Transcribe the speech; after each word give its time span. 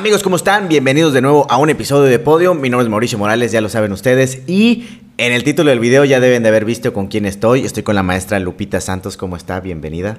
Amigos, 0.00 0.22
¿cómo 0.22 0.36
están? 0.36 0.66
Bienvenidos 0.66 1.12
de 1.12 1.20
nuevo 1.20 1.46
a 1.50 1.58
un 1.58 1.68
episodio 1.68 2.04
de 2.04 2.18
Podio. 2.18 2.54
Mi 2.54 2.70
nombre 2.70 2.84
es 2.84 2.90
Mauricio 2.90 3.18
Morales, 3.18 3.52
ya 3.52 3.60
lo 3.60 3.68
saben 3.68 3.92
ustedes. 3.92 4.38
Y 4.46 5.02
en 5.18 5.34
el 5.34 5.44
título 5.44 5.68
del 5.68 5.78
video 5.78 6.06
ya 6.06 6.20
deben 6.20 6.42
de 6.42 6.48
haber 6.48 6.64
visto 6.64 6.94
con 6.94 7.08
quién 7.08 7.26
estoy. 7.26 7.66
Estoy 7.66 7.82
con 7.82 7.96
la 7.96 8.02
maestra 8.02 8.40
Lupita 8.40 8.80
Santos. 8.80 9.18
¿Cómo 9.18 9.36
está? 9.36 9.60
Bienvenida. 9.60 10.16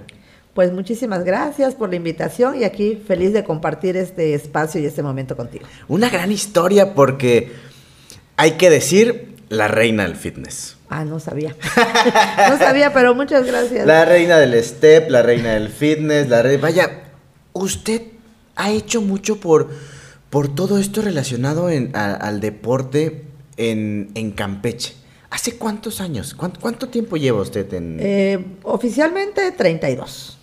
Pues 0.54 0.72
muchísimas 0.72 1.24
gracias 1.24 1.74
por 1.74 1.90
la 1.90 1.96
invitación 1.96 2.62
y 2.62 2.64
aquí 2.64 3.02
feliz 3.08 3.34
de 3.34 3.44
compartir 3.44 3.98
este 3.98 4.36
espacio 4.36 4.80
y 4.80 4.86
este 4.86 5.02
momento 5.02 5.36
contigo. 5.36 5.66
Una 5.88 6.12
gran 6.12 6.32
historia 6.32 6.94
porque 6.94 7.52
hay 8.38 8.52
que 8.52 8.70
decir 8.70 9.34
la 9.50 9.68
reina 9.68 10.04
del 10.04 10.16
fitness. 10.16 10.78
Ah, 10.90 11.06
no 11.06 11.20
sabía. 11.20 11.56
no 12.50 12.58
sabía, 12.60 12.94
pero 12.94 13.16
muchas 13.16 13.48
gracias. 13.48 13.88
La 13.88 14.06
reina 14.06 14.38
del 14.38 14.64
step, 14.64 15.10
la 15.10 15.24
reina 15.24 15.54
del 15.54 15.70
fitness, 15.70 16.30
la 16.30 16.44
reina... 16.44 16.62
Vaya, 16.62 17.04
usted 17.54 18.11
ha 18.62 18.72
hecho 18.72 19.02
mucho 19.02 19.40
por, 19.40 19.70
por 20.30 20.54
todo 20.54 20.78
esto 20.78 21.02
relacionado 21.02 21.68
al 21.94 22.40
deporte 22.40 23.26
en, 23.58 24.34
Campeche. 24.36 24.94
¿Hace 25.30 25.58
cuántos 25.58 26.02
años? 26.02 26.36
¿Cuánto, 26.36 26.90
tiempo 26.90 27.18
lleva 27.18 27.42
usted 27.42 27.74
en...? 27.74 27.98
Eh, 28.00 28.46
oficialmente 28.64 29.52
32. 29.52 30.38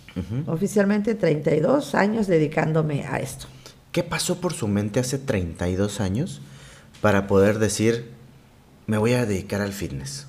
Oficialmente 0.47 1.15
32 1.15 1.95
años 1.95 2.27
dedicándome 2.27 3.05
a 3.05 3.19
esto. 3.19 3.47
¿Qué 3.93 4.03
pasó 4.03 4.41
por 4.41 4.51
su 4.51 4.67
mente 4.67 4.99
hace 4.99 5.17
32 5.17 6.01
años 6.01 6.41
para 6.99 7.25
poder 7.25 7.57
decir, 7.57 8.11
me 8.85 8.97
voy 8.97 9.13
a 9.13 9.25
dedicar 9.25 9.61
al 9.61 9.71
fitness? 9.71 10.27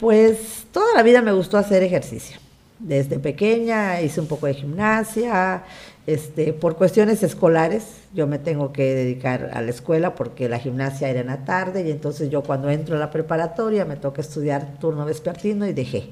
Pues 0.00 0.66
toda 0.72 0.92
la 0.94 1.04
vida 1.04 1.22
me 1.22 1.30
gustó 1.32 1.56
hacer 1.56 1.84
ejercicio. 1.84 2.38
Desde 2.80 3.18
pequeña 3.20 4.00
hice 4.00 4.20
un 4.20 4.26
poco 4.26 4.46
de 4.46 4.54
gimnasia, 4.54 5.62
este, 6.06 6.52
por 6.52 6.76
cuestiones 6.76 7.22
escolares, 7.24 7.84
yo 8.14 8.28
me 8.28 8.38
tengo 8.38 8.72
que 8.72 8.94
dedicar 8.94 9.50
a 9.52 9.60
la 9.60 9.70
escuela 9.70 10.14
porque 10.14 10.48
la 10.48 10.60
gimnasia 10.60 11.08
era 11.08 11.20
en 11.20 11.26
la 11.26 11.44
tarde 11.44 11.82
y 11.86 11.90
entonces 11.90 12.30
yo 12.30 12.42
cuando 12.42 12.70
entro 12.70 12.96
a 12.96 12.98
la 12.98 13.10
preparatoria 13.10 13.84
me 13.84 13.96
toca 13.96 14.20
estudiar 14.20 14.78
turno 14.78 15.04
vespertino 15.04 15.66
y 15.66 15.72
dejé. 15.72 16.10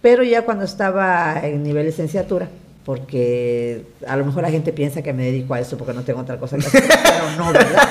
Pero 0.00 0.24
ya 0.24 0.42
cuando 0.42 0.64
estaba 0.64 1.40
en 1.42 1.62
nivel 1.62 1.86
licenciatura, 1.86 2.48
porque 2.86 3.84
a 4.06 4.16
lo 4.16 4.24
mejor 4.24 4.42
la 4.42 4.50
gente 4.50 4.72
piensa 4.72 5.02
que 5.02 5.12
me 5.12 5.26
dedico 5.26 5.54
a 5.54 5.60
eso 5.60 5.76
porque 5.76 5.92
no 5.92 6.02
tengo 6.02 6.20
otra 6.20 6.38
cosa 6.38 6.56
que 6.56 6.66
hacer, 6.66 6.82
pero 7.04 7.30
no, 7.36 7.52
¿verdad? 7.52 7.88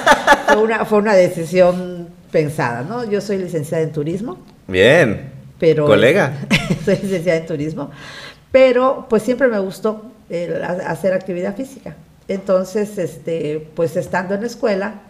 Fue 0.48 0.58
una, 0.58 0.86
fue 0.86 1.00
una 1.00 1.14
decisión 1.14 2.10
pensada, 2.32 2.82
¿no? 2.82 3.10
Yo 3.10 3.22
soy 3.22 3.38
licenciada 3.38 3.84
en 3.84 3.92
turismo. 3.92 4.40
Bien. 4.68 5.32
Pero, 5.60 5.86
Colega. 5.86 6.34
soy 6.84 6.96
licenciada 6.96 7.38
en 7.38 7.46
turismo, 7.46 7.92
pero 8.52 9.06
pues 9.08 9.22
siempre 9.22 9.48
me 9.48 9.60
gustó 9.60 10.11
hacer 10.88 11.14
actividad 11.14 11.56
física. 11.56 11.96
Entonces, 12.28 12.98
este, 12.98 13.68
pues 13.76 13.98
estando 13.98 14.36
en 14.36 14.42
la 14.42 14.48
escuela, 14.48 15.02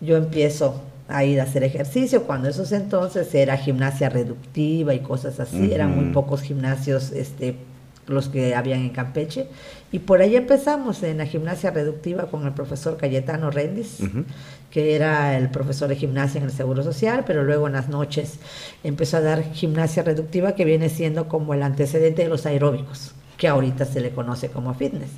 yo 0.00 0.16
empiezo 0.16 0.80
a 1.08 1.24
ir 1.24 1.40
a 1.40 1.44
hacer 1.44 1.64
ejercicio. 1.64 2.22
Cuando 2.24 2.48
esos 2.48 2.72
entonces 2.72 3.34
era 3.34 3.56
gimnasia 3.56 4.08
reductiva 4.08 4.94
y 4.94 5.00
cosas 5.00 5.40
así, 5.40 5.72
eran 5.72 5.94
muy 5.94 6.12
pocos 6.12 6.40
gimnasios 6.40 7.10
este, 7.12 7.56
los 8.06 8.28
que 8.28 8.54
habían 8.54 8.80
en 8.80 8.90
Campeche. 8.90 9.48
Y 9.92 9.98
por 9.98 10.22
ahí 10.22 10.36
empezamos 10.36 11.02
en 11.02 11.18
la 11.18 11.26
gimnasia 11.26 11.70
reductiva 11.70 12.30
con 12.30 12.46
el 12.46 12.52
profesor 12.52 12.96
Cayetano 12.96 13.50
Rendis, 13.50 13.98
que 14.70 14.94
era 14.94 15.36
el 15.36 15.50
profesor 15.50 15.88
de 15.88 15.96
gimnasia 15.96 16.38
en 16.38 16.44
el 16.44 16.52
Seguro 16.52 16.82
Social, 16.82 17.24
pero 17.26 17.42
luego 17.42 17.66
en 17.66 17.74
las 17.74 17.88
noches 17.88 18.38
empezó 18.84 19.18
a 19.18 19.20
dar 19.20 19.42
gimnasia 19.52 20.04
reductiva, 20.04 20.54
que 20.54 20.64
viene 20.64 20.88
siendo 20.88 21.28
como 21.28 21.54
el 21.54 21.62
antecedente 21.62 22.22
de 22.22 22.28
los 22.28 22.46
aeróbicos 22.46 23.14
que 23.40 23.48
ahorita 23.48 23.86
se 23.86 24.00
le 24.00 24.10
conoce 24.10 24.50
como 24.50 24.74
fitness. 24.74 25.10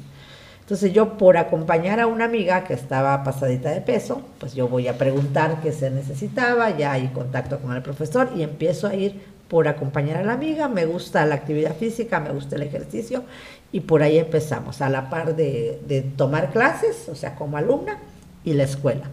Entonces 0.61 0.93
yo 0.93 1.19
por 1.19 1.37
acompañar 1.37 1.99
a 1.99 2.07
una 2.07 2.25
amiga 2.25 2.63
que 2.63 2.73
estaba 2.73 3.25
pasadita 3.25 3.71
de 3.71 3.81
peso, 3.81 4.23
pues 4.39 4.55
yo 4.55 4.69
voy 4.69 4.87
a 4.87 4.97
preguntar 4.97 5.61
qué 5.61 5.73
se 5.73 5.91
necesitaba, 5.91 6.71
ya 6.79 6.93
hay 6.93 7.09
contacto 7.09 7.59
con 7.59 7.75
el 7.75 7.83
profesor 7.83 8.31
y 8.37 8.45
empiezo 8.45 8.87
a 8.87 8.95
ir 8.95 9.21
por 9.49 9.67
acompañar 9.67 10.19
a 10.19 10.23
la 10.23 10.35
amiga, 10.35 10.69
me 10.69 10.87
gusta 10.87 11.27
la 11.27 11.35
actividad 11.35 11.75
física, 11.77 12.21
me 12.21 12.31
gusta 12.31 12.55
el 12.55 12.63
ejercicio 12.63 13.25
y 13.73 13.81
por 13.81 14.05
ahí 14.05 14.19
empezamos, 14.19 14.81
a 14.81 14.89
la 14.89 15.11
par 15.11 15.35
de, 15.35 16.13
tomar 16.17 16.53
clases, 16.53 17.09
o 17.11 17.17
sea, 17.17 17.35
como 17.35 17.57
alumna 17.57 17.99
y 18.45 18.53
la 18.53 18.63
escuela. 18.63 19.11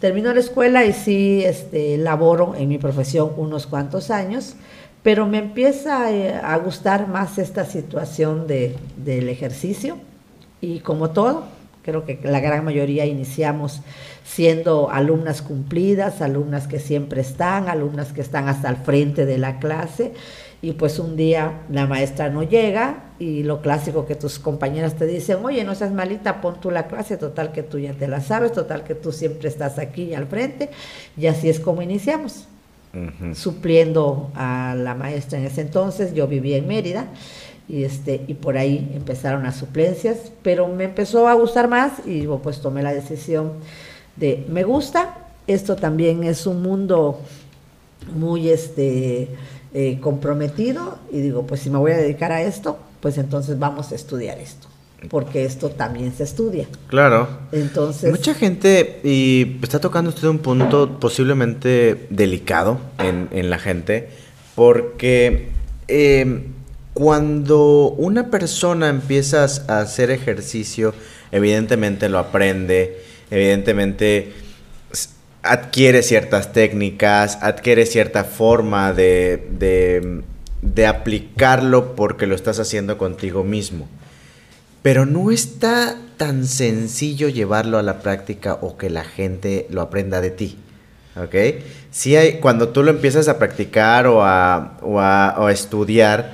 Termino 0.00 0.34
la 0.34 0.40
escuela 0.40 0.84
y 0.84 0.92
sí 0.92 1.42
este, 1.44 1.96
laboro 1.96 2.54
en 2.54 2.68
mi 2.68 2.76
profesión 2.76 3.32
unos 3.38 3.66
cuantos 3.66 4.10
años 4.10 4.54
pero 5.02 5.26
me 5.26 5.38
empieza 5.38 6.12
eh, 6.12 6.34
a 6.34 6.56
gustar 6.58 7.08
más 7.08 7.38
esta 7.38 7.64
situación 7.64 8.46
de, 8.46 8.76
del 8.96 9.28
ejercicio. 9.28 9.96
Y 10.60 10.80
como 10.80 11.10
todo, 11.10 11.44
creo 11.82 12.04
que 12.04 12.20
la 12.22 12.40
gran 12.40 12.64
mayoría 12.64 13.06
iniciamos 13.06 13.80
siendo 14.24 14.90
alumnas 14.90 15.40
cumplidas, 15.40 16.20
alumnas 16.20 16.66
que 16.66 16.78
siempre 16.78 17.22
están, 17.22 17.68
alumnas 17.68 18.12
que 18.12 18.20
están 18.20 18.48
hasta 18.48 18.68
el 18.68 18.76
frente 18.76 19.24
de 19.24 19.38
la 19.38 19.58
clase. 19.58 20.12
Y 20.62 20.72
pues 20.72 20.98
un 20.98 21.16
día 21.16 21.62
la 21.70 21.86
maestra 21.86 22.28
no 22.28 22.42
llega 22.42 23.04
y 23.18 23.42
lo 23.44 23.62
clásico 23.62 24.04
que 24.04 24.14
tus 24.14 24.38
compañeras 24.38 24.94
te 24.94 25.06
dicen, 25.06 25.38
oye, 25.42 25.64
no 25.64 25.74
seas 25.74 25.92
malita, 25.92 26.42
pon 26.42 26.60
tú 26.60 26.70
la 26.70 26.86
clase, 26.86 27.16
total 27.16 27.52
que 27.52 27.62
tú 27.62 27.78
ya 27.78 27.94
te 27.94 28.06
la 28.06 28.20
sabes, 28.20 28.52
total 28.52 28.84
que 28.84 28.94
tú 28.94 29.10
siempre 29.10 29.48
estás 29.48 29.78
aquí 29.78 30.12
al 30.12 30.26
frente 30.26 30.68
y 31.16 31.28
así 31.28 31.48
es 31.48 31.60
como 31.60 31.80
iniciamos 31.80 32.46
supliendo 33.34 34.30
a 34.34 34.74
la 34.76 34.94
maestra 34.94 35.38
en 35.38 35.46
ese 35.46 35.60
entonces. 35.60 36.12
Yo 36.14 36.26
vivía 36.26 36.56
en 36.56 36.66
Mérida 36.66 37.06
y, 37.68 37.84
este, 37.84 38.24
y 38.26 38.34
por 38.34 38.58
ahí 38.58 38.90
empezaron 38.94 39.44
las 39.44 39.56
suplencias, 39.56 40.32
pero 40.42 40.66
me 40.68 40.84
empezó 40.84 41.28
a 41.28 41.34
gustar 41.34 41.68
más 41.68 42.06
y 42.06 42.26
pues 42.42 42.60
tomé 42.60 42.82
la 42.82 42.92
decisión 42.92 43.52
de, 44.16 44.44
me 44.48 44.64
gusta, 44.64 45.18
esto 45.46 45.76
también 45.76 46.24
es 46.24 46.46
un 46.46 46.62
mundo 46.62 47.20
muy 48.14 48.48
este, 48.50 49.28
eh, 49.72 49.98
comprometido 50.00 50.98
y 51.12 51.20
digo, 51.20 51.46
pues 51.46 51.60
si 51.60 51.70
me 51.70 51.78
voy 51.78 51.92
a 51.92 51.96
dedicar 51.96 52.32
a 52.32 52.42
esto, 52.42 52.78
pues 53.00 53.18
entonces 53.18 53.58
vamos 53.58 53.92
a 53.92 53.94
estudiar 53.94 54.38
esto 54.38 54.68
porque 55.08 55.44
esto 55.44 55.70
también 55.70 56.12
se 56.14 56.24
estudia. 56.24 56.66
Claro. 56.88 57.28
Entonces. 57.52 58.10
Mucha 58.10 58.34
gente, 58.34 59.00
y 59.02 59.58
está 59.62 59.80
tocando 59.80 60.10
usted 60.10 60.28
un 60.28 60.38
punto 60.38 60.98
posiblemente 61.00 62.06
delicado 62.10 62.78
en, 62.98 63.50
la 63.50 63.58
gente, 63.58 64.10
porque 64.54 65.48
eh, 65.88 66.44
cuando 66.92 67.94
una 67.96 68.30
persona 68.30 68.88
empieza 68.88 69.46
a 69.68 69.80
hacer 69.80 70.10
ejercicio, 70.10 70.94
evidentemente 71.32 72.08
lo 72.08 72.18
aprende, 72.18 73.00
evidentemente 73.30 74.32
adquiere 75.42 76.02
ciertas 76.02 76.52
técnicas, 76.52 77.38
adquiere 77.40 77.86
cierta 77.86 78.24
forma 78.24 78.92
de, 78.92 80.22
de 80.60 80.86
aplicarlo 80.86 81.96
porque 81.96 82.26
lo 82.26 82.34
estás 82.34 82.58
haciendo 82.60 82.98
contigo 82.98 83.42
mismo. 83.42 83.88
Pero 84.82 85.04
no 85.04 85.30
está 85.30 85.96
tan 86.16 86.46
sencillo 86.46 87.28
llevarlo 87.28 87.78
a 87.78 87.82
la 87.82 88.00
práctica 88.00 88.58
o 88.60 88.76
que 88.76 88.90
la 88.90 89.04
gente 89.04 89.66
lo 89.70 89.82
aprenda 89.82 90.20
de 90.20 90.30
ti. 90.30 90.58
¿Ok? 91.16 91.34
Sí 91.90 92.16
hay, 92.16 92.40
cuando 92.40 92.68
tú 92.68 92.82
lo 92.82 92.90
empiezas 92.90 93.28
a 93.28 93.38
practicar 93.38 94.06
o 94.06 94.24
a, 94.24 94.78
o 94.82 95.00
a, 95.00 95.50
estudiar, 95.52 96.32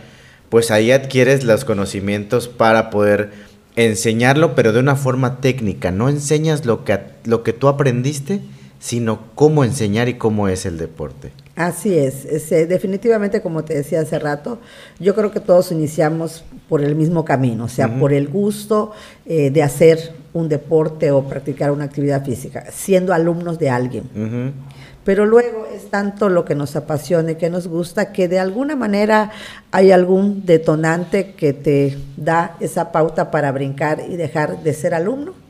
pues 0.48 0.70
ahí 0.70 0.92
adquieres 0.92 1.44
los 1.44 1.64
conocimientos 1.64 2.46
para 2.46 2.90
poder 2.90 3.32
enseñarlo, 3.74 4.54
pero 4.54 4.72
de 4.72 4.80
una 4.80 4.96
forma 4.96 5.40
técnica. 5.40 5.90
No 5.90 6.08
enseñas 6.08 6.66
lo 6.66 6.84
que, 6.84 7.00
lo 7.24 7.42
que 7.42 7.52
tú 7.52 7.68
aprendiste, 7.68 8.40
sino 8.78 9.20
cómo 9.34 9.64
enseñar 9.64 10.08
y 10.08 10.14
cómo 10.14 10.48
es 10.48 10.66
el 10.66 10.78
deporte. 10.78 11.32
Así 11.56 11.96
es, 11.96 12.52
eh, 12.52 12.66
definitivamente 12.66 13.40
como 13.40 13.64
te 13.64 13.72
decía 13.72 14.00
hace 14.00 14.18
rato, 14.18 14.58
yo 15.00 15.14
creo 15.14 15.30
que 15.30 15.40
todos 15.40 15.72
iniciamos 15.72 16.44
por 16.68 16.84
el 16.84 16.94
mismo 16.94 17.24
camino, 17.24 17.64
o 17.64 17.68
sea, 17.68 17.98
por 17.98 18.12
el 18.12 18.28
gusto 18.28 18.92
eh, 19.24 19.50
de 19.50 19.62
hacer 19.62 20.12
un 20.34 20.50
deporte 20.50 21.10
o 21.12 21.22
practicar 21.22 21.70
una 21.70 21.84
actividad 21.84 22.22
física, 22.22 22.66
siendo 22.70 23.14
alumnos 23.14 23.58
de 23.58 23.70
alguien. 23.70 24.52
Pero 25.02 25.24
luego 25.24 25.66
es 25.74 25.88
tanto 25.88 26.28
lo 26.28 26.44
que 26.44 26.54
nos 26.54 26.76
apasiona 26.76 27.30
y 27.30 27.36
que 27.36 27.48
nos 27.48 27.68
gusta 27.68 28.12
que 28.12 28.28
de 28.28 28.38
alguna 28.38 28.76
manera 28.76 29.30
hay 29.70 29.92
algún 29.92 30.44
detonante 30.44 31.32
que 31.32 31.54
te 31.54 31.96
da 32.18 32.56
esa 32.60 32.92
pauta 32.92 33.30
para 33.30 33.50
brincar 33.50 34.02
y 34.06 34.16
dejar 34.16 34.62
de 34.62 34.74
ser 34.74 34.92
alumno 34.92 35.45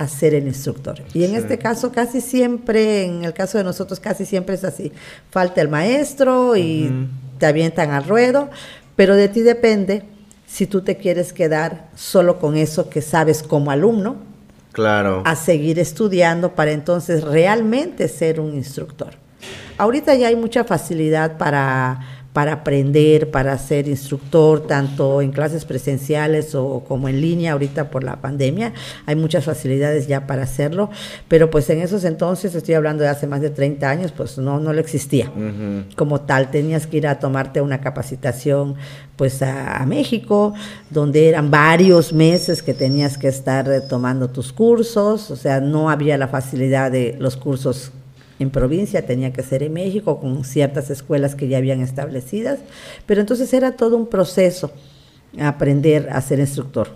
a 0.00 0.08
ser 0.08 0.32
el 0.34 0.46
instructor. 0.46 1.02
Y 1.12 1.24
en 1.24 1.34
este 1.34 1.58
caso 1.58 1.92
casi 1.92 2.22
siempre, 2.22 3.04
en 3.04 3.22
el 3.22 3.34
caso 3.34 3.58
de 3.58 3.64
nosotros 3.64 4.00
casi 4.00 4.24
siempre 4.24 4.54
es 4.54 4.64
así. 4.64 4.92
Falta 5.30 5.60
el 5.60 5.68
maestro 5.68 6.56
y 6.56 6.90
te 7.38 7.44
avientan 7.44 7.90
al 7.90 8.04
ruedo, 8.04 8.48
pero 8.96 9.14
de 9.14 9.28
ti 9.28 9.42
depende 9.42 10.04
si 10.46 10.66
tú 10.66 10.80
te 10.80 10.96
quieres 10.96 11.34
quedar 11.34 11.90
solo 11.94 12.38
con 12.38 12.56
eso 12.56 12.88
que 12.88 13.02
sabes 13.02 13.42
como 13.42 13.70
alumno. 13.70 14.16
Claro. 14.72 15.22
A 15.26 15.36
seguir 15.36 15.78
estudiando 15.78 16.54
para 16.54 16.72
entonces 16.72 17.22
realmente 17.22 18.08
ser 18.08 18.40
un 18.40 18.54
instructor. 18.54 19.10
Ahorita 19.76 20.14
ya 20.14 20.28
hay 20.28 20.36
mucha 20.36 20.64
facilidad 20.64 21.36
para 21.36 22.19
para 22.32 22.52
aprender, 22.52 23.30
para 23.30 23.58
ser 23.58 23.88
instructor, 23.88 24.66
tanto 24.66 25.20
en 25.20 25.32
clases 25.32 25.64
presenciales 25.64 26.54
o 26.54 26.84
como 26.86 27.08
en 27.08 27.20
línea 27.20 27.52
ahorita 27.52 27.90
por 27.90 28.04
la 28.04 28.20
pandemia. 28.20 28.72
Hay 29.06 29.16
muchas 29.16 29.44
facilidades 29.44 30.06
ya 30.06 30.26
para 30.26 30.44
hacerlo, 30.44 30.90
pero 31.28 31.50
pues 31.50 31.68
en 31.70 31.80
esos 31.80 32.04
entonces, 32.04 32.54
estoy 32.54 32.74
hablando 32.74 33.02
de 33.02 33.08
hace 33.08 33.26
más 33.26 33.40
de 33.40 33.50
30 33.50 33.90
años, 33.90 34.12
pues 34.12 34.38
no, 34.38 34.60
no 34.60 34.72
lo 34.72 34.80
existía 34.80 35.30
como 35.96 36.20
tal. 36.20 36.50
Tenías 36.50 36.86
que 36.86 36.98
ir 36.98 37.06
a 37.08 37.18
tomarte 37.18 37.60
una 37.60 37.80
capacitación 37.80 38.76
pues 39.16 39.42
a, 39.42 39.84
México, 39.86 40.54
donde 40.88 41.28
eran 41.28 41.50
varios 41.50 42.12
meses 42.12 42.62
que 42.62 42.72
tenías 42.72 43.18
que 43.18 43.28
estar 43.28 43.70
eh, 43.70 43.82
tomando 43.82 44.30
tus 44.30 44.50
cursos, 44.50 45.30
o 45.30 45.36
sea, 45.36 45.60
no 45.60 45.90
había 45.90 46.16
la 46.16 46.28
facilidad 46.28 46.90
de 46.90 47.16
los 47.18 47.36
cursos 47.36 47.92
en 48.40 48.50
provincia, 48.50 49.06
tenía 49.06 49.32
que 49.32 49.42
ser 49.42 49.62
en 49.62 49.74
México, 49.74 50.18
con 50.18 50.44
ciertas 50.44 50.90
escuelas 50.90 51.34
que 51.34 51.46
ya 51.46 51.58
habían 51.58 51.82
establecidas, 51.82 52.58
pero 53.06 53.20
entonces 53.20 53.52
era 53.52 53.72
todo 53.72 53.96
un 53.96 54.06
proceso 54.06 54.72
aprender 55.38 56.08
a 56.10 56.20
ser 56.22 56.40
instructor. 56.40 56.88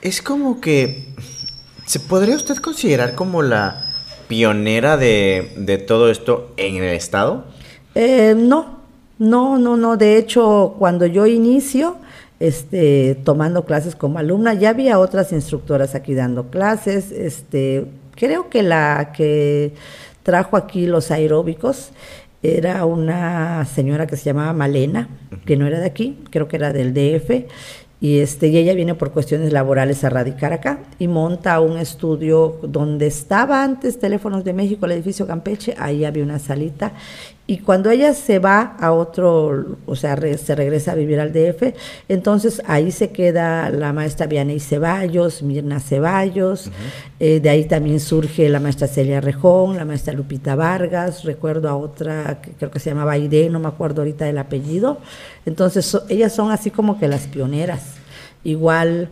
Es 0.00 0.22
como 0.22 0.60
que, 0.60 1.08
¿se 1.84 1.98
podría 2.00 2.36
usted 2.36 2.56
considerar 2.56 3.16
como 3.16 3.42
la 3.42 3.92
pionera 4.28 4.96
de, 4.96 5.84
todo 5.86 6.10
esto 6.10 6.52
en 6.56 6.76
el 6.76 6.94
Estado? 6.94 7.44
Eh, 7.96 8.34
no, 8.36 8.78
no, 9.18 9.58
no, 9.58 9.76
no. 9.76 9.96
De 9.96 10.16
hecho, 10.16 10.76
cuando 10.78 11.06
yo 11.06 11.26
inicio, 11.26 11.96
este, 12.38 13.16
tomando 13.24 13.64
clases 13.64 13.96
como 13.96 14.20
alumna, 14.20 14.54
ya 14.54 14.70
había 14.70 15.00
otras 15.00 15.32
instructoras 15.32 15.96
aquí 15.96 16.14
dando 16.14 16.50
clases. 16.50 17.10
Este, 17.10 17.86
creo 18.14 18.48
que 18.48 18.62
la 18.62 19.12
que 19.14 19.74
trajo 20.22 20.56
aquí 20.56 20.86
los 20.86 21.10
aeróbicos. 21.10 21.90
Era 22.42 22.84
una 22.86 23.66
señora 23.66 24.06
que 24.06 24.16
se 24.16 24.24
llamaba 24.24 24.52
Malena, 24.52 25.08
que 25.44 25.56
no 25.56 25.66
era 25.66 25.78
de 25.78 25.86
aquí, 25.86 26.18
creo 26.30 26.48
que 26.48 26.56
era 26.56 26.72
del 26.72 26.94
DF, 26.94 27.46
y, 28.00 28.20
este, 28.20 28.48
y 28.48 28.56
ella 28.56 28.72
viene 28.72 28.94
por 28.94 29.12
cuestiones 29.12 29.52
laborales 29.52 30.04
a 30.04 30.08
radicar 30.08 30.54
acá 30.54 30.78
y 30.98 31.06
monta 31.06 31.60
un 31.60 31.76
estudio 31.76 32.58
donde 32.62 33.06
estaba 33.06 33.62
antes 33.62 33.98
Teléfonos 33.98 34.42
de 34.42 34.54
México, 34.54 34.86
el 34.86 34.92
edificio 34.92 35.26
Campeche, 35.26 35.74
ahí 35.78 36.06
había 36.06 36.24
una 36.24 36.38
salita 36.38 36.92
y 37.50 37.58
cuando 37.58 37.90
ella 37.90 38.14
se 38.14 38.38
va 38.38 38.76
a 38.78 38.92
otro, 38.92 39.78
o 39.84 39.96
sea, 39.96 40.16
se 40.36 40.54
regresa 40.54 40.92
a 40.92 40.94
vivir 40.94 41.18
al 41.18 41.32
DF, 41.32 41.74
entonces 42.08 42.62
ahí 42.64 42.92
se 42.92 43.10
queda 43.10 43.70
la 43.70 43.92
maestra 43.92 44.28
Vianey 44.28 44.60
Ceballos, 44.60 45.42
Mirna 45.42 45.80
Ceballos, 45.80 46.70
eh, 47.18 47.40
de 47.40 47.50
ahí 47.50 47.64
también 47.64 47.98
surge 47.98 48.48
la 48.48 48.60
maestra 48.60 48.86
Celia 48.86 49.20
Rejón, 49.20 49.76
la 49.76 49.84
maestra 49.84 50.12
Lupita 50.12 50.54
Vargas, 50.54 51.24
recuerdo 51.24 51.68
a 51.68 51.74
otra 51.74 52.40
que 52.40 52.52
creo 52.52 52.70
que 52.70 52.78
se 52.78 52.90
llamaba 52.90 53.14
Aide, 53.14 53.50
no 53.50 53.58
me 53.58 53.66
acuerdo 53.66 54.02
ahorita 54.02 54.26
del 54.26 54.38
apellido. 54.38 54.98
Entonces 55.44 55.98
ellas 56.08 56.32
son 56.32 56.52
así 56.52 56.70
como 56.70 57.00
que 57.00 57.08
las 57.08 57.26
pioneras. 57.26 57.94
Igual 58.44 59.08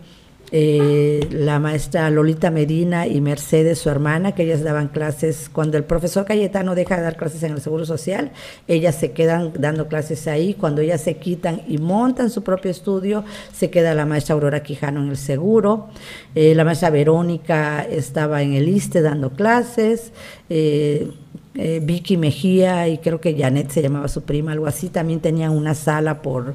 eh, 0.50 1.28
la 1.30 1.58
maestra 1.58 2.08
Lolita 2.08 2.50
Medina 2.50 3.06
y 3.06 3.20
Mercedes, 3.20 3.78
su 3.78 3.90
hermana, 3.90 4.32
que 4.32 4.44
ellas 4.44 4.62
daban 4.62 4.88
clases, 4.88 5.50
cuando 5.52 5.76
el 5.76 5.84
profesor 5.84 6.24
Cayetano 6.24 6.74
deja 6.74 6.96
de 6.96 7.02
dar 7.02 7.16
clases 7.16 7.42
en 7.42 7.52
el 7.52 7.60
Seguro 7.60 7.84
Social, 7.84 8.32
ellas 8.66 8.94
se 8.94 9.12
quedan 9.12 9.52
dando 9.58 9.88
clases 9.88 10.26
ahí, 10.26 10.54
cuando 10.54 10.80
ellas 10.80 11.02
se 11.02 11.18
quitan 11.18 11.62
y 11.68 11.76
montan 11.76 12.30
su 12.30 12.42
propio 12.42 12.70
estudio, 12.70 13.24
se 13.52 13.68
queda 13.68 13.94
la 13.94 14.06
maestra 14.06 14.34
Aurora 14.34 14.62
Quijano 14.62 15.02
en 15.02 15.10
el 15.10 15.18
Seguro, 15.18 15.88
eh, 16.34 16.54
la 16.54 16.64
maestra 16.64 16.88
Verónica 16.90 17.82
estaba 17.82 18.42
en 18.42 18.54
el 18.54 18.68
ISTE 18.68 19.02
dando 19.02 19.30
clases, 19.30 20.12
eh, 20.48 21.10
Vicky 21.82 22.16
Mejía 22.16 22.86
y 22.86 22.98
creo 22.98 23.20
que 23.20 23.36
Janet 23.36 23.70
se 23.70 23.82
llamaba 23.82 24.06
su 24.06 24.22
prima, 24.22 24.52
algo 24.52 24.66
así, 24.66 24.90
también 24.90 25.18
tenían 25.18 25.50
una 25.50 25.74
sala 25.74 26.22
por 26.22 26.54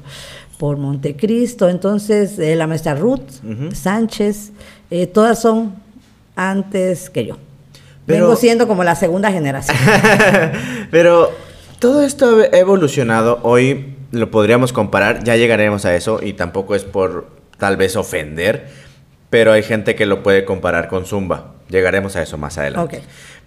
por 0.58 0.76
Montecristo, 0.76 1.68
entonces 1.68 2.38
eh, 2.38 2.54
la 2.56 2.66
maestra 2.66 2.94
Ruth 2.94 3.30
Sánchez, 3.72 4.52
eh, 4.90 5.06
todas 5.06 5.40
son 5.40 5.74
antes 6.36 7.10
que 7.10 7.26
yo. 7.26 7.36
Vengo 8.06 8.36
siendo 8.36 8.68
como 8.68 8.84
la 8.84 8.94
segunda 8.94 9.32
generación. 9.32 9.76
Pero 10.90 11.32
todo 11.78 12.02
esto 12.02 12.40
ha 12.52 12.56
evolucionado, 12.56 13.40
hoy 13.42 13.96
lo 14.10 14.30
podríamos 14.30 14.72
comparar, 14.72 15.24
ya 15.24 15.36
llegaremos 15.36 15.84
a 15.84 15.94
eso 15.94 16.20
y 16.22 16.34
tampoco 16.34 16.74
es 16.74 16.84
por 16.84 17.28
tal 17.58 17.76
vez 17.76 17.96
ofender, 17.96 18.68
pero 19.30 19.52
hay 19.52 19.62
gente 19.62 19.94
que 19.96 20.06
lo 20.06 20.22
puede 20.22 20.44
comparar 20.44 20.88
con 20.88 21.06
Zumba. 21.06 21.54
Llegaremos 21.68 22.14
a 22.14 22.22
eso 22.22 22.38
más 22.38 22.56
adelante. 22.58 23.02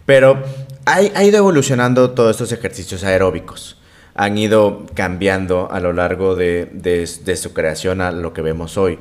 Pero 0.05 0.41
ha 0.85 1.23
ido 1.23 1.37
evolucionando 1.37 2.11
todos 2.11 2.31
estos 2.31 2.51
ejercicios 2.51 3.03
aeróbicos 3.03 3.76
han 4.17 4.37
ido 4.37 4.87
cambiando 4.95 5.71
a 5.71 5.79
lo 5.79 5.93
largo 5.93 6.35
de, 6.35 7.05
su 7.35 7.53
creación 7.53 8.01
a 8.01 8.11
lo 8.11 8.33
que 8.33 8.41
vemos 8.41 8.75
hoy. 8.75 8.97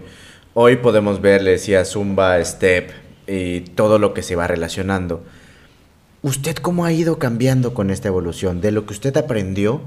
Hoy 0.53 0.77
podemos 0.77 1.23
ver, 1.23 1.43
le 1.43 1.53
decía, 1.53 1.85
Zumba, 1.87 2.43
Step 2.45 2.91
y 3.27 3.61
todo 3.61 3.99
lo 3.99 4.13
que 4.13 4.23
se 4.23 4.37
va 4.37 4.47
relacionando. 4.47 5.25
¿Usted 6.21 6.57
cómo 6.57 6.85
ha 6.85 6.93
ido 6.93 7.19
cambiando 7.19 7.73
con 7.73 7.91
esta 7.91 8.09
evolución? 8.09 8.61
De 8.61 8.71
lo 8.73 8.85
que 8.85 8.93
usted 8.93 9.17
aprendió 9.17 9.81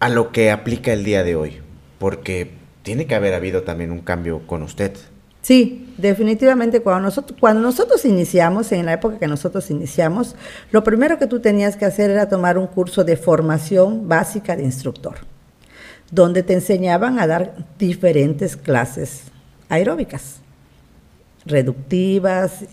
a 0.00 0.08
lo 0.08 0.32
que 0.32 0.50
aplica 0.50 0.92
el 0.92 1.04
día 1.04 1.22
de 1.22 1.36
hoy. 1.36 1.58
Porque 1.98 2.50
tiene 2.82 3.06
que 3.06 3.14
haber 3.14 3.34
habido 3.34 3.62
también 3.62 3.92
un 3.92 4.00
cambio 4.00 4.40
con 4.46 4.62
usted. 4.62 4.92
Sí, 5.42 5.94
definitivamente 5.96 6.80
cuando 6.80 7.02
nosotros, 7.02 7.38
cuando 7.40 7.62
nosotros 7.62 8.04
iniciamos, 8.04 8.72
en 8.72 8.86
la 8.86 8.92
época 8.92 9.18
que 9.18 9.26
nosotros 9.26 9.70
iniciamos, 9.70 10.36
lo 10.70 10.84
primero 10.84 11.18
que 11.18 11.26
tú 11.26 11.40
tenías 11.40 11.76
que 11.76 11.86
hacer 11.86 12.10
era 12.10 12.28
tomar 12.28 12.58
un 12.58 12.66
curso 12.66 13.04
de 13.04 13.16
formación 13.16 14.06
básica 14.06 14.54
de 14.54 14.64
instructor, 14.64 15.16
donde 16.10 16.42
te 16.42 16.52
enseñaban 16.52 17.18
a 17.18 17.26
dar 17.26 17.54
diferentes 17.78 18.54
clases 18.56 19.22
aeróbicas, 19.70 20.40
reductivas, 21.46 22.64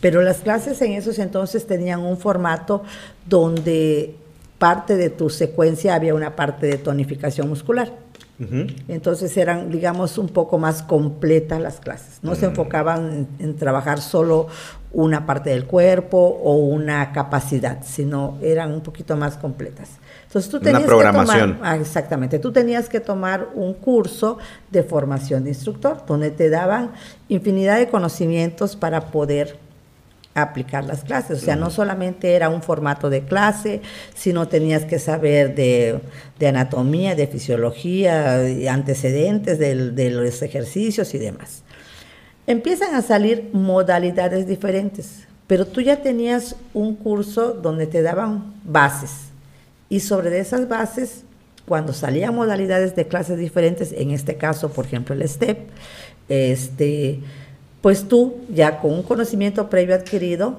pero 0.00 0.20
las 0.20 0.38
clases 0.38 0.82
en 0.82 0.92
esos 0.92 1.18
entonces 1.18 1.66
tenían 1.66 2.00
un 2.00 2.18
formato 2.18 2.82
donde 3.26 4.16
parte 4.60 4.96
de 4.96 5.10
tu 5.10 5.28
secuencia 5.28 5.96
había 5.96 6.14
una 6.14 6.36
parte 6.36 6.68
de 6.68 6.78
tonificación 6.78 7.48
muscular 7.48 7.92
entonces 8.88 9.36
eran, 9.36 9.70
digamos, 9.70 10.16
un 10.16 10.28
poco 10.28 10.56
más 10.58 10.82
completas 10.82 11.60
las 11.60 11.78
clases. 11.78 12.20
No 12.22 12.34
se 12.34 12.46
mm. 12.46 12.50
enfocaban 12.50 13.28
en, 13.38 13.56
trabajar 13.56 14.00
solo 14.00 14.46
una 14.92 15.26
parte 15.26 15.50
del 15.50 15.66
cuerpo 15.66 16.40
o 16.42 16.54
una 16.56 17.12
capacidad, 17.12 17.84
sino 17.84 18.38
eran 18.40 18.72
un 18.72 18.80
poquito 18.80 19.14
más 19.14 19.36
completas. 19.36 19.90
Entonces 20.26 20.50
tú 20.50 20.58
tenías 20.58 20.84
que 20.84 20.88
tomar, 20.88 21.58
ah, 21.62 21.76
exactamente, 21.76 22.38
tú 22.38 22.50
tenías 22.50 22.88
que 22.88 23.00
tomar 23.00 23.48
un 23.54 23.74
curso 23.74 24.38
de 24.70 24.82
formación 24.84 25.44
de 25.44 25.50
instructor 25.50 26.04
donde 26.06 26.30
te 26.30 26.48
daban 26.48 26.92
infinidad 27.28 27.78
de 27.78 27.88
conocimientos 27.88 28.74
para 28.74 29.10
poder 29.10 29.58
aplicar 30.34 30.84
las 30.84 31.04
clases. 31.04 31.42
O 31.42 31.44
sea, 31.44 31.56
no 31.56 31.70
solamente 31.70 32.34
era 32.34 32.48
un 32.48 32.62
formato 32.62 33.10
de 33.10 33.22
clase, 33.22 33.80
sino 34.14 34.48
tenías 34.48 34.84
que 34.84 34.98
saber 34.98 35.54
de, 35.54 36.00
anatomía, 36.46 37.14
de 37.14 37.26
fisiología, 37.26 38.40
antecedentes 38.70 39.58
de 39.58 40.10
los 40.10 40.42
ejercicios 40.42 41.14
y 41.14 41.18
demás. 41.18 41.62
Empiezan 42.46 42.94
a 42.94 43.02
salir 43.02 43.50
modalidades 43.52 44.46
diferentes, 44.46 45.26
pero 45.46 45.66
tú 45.66 45.80
ya 45.80 46.02
tenías 46.02 46.56
un 46.74 46.96
curso 46.96 47.52
donde 47.52 47.86
te 47.86 48.02
daban 48.02 48.54
bases 48.64 49.30
y 49.90 50.00
sobre 50.00 50.38
esas 50.38 50.68
bases, 50.68 51.24
cuando 51.66 51.92
salían 51.92 52.34
modalidades 52.34 52.96
de 52.96 53.06
clases 53.06 53.38
diferentes, 53.38 53.92
en 53.92 54.12
este 54.12 54.36
caso, 54.36 54.72
por 54.72 54.86
ejemplo, 54.86 55.14
el 55.14 55.28
STEP, 55.28 55.58
este, 56.28 57.20
pues 57.80 58.08
tú 58.08 58.36
ya 58.52 58.80
con 58.80 58.92
un 58.92 59.02
conocimiento 59.02 59.70
previo 59.70 59.94
adquirido, 59.94 60.58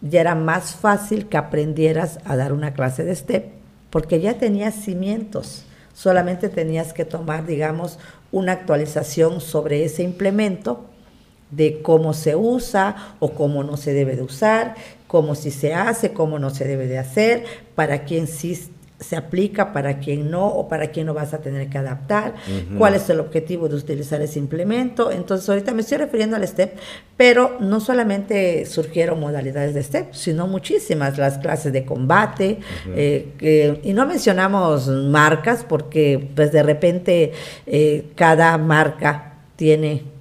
ya 0.00 0.20
era 0.20 0.34
más 0.34 0.74
fácil 0.74 1.26
que 1.28 1.36
aprendieras 1.36 2.18
a 2.24 2.36
dar 2.36 2.52
una 2.52 2.74
clase 2.74 3.04
de 3.04 3.16
STEP, 3.16 3.46
porque 3.90 4.20
ya 4.20 4.34
tenías 4.34 4.74
cimientos, 4.74 5.64
solamente 5.94 6.48
tenías 6.48 6.92
que 6.92 7.04
tomar, 7.04 7.46
digamos, 7.46 7.98
una 8.30 8.52
actualización 8.52 9.40
sobre 9.40 9.84
ese 9.84 10.02
implemento 10.02 10.84
de 11.50 11.80
cómo 11.80 12.12
se 12.12 12.36
usa 12.36 13.14
o 13.20 13.32
cómo 13.32 13.64
no 13.64 13.76
se 13.76 13.94
debe 13.94 14.16
de 14.16 14.22
usar, 14.22 14.74
cómo 15.06 15.34
si 15.34 15.50
se 15.50 15.72
hace, 15.72 16.12
cómo 16.12 16.38
no 16.38 16.50
se 16.50 16.66
debe 16.66 16.86
de 16.86 16.98
hacer, 16.98 17.44
para 17.74 18.04
quién 18.04 18.26
sí 18.26 18.70
se 19.00 19.16
aplica, 19.16 19.72
para 19.72 20.00
quién 20.00 20.30
no, 20.30 20.46
o 20.46 20.68
para 20.68 20.88
quién 20.88 21.06
no 21.06 21.14
vas 21.14 21.32
a 21.32 21.38
tener 21.38 21.68
que 21.68 21.78
adaptar, 21.78 22.34
cuál 22.76 22.94
es 22.94 23.08
el 23.10 23.20
objetivo 23.20 23.68
de 23.68 23.76
utilizar 23.76 24.20
ese 24.20 24.38
implemento. 24.38 25.12
Entonces, 25.12 25.48
ahorita 25.48 25.72
me 25.72 25.82
estoy 25.82 25.98
refiriendo 25.98 26.36
al 26.36 26.46
STEP, 26.46 26.76
pero 27.16 27.58
no 27.60 27.80
solamente 27.80 28.66
surgieron 28.66 29.20
modalidades 29.20 29.74
de 29.74 29.82
STEP, 29.82 30.12
sino 30.12 30.46
muchísimas, 30.48 31.16
las 31.16 31.38
clases 31.38 31.72
de 31.72 31.84
combate, 31.84 32.58
eh, 32.94 33.80
y 33.82 33.92
no 33.92 34.06
mencionamos 34.06 34.88
marcas 34.88 35.64
porque 35.68 36.30
pues 36.34 36.50
de 36.52 36.62
repente 36.62 37.32
eh, 37.66 38.10
cada 38.16 38.58
marca 38.58 39.34
tiene 39.56 40.17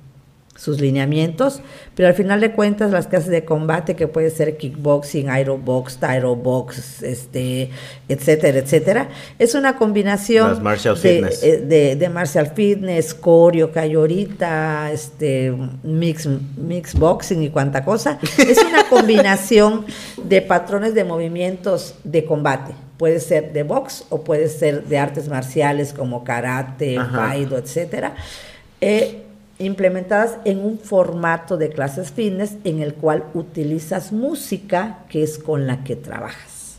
sus 0.58 0.82
lineamientos, 0.82 1.62
pero 1.96 2.10
al 2.10 2.16
final 2.16 2.42
de 2.42 2.52
cuentas 2.52 2.92
las 2.92 3.08
clases 3.08 3.30
de 3.30 3.46
combate 3.46 3.96
que 3.96 4.08
puede 4.08 4.32
ser 4.32 4.58
kickboxing, 4.58 5.30
aerobox, 5.30 6.00
box, 6.44 7.04
este, 7.04 7.70
etcétera, 8.10 8.58
etcétera, 8.58 9.10
es 9.38 9.54
una 9.56 9.78
combinación 9.78 10.64
de, 11.02 11.62
de, 11.68 11.96
de, 11.96 12.10
martial 12.10 12.52
fitness, 12.54 13.14
coreo, 13.14 13.72
cayorita, 13.72 14.92
este, 14.92 15.54
mix, 15.84 16.28
mix 16.58 16.96
boxing 16.96 17.44
y 17.44 17.50
cuanta 17.50 17.86
cosa. 17.86 18.20
Es 18.38 18.58
una 18.66 18.84
combinación 18.90 19.86
de 20.24 20.42
patrones 20.42 20.96
de 20.96 21.04
movimientos 21.04 21.96
de 22.04 22.26
combate. 22.26 22.74
Puede 22.98 23.20
ser 23.20 23.54
de 23.54 23.62
box 23.62 24.06
o 24.10 24.24
puede 24.24 24.50
ser 24.50 24.86
de 24.86 24.98
artes 24.98 25.30
marciales 25.30 25.94
como 25.94 26.24
karate, 26.24 26.98
baido, 26.98 27.60
etcétera. 27.60 28.16
Eh, 28.82 29.27
implementadas 29.60 30.38
en 30.46 30.60
un 30.60 30.80
formato 30.80 31.58
de 31.58 31.70
clases 31.70 32.12
fitness 32.12 32.58
en 32.64 32.82
el 32.82 32.94
cual 32.94 33.26
utilizas 33.34 34.12
música 34.12 35.06
que 35.10 35.24
es 35.24 35.40
con 35.40 35.66
la 35.68 35.84
que 35.84 35.96
trabajas. 35.96 36.78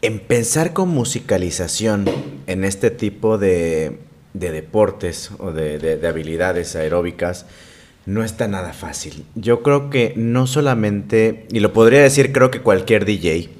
En 0.00 0.18
pensar 0.18 0.72
con 0.72 0.88
musicalización 0.88 2.06
en 2.46 2.64
este 2.64 2.90
tipo 2.90 3.38
de, 3.38 3.98
deportes 4.32 5.30
o 5.38 5.52
de, 5.52 6.00
habilidades 6.06 6.74
aeróbicas 6.76 7.46
no 8.04 8.24
está 8.24 8.48
nada 8.48 8.72
fácil. 8.72 9.24
Yo 9.36 9.62
creo 9.62 9.90
que 9.90 10.12
no 10.16 10.48
solamente, 10.48 11.46
y 11.52 11.60
lo 11.60 11.72
podría 11.72 12.02
decir 12.02 12.32
creo 12.32 12.50
que 12.50 12.62
cualquier 12.62 13.04
DJ, 13.04 13.50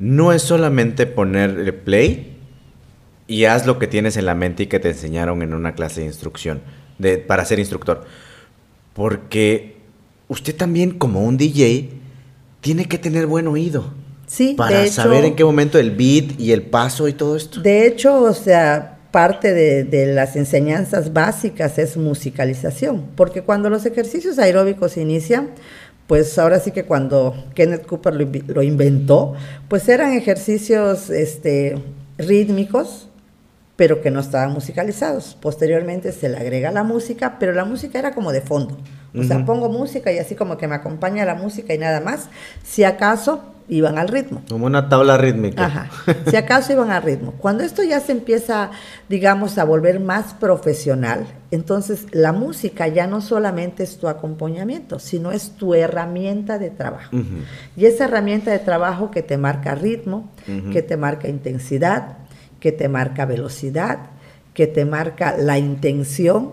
no 0.00 0.32
es 0.32 0.42
solamente 0.42 1.06
poner 1.06 1.84
play 1.84 2.36
y 3.28 3.44
haz 3.44 3.66
lo 3.66 3.78
que 3.78 3.86
tienes 3.86 4.16
en 4.16 4.26
la 4.26 4.34
mente 4.34 4.64
y 4.64 4.66
que 4.66 4.80
te 4.80 4.88
enseñaron 4.88 5.42
en 5.42 5.54
una 5.54 5.74
clase 5.74 6.00
de 6.00 6.06
instrucción 6.06 6.62
para 7.26 7.44
ser 7.44 7.58
instructor. 7.58 8.04
Porque 8.92 9.76
usted 10.28 10.54
también 10.54 10.92
como 10.92 11.24
un 11.24 11.36
DJ 11.36 11.90
tiene 12.60 12.86
que 12.86 12.98
tener 12.98 13.26
buen 13.26 13.46
oído. 13.46 13.92
Sí, 14.26 14.54
para 14.56 14.86
saber 14.86 15.24
en 15.24 15.34
qué 15.34 15.44
momento 15.44 15.78
el 15.78 15.90
beat 15.90 16.38
y 16.38 16.52
el 16.52 16.62
paso 16.62 17.08
y 17.08 17.12
todo 17.12 17.36
esto. 17.36 17.60
De 17.60 17.86
hecho, 17.86 18.22
o 18.22 18.32
sea, 18.32 18.98
parte 19.10 19.52
de, 19.52 19.82
de, 19.82 20.06
las 20.14 20.36
enseñanzas 20.36 21.12
básicas 21.12 21.78
es 21.78 21.96
musicalización, 21.96 23.08
porque 23.16 23.42
cuando 23.42 23.70
los 23.70 23.86
ejercicios 23.86 24.38
aeróbicos 24.38 24.96
inician, 24.96 25.48
pues 26.06 26.38
ahora 26.38 26.58
sí 26.58 26.72
que 26.72 26.82
cuando 26.82 27.34
Kenneth 27.54 27.86
Cooper 27.86 28.14
lo, 28.14 28.28
lo 28.48 28.62
inventó, 28.62 29.34
pues 29.68 29.88
eran 29.88 30.12
ejercicios 30.12 31.08
este, 31.08 31.78
rítmicos, 32.18 33.08
pero 33.80 34.02
que 34.02 34.10
no 34.10 34.20
estaban 34.20 34.52
musicalizados. 34.52 35.38
Posteriormente 35.40 36.12
se 36.12 36.28
le 36.28 36.36
agrega 36.36 36.70
la 36.70 36.82
música, 36.82 37.38
pero 37.38 37.54
la 37.54 37.64
música 37.64 37.98
era 37.98 38.12
como 38.12 38.30
de 38.30 38.42
fondo. 38.42 38.76
O 39.18 39.22
sea, 39.22 39.42
pongo 39.46 39.70
música 39.70 40.12
y 40.12 40.18
así 40.18 40.34
como 40.34 40.58
que 40.58 40.68
me 40.68 40.74
acompaña 40.74 41.24
la 41.24 41.34
música 41.34 41.72
y 41.72 41.78
nada 41.78 41.98
más. 42.00 42.28
Si 42.62 42.84
acaso 42.84 43.40
iban 43.68 43.96
al 43.96 44.08
ritmo. 44.08 44.42
Como 44.50 44.66
una 44.66 44.90
tabla 44.90 45.16
rítmica. 45.16 45.64
Ajá. 45.64 45.88
Si 46.28 46.36
acaso 46.36 46.74
iban 46.74 46.90
al 46.90 47.02
ritmo. 47.02 47.32
Cuando 47.38 47.64
esto 47.64 47.82
ya 47.82 48.00
se 48.00 48.12
empieza, 48.12 48.70
digamos, 49.08 49.56
a 49.56 49.64
volver 49.64 49.98
más 49.98 50.34
profesional, 50.34 51.24
entonces 51.50 52.04
la 52.12 52.34
música 52.34 52.86
ya 52.86 53.06
no 53.06 53.22
solamente 53.22 53.82
es 53.82 53.96
tu 53.96 54.08
acompañamiento, 54.08 54.98
sino 54.98 55.32
es 55.32 55.52
tu 55.52 55.72
herramienta 55.72 56.58
de 56.58 56.68
trabajo. 56.68 57.16
Y 57.78 57.86
esa 57.86 58.04
herramienta 58.04 58.50
de 58.50 58.58
trabajo 58.58 59.10
que 59.10 59.22
te 59.22 59.38
marca 59.38 59.74
ritmo, 59.74 60.30
que 60.70 60.82
te 60.82 60.98
marca 60.98 61.28
intensidad, 61.28 62.18
que 62.60 62.72
te 62.72 62.88
marca 62.88 63.24
velocidad, 63.24 64.10
que 64.54 64.66
te 64.66 64.84
marca 64.84 65.36
la 65.36 65.58
intención, 65.58 66.52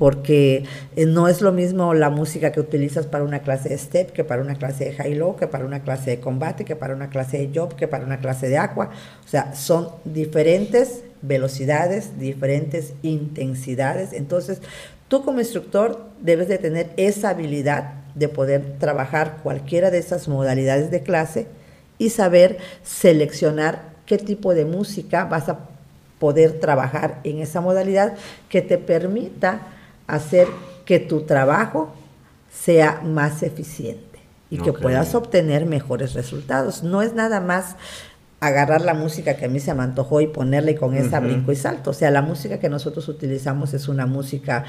porque 0.00 0.64
eh, 0.96 1.04
no 1.04 1.28
es 1.28 1.42
lo 1.42 1.52
mismo 1.52 1.92
la 1.92 2.08
música 2.08 2.52
que 2.52 2.60
utilizas 2.60 3.06
para 3.06 3.22
una 3.22 3.40
clase 3.40 3.68
de 3.68 3.76
step, 3.76 4.12
que 4.12 4.24
para 4.24 4.40
una 4.40 4.54
clase 4.54 4.86
de 4.86 4.92
high-low, 4.94 5.36
que 5.36 5.46
para 5.46 5.66
una 5.66 5.82
clase 5.82 6.12
de 6.12 6.20
combate, 6.20 6.64
que 6.64 6.74
para 6.74 6.94
una 6.94 7.10
clase 7.10 7.36
de 7.36 7.50
job, 7.54 7.76
que 7.76 7.86
para 7.86 8.06
una 8.06 8.18
clase 8.18 8.48
de 8.48 8.56
aqua. 8.56 8.90
O 9.22 9.28
sea, 9.28 9.54
son 9.54 9.90
diferentes 10.06 11.04
velocidades, 11.20 12.18
diferentes 12.18 12.94
intensidades. 13.02 14.14
Entonces, 14.14 14.62
tú 15.08 15.22
como 15.22 15.40
instructor 15.40 16.06
debes 16.22 16.48
de 16.48 16.56
tener 16.56 16.90
esa 16.96 17.28
habilidad 17.28 17.92
de 18.14 18.28
poder 18.28 18.78
trabajar 18.78 19.40
cualquiera 19.42 19.90
de 19.90 19.98
esas 19.98 20.28
modalidades 20.28 20.90
de 20.90 21.02
clase 21.02 21.46
y 21.98 22.08
saber 22.08 22.56
seleccionar 22.82 23.89
qué 24.10 24.18
tipo 24.18 24.54
de 24.54 24.64
música 24.64 25.24
vas 25.24 25.48
a 25.48 25.60
poder 26.18 26.58
trabajar 26.58 27.20
en 27.22 27.38
esa 27.38 27.60
modalidad 27.60 28.16
que 28.48 28.60
te 28.60 28.76
permita 28.76 29.68
hacer 30.08 30.48
que 30.84 30.98
tu 30.98 31.20
trabajo 31.20 31.92
sea 32.52 33.02
más 33.04 33.44
eficiente 33.44 34.18
y 34.50 34.58
que 34.58 34.72
puedas 34.72 35.14
obtener 35.14 35.64
mejores 35.64 36.14
resultados. 36.14 36.82
No 36.82 37.02
es 37.02 37.14
nada 37.14 37.40
más 37.40 37.76
agarrar 38.40 38.80
la 38.80 38.94
música 38.94 39.36
que 39.36 39.44
a 39.44 39.48
mí 39.48 39.60
se 39.60 39.72
me 39.74 39.82
antojó 39.82 40.22
y 40.22 40.26
ponerle 40.26 40.74
con 40.74 40.96
esa 40.96 41.20
brinco 41.20 41.52
y 41.52 41.56
salto. 41.56 41.90
O 41.90 41.92
sea, 41.92 42.10
la 42.10 42.22
música 42.22 42.58
que 42.58 42.70
nosotros 42.70 43.06
utilizamos 43.08 43.74
es 43.74 43.86
una 43.86 44.06
música 44.06 44.64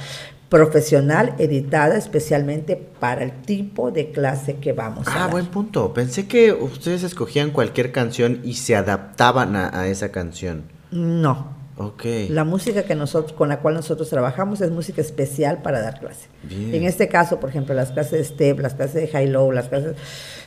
profesional, 0.50 1.34
editada 1.38 1.96
especialmente 1.96 2.76
para 2.76 3.24
el 3.24 3.32
tipo 3.44 3.90
de 3.92 4.12
clase 4.12 4.58
que 4.58 4.74
vamos 4.74 5.08
a 5.08 5.24
Ah, 5.24 5.28
buen 5.28 5.46
punto. 5.46 5.94
Pensé 5.94 6.28
que 6.28 6.52
ustedes 6.52 7.04
escogían 7.04 7.52
cualquier 7.52 7.94
canción 7.94 8.42
y 8.44 8.56
se 8.56 8.76
adaptaban 8.76 9.56
a, 9.56 9.88
esa 9.88 10.12
canción. 10.12 10.64
No. 10.92 11.62
Ok. 11.78 12.04
La 12.30 12.44
música 12.44 12.84
que 12.84 12.96
nosotros, 12.96 13.32
con 13.32 13.48
la 13.48 13.60
cual 13.60 13.76
nosotros 13.76 14.10
trabajamos 14.10 14.60
es 14.60 14.70
música 14.70 15.00
especial 15.00 15.62
para 15.62 15.80
dar 15.82 16.00
clase. 16.00 16.28
En 16.50 16.84
este 16.84 17.08
caso, 17.08 17.40
por 17.40 17.50
ejemplo, 17.50 17.74
las 17.74 17.92
clases 17.92 18.12
de 18.12 18.24
step, 18.26 18.60
las 18.60 18.74
clases 18.74 18.96
de 18.96 19.08
high-low, 19.08 19.54
las 19.54 19.70
clases 19.70 19.96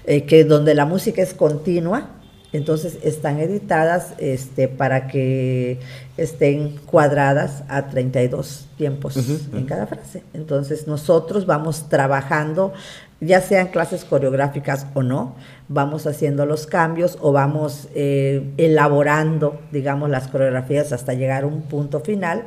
eh, 0.04 0.26
que 0.26 0.44
donde 0.44 0.74
la 0.74 0.84
música 0.84 1.22
es 1.22 1.32
continua, 1.32 2.10
entonces 2.54 2.98
están 3.02 3.40
editadas 3.40 4.14
este, 4.18 4.68
para 4.68 5.08
que 5.08 5.80
estén 6.16 6.76
cuadradas 6.86 7.64
a 7.66 7.88
32 7.88 8.68
tiempos 8.78 9.16
en 9.52 9.66
cada 9.66 9.88
frase. 9.88 10.22
Entonces 10.34 10.86
nosotros 10.86 11.46
vamos 11.46 11.88
trabajando, 11.88 12.72
ya 13.20 13.40
sean 13.40 13.68
clases 13.68 14.04
coreográficas 14.04 14.86
o 14.94 15.02
no, 15.02 15.34
vamos 15.66 16.06
haciendo 16.06 16.46
los 16.46 16.68
cambios 16.68 17.18
o 17.20 17.32
vamos 17.32 17.88
eh, 17.96 18.48
elaborando, 18.56 19.60
digamos, 19.72 20.08
las 20.08 20.28
coreografías 20.28 20.92
hasta 20.92 21.12
llegar 21.12 21.42
a 21.42 21.48
un 21.48 21.62
punto 21.62 21.98
final, 21.98 22.44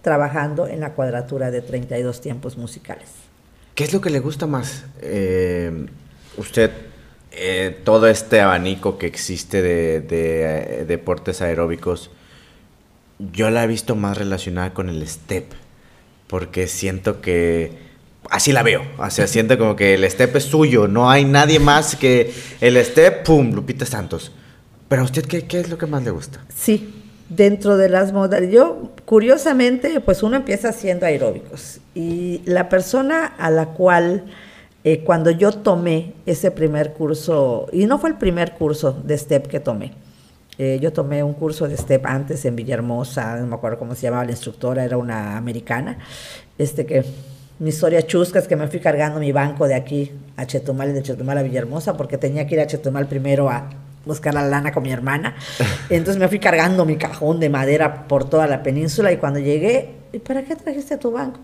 trabajando 0.00 0.66
en 0.66 0.80
la 0.80 0.94
cuadratura 0.94 1.50
de 1.50 1.60
32 1.60 2.22
tiempos 2.22 2.56
musicales. 2.56 3.10
¿Qué 3.74 3.84
es 3.84 3.92
lo 3.92 4.00
que 4.00 4.08
le 4.08 4.20
gusta 4.20 4.46
más? 4.46 4.84
Eh, 5.02 5.86
usted 6.38 6.91
eh, 7.34 7.80
todo 7.84 8.08
este 8.08 8.40
abanico 8.40 8.98
que 8.98 9.06
existe 9.06 9.62
de, 9.62 10.04
eh, 10.10 10.84
deportes 10.86 11.40
aeróbicos, 11.40 12.10
yo 13.32 13.50
la 13.50 13.64
he 13.64 13.66
visto 13.66 13.96
más 13.96 14.18
relacionada 14.18 14.74
con 14.74 14.88
el 14.88 15.06
step, 15.06 15.46
porque 16.26 16.66
siento 16.66 17.20
que 17.20 17.72
así 18.30 18.52
la 18.52 18.62
veo, 18.62 18.82
o 18.98 19.10
sea, 19.10 19.26
siento 19.28 19.58
como 19.58 19.76
que 19.76 19.94
el 19.94 20.10
step 20.10 20.36
es 20.36 20.44
suyo, 20.44 20.88
no 20.88 21.10
hay 21.10 21.24
nadie 21.24 21.58
más 21.58 21.96
que 21.96 22.32
el 22.60 22.76
step, 22.84 23.24
pum, 23.24 23.52
Lupita 23.52 23.86
Santos. 23.86 24.32
Pero 24.88 25.02
a 25.02 25.04
usted, 25.06 25.24
¿qué, 25.24 25.46
qué 25.46 25.60
es 25.60 25.70
lo 25.70 25.78
que 25.78 25.86
más 25.86 26.02
le 26.02 26.10
gusta? 26.10 26.44
Sí, 26.54 27.02
dentro 27.30 27.78
de 27.78 27.88
las 27.88 28.12
modalidades, 28.12 28.54
yo 28.54 28.92
curiosamente, 29.06 30.00
pues 30.00 30.22
uno 30.22 30.36
empieza 30.36 30.68
haciendo 30.68 31.06
aeróbicos 31.06 31.80
y 31.94 32.42
la 32.44 32.68
persona 32.68 33.24
a 33.24 33.50
la 33.50 33.66
cual 33.66 34.24
eh, 34.84 35.02
cuando 35.04 35.30
yo 35.30 35.52
tomé 35.52 36.14
ese 36.26 36.50
primer 36.50 36.92
curso, 36.92 37.68
y 37.72 37.86
no 37.86 37.98
fue 37.98 38.10
el 38.10 38.16
primer 38.16 38.52
curso 38.54 38.92
de 38.92 39.16
STEP 39.16 39.46
que 39.46 39.60
tomé, 39.60 39.92
eh, 40.58 40.78
yo 40.80 40.92
tomé 40.92 41.22
un 41.22 41.34
curso 41.34 41.66
de 41.68 41.76
STEP 41.76 42.04
antes 42.06 42.44
en 42.44 42.56
Villahermosa, 42.56 43.36
no 43.36 43.46
me 43.46 43.54
acuerdo 43.54 43.78
cómo 43.78 43.94
se 43.94 44.02
llamaba 44.02 44.24
la 44.24 44.32
instructora, 44.32 44.84
era 44.84 44.96
una 44.96 45.36
americana, 45.36 45.98
este 46.58 46.84
que 46.84 47.04
mi 47.58 47.68
historia 47.68 48.04
chusca 48.04 48.40
es 48.40 48.48
que 48.48 48.56
me 48.56 48.66
fui 48.66 48.80
cargando 48.80 49.20
mi 49.20 49.30
banco 49.30 49.68
de 49.68 49.74
aquí 49.74 50.10
a 50.36 50.46
Chetumal 50.46 50.90
y 50.90 50.92
de 50.94 51.02
Chetumal 51.02 51.38
a 51.38 51.42
Villahermosa 51.42 51.96
porque 51.96 52.18
tenía 52.18 52.44
que 52.46 52.56
ir 52.56 52.60
a 52.60 52.66
Chetumal 52.66 53.06
primero 53.06 53.48
a 53.48 53.70
buscar 54.04 54.34
la 54.34 54.42
lana 54.42 54.72
con 54.72 54.82
mi 54.82 54.90
hermana. 54.90 55.36
Entonces 55.88 56.18
me 56.18 56.26
fui 56.26 56.40
cargando 56.40 56.84
mi 56.84 56.96
cajón 56.96 57.38
de 57.38 57.48
madera 57.48 58.08
por 58.08 58.28
toda 58.28 58.48
la 58.48 58.62
península 58.62 59.12
y 59.12 59.16
cuando 59.16 59.38
llegué, 59.38 59.94
¿y 60.12 60.18
para 60.18 60.42
qué 60.42 60.56
trajiste 60.56 60.96
tu 60.96 61.12
banco? 61.12 61.38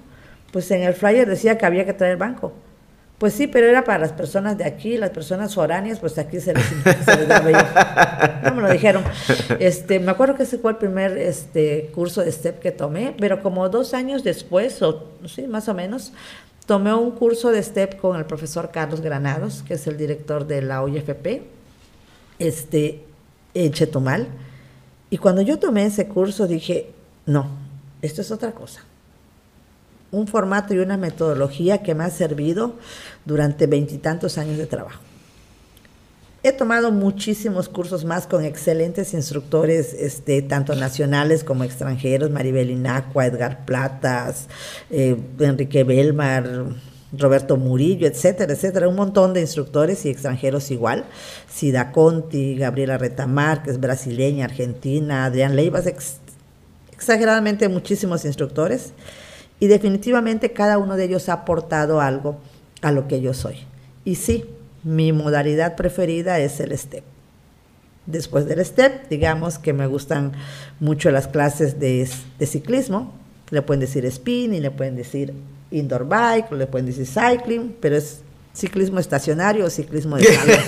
Pues 0.52 0.68
en 0.72 0.82
el 0.82 0.94
flyer 0.94 1.28
decía 1.28 1.56
que 1.56 1.66
había 1.66 1.84
que 1.84 1.92
traer 1.92 2.16
banco. 2.16 2.52
Pues 3.18 3.34
sí, 3.34 3.48
pero 3.48 3.66
era 3.66 3.82
para 3.82 3.98
las 3.98 4.12
personas 4.12 4.56
de 4.56 4.64
aquí, 4.64 4.96
las 4.96 5.10
personas 5.10 5.52
foráneas, 5.52 5.98
pues 5.98 6.16
aquí 6.18 6.38
se 6.40 6.54
les, 6.54 6.64
se 7.04 7.26
daba 7.26 8.40
No 8.44 8.54
me 8.54 8.62
lo 8.62 8.70
dijeron. 8.70 9.02
Este, 9.58 9.98
me 9.98 10.12
acuerdo 10.12 10.36
que 10.36 10.44
ese 10.44 10.58
fue 10.58 10.70
el 10.70 10.76
primer 10.76 11.18
este, 11.18 11.90
curso 11.92 12.22
de 12.22 12.30
STEP 12.30 12.60
que 12.60 12.70
tomé, 12.70 13.16
pero 13.18 13.42
como 13.42 13.68
dos 13.68 13.92
años 13.92 14.22
después, 14.22 14.80
o 14.82 15.04
sí, 15.26 15.48
más 15.48 15.68
o 15.68 15.74
menos, 15.74 16.12
tomé 16.66 16.94
un 16.94 17.10
curso 17.10 17.50
de 17.50 17.60
STEP 17.60 17.96
con 17.96 18.16
el 18.16 18.24
profesor 18.24 18.70
Carlos 18.70 19.00
Granados, 19.00 19.64
que 19.66 19.74
es 19.74 19.86
el 19.88 19.96
director 19.96 20.46
de 20.46 20.62
la 20.62 20.82
OIFP, 20.82 21.42
este, 22.38 23.02
en 23.54 23.72
Chetumal. 23.72 24.28
Y 25.10 25.18
cuando 25.18 25.42
yo 25.42 25.58
tomé 25.58 25.86
ese 25.86 26.06
curso 26.06 26.46
dije, 26.46 26.92
no, 27.26 27.48
esto 28.00 28.20
es 28.20 28.30
otra 28.30 28.52
cosa. 28.52 28.84
Un 30.10 30.26
formato 30.26 30.74
y 30.74 30.78
una 30.78 30.96
metodología 30.96 31.82
que 31.82 31.94
me 31.94 32.04
ha 32.04 32.10
servido 32.10 32.76
durante 33.24 33.66
veintitantos 33.66 34.38
años 34.38 34.58
de 34.58 34.66
trabajo. 34.66 35.00
He 36.44 36.52
tomado 36.52 36.92
muchísimos 36.92 37.68
cursos 37.68 38.04
más 38.04 38.28
con 38.28 38.44
excelentes 38.44 39.12
instructores, 39.12 39.92
este, 39.92 40.40
tanto 40.40 40.76
nacionales 40.76 41.42
como 41.42 41.64
extranjeros, 41.64 42.30
Maribel 42.30 42.70
Inacua, 42.70 43.26
Edgar 43.26 43.64
Platas, 43.64 44.46
eh, 44.88 45.16
Enrique 45.40 45.82
Belmar, 45.82 46.66
Roberto 47.12 47.56
Murillo, 47.56 48.06
etcétera, 48.06 48.52
etcétera, 48.52 48.88
un 48.88 48.94
montón 48.94 49.34
de 49.34 49.40
instructores 49.40 50.06
y 50.06 50.10
extranjeros 50.10 50.70
igual. 50.70 51.06
Sida 51.52 51.90
Conti, 51.90 52.56
Gabriela 52.56 52.98
Retamar, 52.98 53.64
que 53.64 53.70
es 53.70 53.80
brasileña, 53.80 54.44
argentina, 54.44 55.24
Adrián 55.24 55.56
Leivas, 55.56 55.86
exageradamente 56.92 57.68
muchísimos 57.68 58.24
instructores. 58.24 58.92
Y 59.60 59.66
definitivamente 59.66 60.52
cada 60.52 60.78
uno 60.78 60.96
de 60.96 61.04
ellos 61.04 61.28
ha 61.28 61.34
aportado 61.34 62.00
algo 62.00 62.38
a 62.82 62.92
lo 62.92 63.08
que 63.08 63.20
yo 63.20 63.34
soy. 63.34 63.56
Y 64.04 64.14
sí, 64.14 64.44
mi 64.84 65.12
modalidad 65.12 65.76
preferida 65.76 66.38
es 66.38 66.60
el 66.60 66.76
STEP. 66.76 67.04
Después 68.06 68.46
del 68.46 68.64
STEP, 68.64 69.08
digamos 69.08 69.58
que 69.58 69.72
me 69.72 69.86
gustan 69.86 70.32
mucho 70.80 71.10
las 71.10 71.26
clases 71.26 71.78
de, 71.78 72.08
de 72.38 72.46
ciclismo. 72.46 73.12
Le 73.50 73.62
pueden 73.62 73.80
decir 73.80 74.04
spin 74.06 74.54
y 74.54 74.60
le 74.60 74.70
pueden 74.70 74.96
decir 74.96 75.34
indoor 75.70 76.06
bike, 76.06 76.52
le 76.52 76.66
pueden 76.66 76.86
decir 76.86 77.06
cycling, 77.06 77.76
pero 77.80 77.96
es 77.96 78.22
ciclismo 78.58 78.98
estacionario 78.98 79.64
o 79.64 79.70
ciclismo 79.70 80.16
de 80.16 80.24
salón 80.24 80.58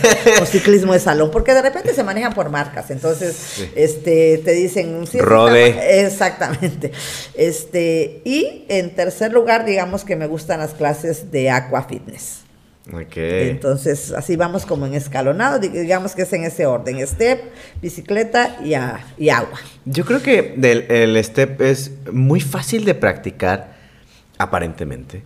o 0.40 0.46
ciclismo 0.46 0.92
de 0.92 1.00
salón 1.00 1.30
porque 1.30 1.52
de 1.54 1.62
repente 1.62 1.92
se 1.92 2.04
manejan 2.04 2.34
por 2.34 2.48
marcas 2.48 2.90
entonces 2.90 3.68
este 3.74 4.38
te 4.38 4.52
dicen 4.52 5.06
sí, 5.06 5.18
Rode 5.18 6.04
exactamente 6.04 6.92
este 7.34 8.22
y 8.24 8.64
en 8.68 8.94
tercer 8.94 9.32
lugar 9.32 9.64
digamos 9.64 10.04
que 10.04 10.14
me 10.14 10.26
gustan 10.26 10.60
las 10.60 10.72
clases 10.74 11.32
de 11.32 11.50
aqua 11.50 11.82
fitness 11.82 12.40
Okay. 12.92 13.50
Entonces, 13.50 14.10
así 14.10 14.34
vamos 14.34 14.66
como 14.66 14.84
en 14.84 14.94
escalonado, 14.94 15.60
digamos 15.60 16.16
que 16.16 16.22
es 16.22 16.32
en 16.32 16.42
ese 16.42 16.66
orden, 16.66 17.06
step, 17.06 17.40
bicicleta 17.80 18.56
y, 18.64 18.70
y 19.22 19.28
agua. 19.28 19.60
Yo 19.84 20.04
creo 20.04 20.20
que 20.22 20.56
el 20.60 21.22
step 21.22 21.60
es 21.60 21.92
muy 22.10 22.40
fácil 22.40 22.84
de 22.84 22.94
practicar 22.94 23.76
aparentemente, 24.38 25.22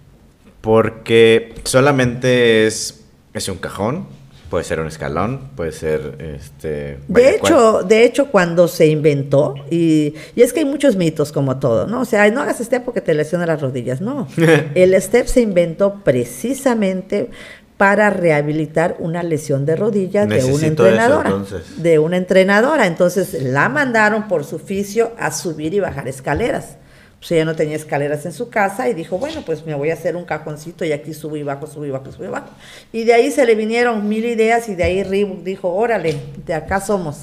porque 0.64 1.52
solamente 1.64 2.66
es, 2.66 3.04
es 3.34 3.50
un 3.50 3.58
cajón, 3.58 4.06
puede 4.48 4.64
ser 4.64 4.80
un 4.80 4.86
escalón, 4.86 5.50
puede 5.56 5.72
ser 5.72 6.16
este. 6.18 7.00
De 7.06 7.36
hecho, 7.36 7.82
de 7.82 8.04
hecho, 8.06 8.30
cuando 8.30 8.66
se 8.66 8.86
inventó, 8.86 9.56
y, 9.70 10.14
y, 10.34 10.40
es 10.40 10.54
que 10.54 10.60
hay 10.60 10.64
muchos 10.64 10.96
mitos 10.96 11.32
como 11.32 11.58
todo, 11.58 11.86
¿no? 11.86 12.00
O 12.00 12.04
sea, 12.06 12.30
no 12.30 12.40
hagas 12.40 12.60
step 12.60 12.82
porque 12.82 13.02
te 13.02 13.12
lesiona 13.12 13.44
las 13.44 13.60
rodillas, 13.60 14.00
no. 14.00 14.26
El 14.74 14.98
step 15.02 15.26
se 15.26 15.42
inventó 15.42 16.02
precisamente 16.02 17.28
para 17.76 18.08
rehabilitar 18.08 18.96
una 19.00 19.22
lesión 19.22 19.66
de 19.66 19.76
rodillas 19.76 20.26
de 20.30 20.44
una 20.44 20.66
entrenadora. 20.66 21.42
de 21.76 21.98
una 21.98 22.16
entrenadora. 22.16 22.86
Entonces 22.86 23.42
la 23.42 23.68
mandaron 23.68 24.28
por 24.28 24.44
su 24.44 24.56
oficio 24.56 25.12
a 25.18 25.30
subir 25.30 25.74
y 25.74 25.80
bajar 25.80 26.08
escaleras 26.08 26.78
pues 27.24 27.32
ella 27.32 27.46
no 27.46 27.56
tenía 27.56 27.76
escaleras 27.76 28.26
en 28.26 28.34
su 28.34 28.50
casa 28.50 28.86
y 28.86 28.92
dijo, 28.92 29.16
bueno, 29.16 29.40
pues 29.46 29.64
me 29.64 29.74
voy 29.74 29.88
a 29.88 29.94
hacer 29.94 30.14
un 30.14 30.26
cajoncito 30.26 30.84
y 30.84 30.92
aquí 30.92 31.14
subo 31.14 31.38
y 31.38 31.42
bajo, 31.42 31.66
subo 31.66 31.86
y 31.86 31.90
bajo, 31.90 32.12
subo 32.12 32.24
y 32.24 32.28
bajo. 32.28 32.48
Y 32.92 33.04
de 33.04 33.14
ahí 33.14 33.30
se 33.30 33.46
le 33.46 33.54
vinieron 33.54 34.06
mil 34.06 34.26
ideas 34.26 34.68
y 34.68 34.74
de 34.74 34.84
ahí 34.84 35.02
Reebok 35.02 35.42
dijo, 35.42 35.72
órale, 35.72 36.20
de 36.44 36.52
acá 36.52 36.82
somos. 36.82 37.20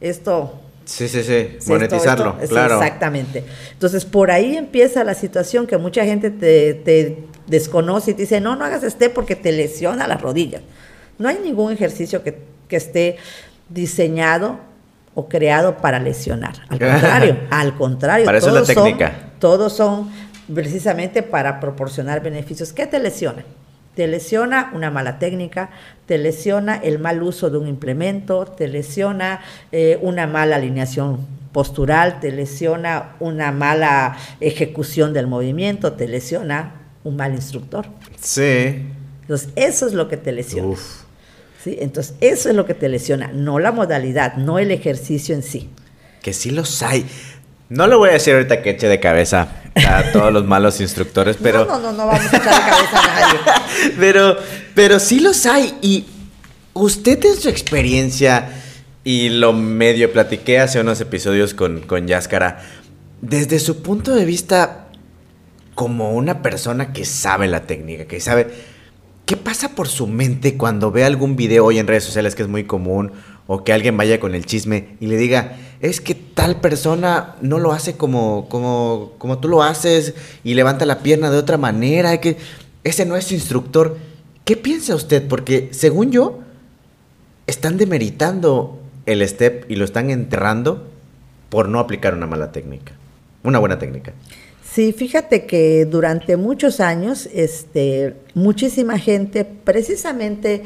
Esto... 0.00 0.62
Sí, 0.86 1.08
sí, 1.08 1.22
sí, 1.22 1.58
monetizarlo, 1.66 2.38
claro. 2.48 2.76
Exactamente. 2.76 3.44
Entonces, 3.72 4.06
por 4.06 4.30
ahí 4.30 4.56
empieza 4.56 5.04
la 5.04 5.12
situación 5.12 5.66
que 5.66 5.76
mucha 5.76 6.06
gente 6.06 6.30
te, 6.30 7.18
desconoce 7.46 8.12
y 8.12 8.14
te 8.14 8.22
dice, 8.22 8.40
no, 8.40 8.56
no 8.56 8.64
hagas 8.64 8.82
este 8.82 9.10
porque 9.10 9.36
te 9.36 9.52
lesiona 9.52 10.06
las 10.06 10.22
rodillas. 10.22 10.62
No 11.18 11.28
hay 11.28 11.38
ningún 11.44 11.70
ejercicio 11.70 12.22
que, 12.22 12.38
que 12.66 12.76
esté 12.76 13.18
diseñado 13.68 14.58
o 15.14 15.28
creado 15.28 15.76
para 15.76 16.00
lesionar. 16.00 16.54
Al 16.70 16.78
contrario, 16.78 17.36
al 17.50 17.76
contrario. 17.76 18.24
Para 18.24 18.38
eso 18.38 18.48
es 18.48 18.54
la 18.68 18.74
técnica 18.74 19.32
todos 19.44 19.74
son 19.74 20.08
precisamente 20.54 21.22
para 21.22 21.60
proporcionar 21.60 22.22
beneficios. 22.22 22.72
¿Qué 22.72 22.86
te 22.86 22.98
lesiona? 22.98 23.44
Te 23.94 24.06
lesiona 24.06 24.70
una 24.72 24.90
mala 24.90 25.18
técnica, 25.18 25.68
te 26.06 26.16
lesiona 26.16 26.76
el 26.76 26.98
mal 26.98 27.22
uso 27.22 27.50
de 27.50 27.58
un 27.58 27.68
implemento, 27.68 28.46
te 28.46 28.68
lesiona 28.68 29.42
eh, 29.70 29.98
una 30.00 30.26
mala 30.26 30.56
alineación 30.56 31.18
postural, 31.52 32.20
te 32.20 32.32
lesiona 32.32 33.16
una 33.20 33.52
mala 33.52 34.16
ejecución 34.40 35.12
del 35.12 35.26
movimiento, 35.26 35.92
te 35.92 36.08
lesiona 36.08 36.80
un 37.04 37.16
mal 37.16 37.34
instructor. 37.34 37.84
Sí. 38.18 38.86
Entonces, 39.20 39.50
eso 39.56 39.86
es 39.86 39.92
lo 39.92 40.08
que 40.08 40.16
te 40.16 40.32
lesiona. 40.32 40.74
¿Sí? 41.62 41.76
Entonces, 41.80 42.14
eso 42.22 42.48
es 42.48 42.56
lo 42.56 42.64
que 42.64 42.72
te 42.72 42.88
lesiona, 42.88 43.28
no 43.30 43.58
la 43.58 43.72
modalidad, 43.72 44.36
no 44.36 44.58
el 44.58 44.70
ejercicio 44.70 45.34
en 45.34 45.42
sí. 45.42 45.68
Que 46.22 46.32
sí 46.32 46.50
los 46.50 46.82
hay. 46.82 47.04
No 47.74 47.88
le 47.88 47.96
voy 47.96 48.10
a 48.10 48.12
decir 48.12 48.34
ahorita 48.34 48.62
que 48.62 48.70
eche 48.70 48.86
de 48.86 49.00
cabeza 49.00 49.48
a 49.74 50.12
todos 50.12 50.32
los 50.32 50.44
malos 50.44 50.80
instructores, 50.80 51.36
pero... 51.42 51.64
No, 51.64 51.80
no, 51.80 51.90
no, 51.90 51.92
no 51.92 52.06
vamos 52.06 52.32
a 52.32 52.36
echar 52.36 52.64
de 52.64 52.70
cabeza 52.70 53.00
a 53.00 53.20
nadie. 53.20 53.40
pero, 53.98 54.36
pero 54.74 55.00
sí 55.00 55.18
los 55.18 55.44
hay. 55.44 55.76
Y 55.82 56.04
usted 56.72 57.24
en 57.24 57.36
su 57.36 57.48
experiencia, 57.48 58.48
y 59.02 59.28
lo 59.28 59.52
medio 59.52 60.12
platiqué 60.12 60.60
hace 60.60 60.80
unos 60.80 61.00
episodios 61.00 61.52
con, 61.52 61.80
con 61.80 62.06
Yáscara, 62.06 62.60
desde 63.20 63.58
su 63.58 63.82
punto 63.82 64.14
de 64.14 64.24
vista, 64.24 64.86
como 65.74 66.12
una 66.12 66.42
persona 66.42 66.92
que 66.92 67.04
sabe 67.04 67.48
la 67.48 67.66
técnica, 67.66 68.06
que 68.06 68.20
sabe... 68.20 68.74
¿Qué 69.26 69.38
pasa 69.38 69.70
por 69.70 69.88
su 69.88 70.06
mente 70.06 70.58
cuando 70.58 70.90
ve 70.90 71.02
algún 71.02 71.34
video 71.34 71.64
hoy 71.64 71.78
en 71.78 71.86
redes 71.86 72.04
sociales 72.04 72.34
que 72.34 72.42
es 72.42 72.48
muy 72.48 72.64
común? 72.64 73.10
O 73.46 73.64
que 73.64 73.72
alguien 73.72 73.96
vaya 73.96 74.20
con 74.20 74.34
el 74.34 74.44
chisme 74.44 74.96
y 75.00 75.06
le 75.06 75.16
diga, 75.16 75.56
es 75.80 76.00
que 76.00 76.14
tal 76.14 76.60
persona 76.60 77.36
no 77.40 77.58
lo 77.58 77.72
hace 77.72 77.96
como, 77.96 78.48
como, 78.48 79.12
como 79.18 79.38
tú 79.38 79.48
lo 79.48 79.62
haces 79.62 80.14
y 80.42 80.54
levanta 80.54 80.86
la 80.86 81.00
pierna 81.00 81.30
de 81.30 81.38
otra 81.38 81.58
manera, 81.58 82.20
que 82.20 82.36
ese 82.84 83.04
no 83.06 83.16
es 83.16 83.32
instructor. 83.32 83.96
¿Qué 84.44 84.56
piensa 84.56 84.94
usted? 84.94 85.26
Porque 85.26 85.68
según 85.72 86.10
yo, 86.10 86.40
están 87.46 87.76
demeritando 87.76 88.78
el 89.06 89.26
step 89.28 89.70
y 89.70 89.76
lo 89.76 89.84
están 89.84 90.10
enterrando 90.10 90.86
por 91.50 91.68
no 91.68 91.78
aplicar 91.78 92.14
una 92.14 92.26
mala 92.26 92.52
técnica, 92.52 92.92
una 93.42 93.58
buena 93.58 93.78
técnica. 93.78 94.12
Sí, 94.74 94.92
fíjate 94.92 95.46
que 95.46 95.84
durante 95.84 96.36
muchos 96.36 96.80
años, 96.80 97.28
este, 97.32 98.16
muchísima 98.34 98.98
gente, 98.98 99.44
precisamente 99.44 100.64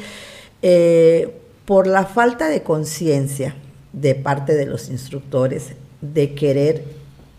eh, 0.63 1.31
por 1.67 1.87
la 1.87 2.07
falta 2.07 2.49
de 2.49 2.63
conciencia, 2.63 3.55
de 3.93 4.15
parte 4.15 4.55
de 4.55 4.67
los 4.67 4.91
instructores 4.91 5.73
de 6.01 6.35
querer 6.35 6.85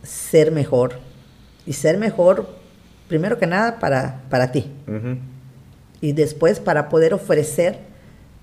ser 0.04 0.52
mejor. 0.52 0.94
Y 1.66 1.74
ser 1.74 1.98
mejor, 1.98 2.50
primero 3.08 3.38
que 3.38 3.48
nada, 3.48 3.80
para, 3.80 4.22
para 4.30 4.52
ti. 4.52 4.66
Y 6.02 6.14
después 6.14 6.60
para 6.60 6.90
poder 6.90 7.14
ofrecer 7.14 7.80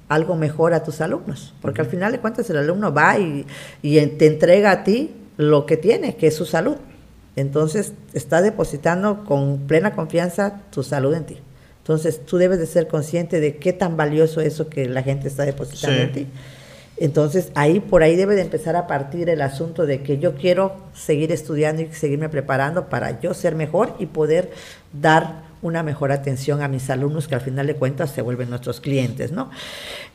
algo 0.08 0.36
mejor 0.36 0.74
a 0.74 0.84
tus 0.84 1.00
alumnos. 1.00 1.54
Porque 1.60 1.80
al 1.80 1.88
final 1.88 2.12
de 2.12 2.20
cuentas 2.20 2.48
el 2.50 2.58
alumno 2.58 2.92
va 2.92 3.18
y, 3.18 3.46
y, 3.82 4.04
te 4.06 4.26
entrega 4.26 4.70
a 4.70 4.84
ti 4.84 5.14
lo 5.36 5.66
que 5.66 5.76
tiene, 5.76 6.16
que 6.16 6.28
es 6.28 6.36
su 6.36 6.46
salud. 6.46 6.76
Entonces 7.34 7.92
está 8.14 8.40
depositando 8.40 9.24
con 9.24 9.66
plena 9.66 9.94
confianza 9.94 10.60
tu 10.70 10.82
salud 10.82 11.14
en 11.14 11.24
ti. 11.24 11.38
Entonces 11.78 12.24
tú 12.24 12.38
debes 12.38 12.58
de 12.58 12.66
ser 12.66 12.88
consciente 12.88 13.40
de 13.40 13.56
qué 13.56 13.72
tan 13.72 13.96
valioso 13.96 14.40
es 14.40 14.54
eso 14.54 14.68
que 14.68 14.88
la 14.88 15.02
gente 15.02 15.28
está 15.28 15.44
depositando 15.44 16.00
en 16.00 16.12
ti 16.12 16.26
entonces 16.98 17.50
ahí 17.54 17.80
por 17.80 18.02
ahí 18.02 18.16
debe 18.16 18.34
de 18.34 18.42
empezar 18.42 18.76
a 18.76 18.86
partir 18.86 19.28
el 19.28 19.42
asunto 19.42 19.84
de 19.86 20.02
que 20.02 20.18
yo 20.18 20.34
quiero 20.34 20.76
seguir 20.94 21.30
estudiando 21.30 21.82
y 21.82 21.92
seguirme 21.92 22.28
preparando 22.28 22.88
para 22.88 23.20
yo 23.20 23.34
ser 23.34 23.54
mejor 23.54 23.94
y 23.98 24.06
poder 24.06 24.50
dar 24.92 25.44
una 25.62 25.82
mejor 25.82 26.12
atención 26.12 26.62
a 26.62 26.68
mis 26.68 26.88
alumnos 26.90 27.28
que 27.28 27.34
al 27.34 27.40
final 27.40 27.66
de 27.66 27.74
cuentas 27.76 28.10
se 28.10 28.22
vuelven 28.22 28.50
nuestros 28.50 28.80
clientes, 28.80 29.32
¿no? 29.32 29.50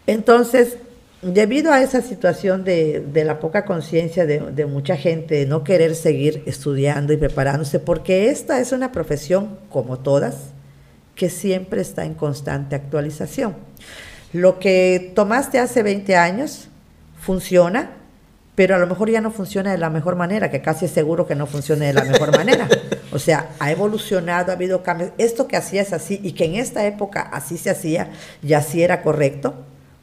Entonces, 0.07 0.77
debido 1.21 1.71
a 1.71 1.81
esa 1.81 2.01
situación 2.01 2.63
de, 2.63 3.03
la 3.13 3.39
poca 3.39 3.65
conciencia 3.65 4.25
de, 4.25 4.39
de, 4.39 4.65
mucha 4.65 4.95
gente 4.97 5.35
de 5.35 5.45
no 5.45 5.63
querer 5.63 5.95
seguir 5.95 6.43
estudiando 6.45 7.13
y 7.13 7.17
preparándose, 7.17 7.79
porque 7.79 8.29
esta 8.29 8.59
es 8.59 8.71
una 8.71 8.91
profesión, 8.91 9.57
como 9.69 9.99
todas, 9.99 10.35
que 11.15 11.29
siempre 11.29 11.81
está 11.81 12.05
en 12.05 12.15
constante 12.15 12.75
actualización. 12.75 13.55
Lo 14.33 14.59
que 14.59 15.11
tomaste 15.13 15.59
hace 15.59 15.83
20 15.83 16.15
años, 16.15 16.69
funciona, 17.21 17.91
pero 18.55 18.75
a 18.75 18.79
lo 18.79 18.87
mejor 18.87 19.09
ya 19.09 19.21
no 19.21 19.31
funciona 19.31 19.71
de 19.71 19.77
la 19.77 19.89
mejor 19.89 20.15
manera, 20.15 20.51
que 20.51 20.61
casi 20.61 20.85
es 20.85 20.91
seguro 20.91 21.25
que 21.25 21.35
no 21.35 21.45
funcione 21.45 21.85
de 21.85 21.93
la 21.93 22.03
mejor 22.03 22.31
manera. 22.37 22.67
O 23.11 23.19
sea, 23.19 23.49
ha 23.59 23.71
evolucionado, 23.71 24.51
ha 24.51 24.55
habido 24.55 24.83
cambios. 24.83 25.11
Esto 25.17 25.47
que 25.47 25.55
hacías 25.55 25.93
así 25.93 26.19
y 26.23 26.33
que 26.33 26.45
en 26.45 26.55
esta 26.55 26.85
época 26.85 27.21
así 27.21 27.57
se 27.57 27.69
hacía 27.69 28.09
y 28.43 28.53
así 28.53 28.83
era 28.83 29.01
correcto, 29.03 29.53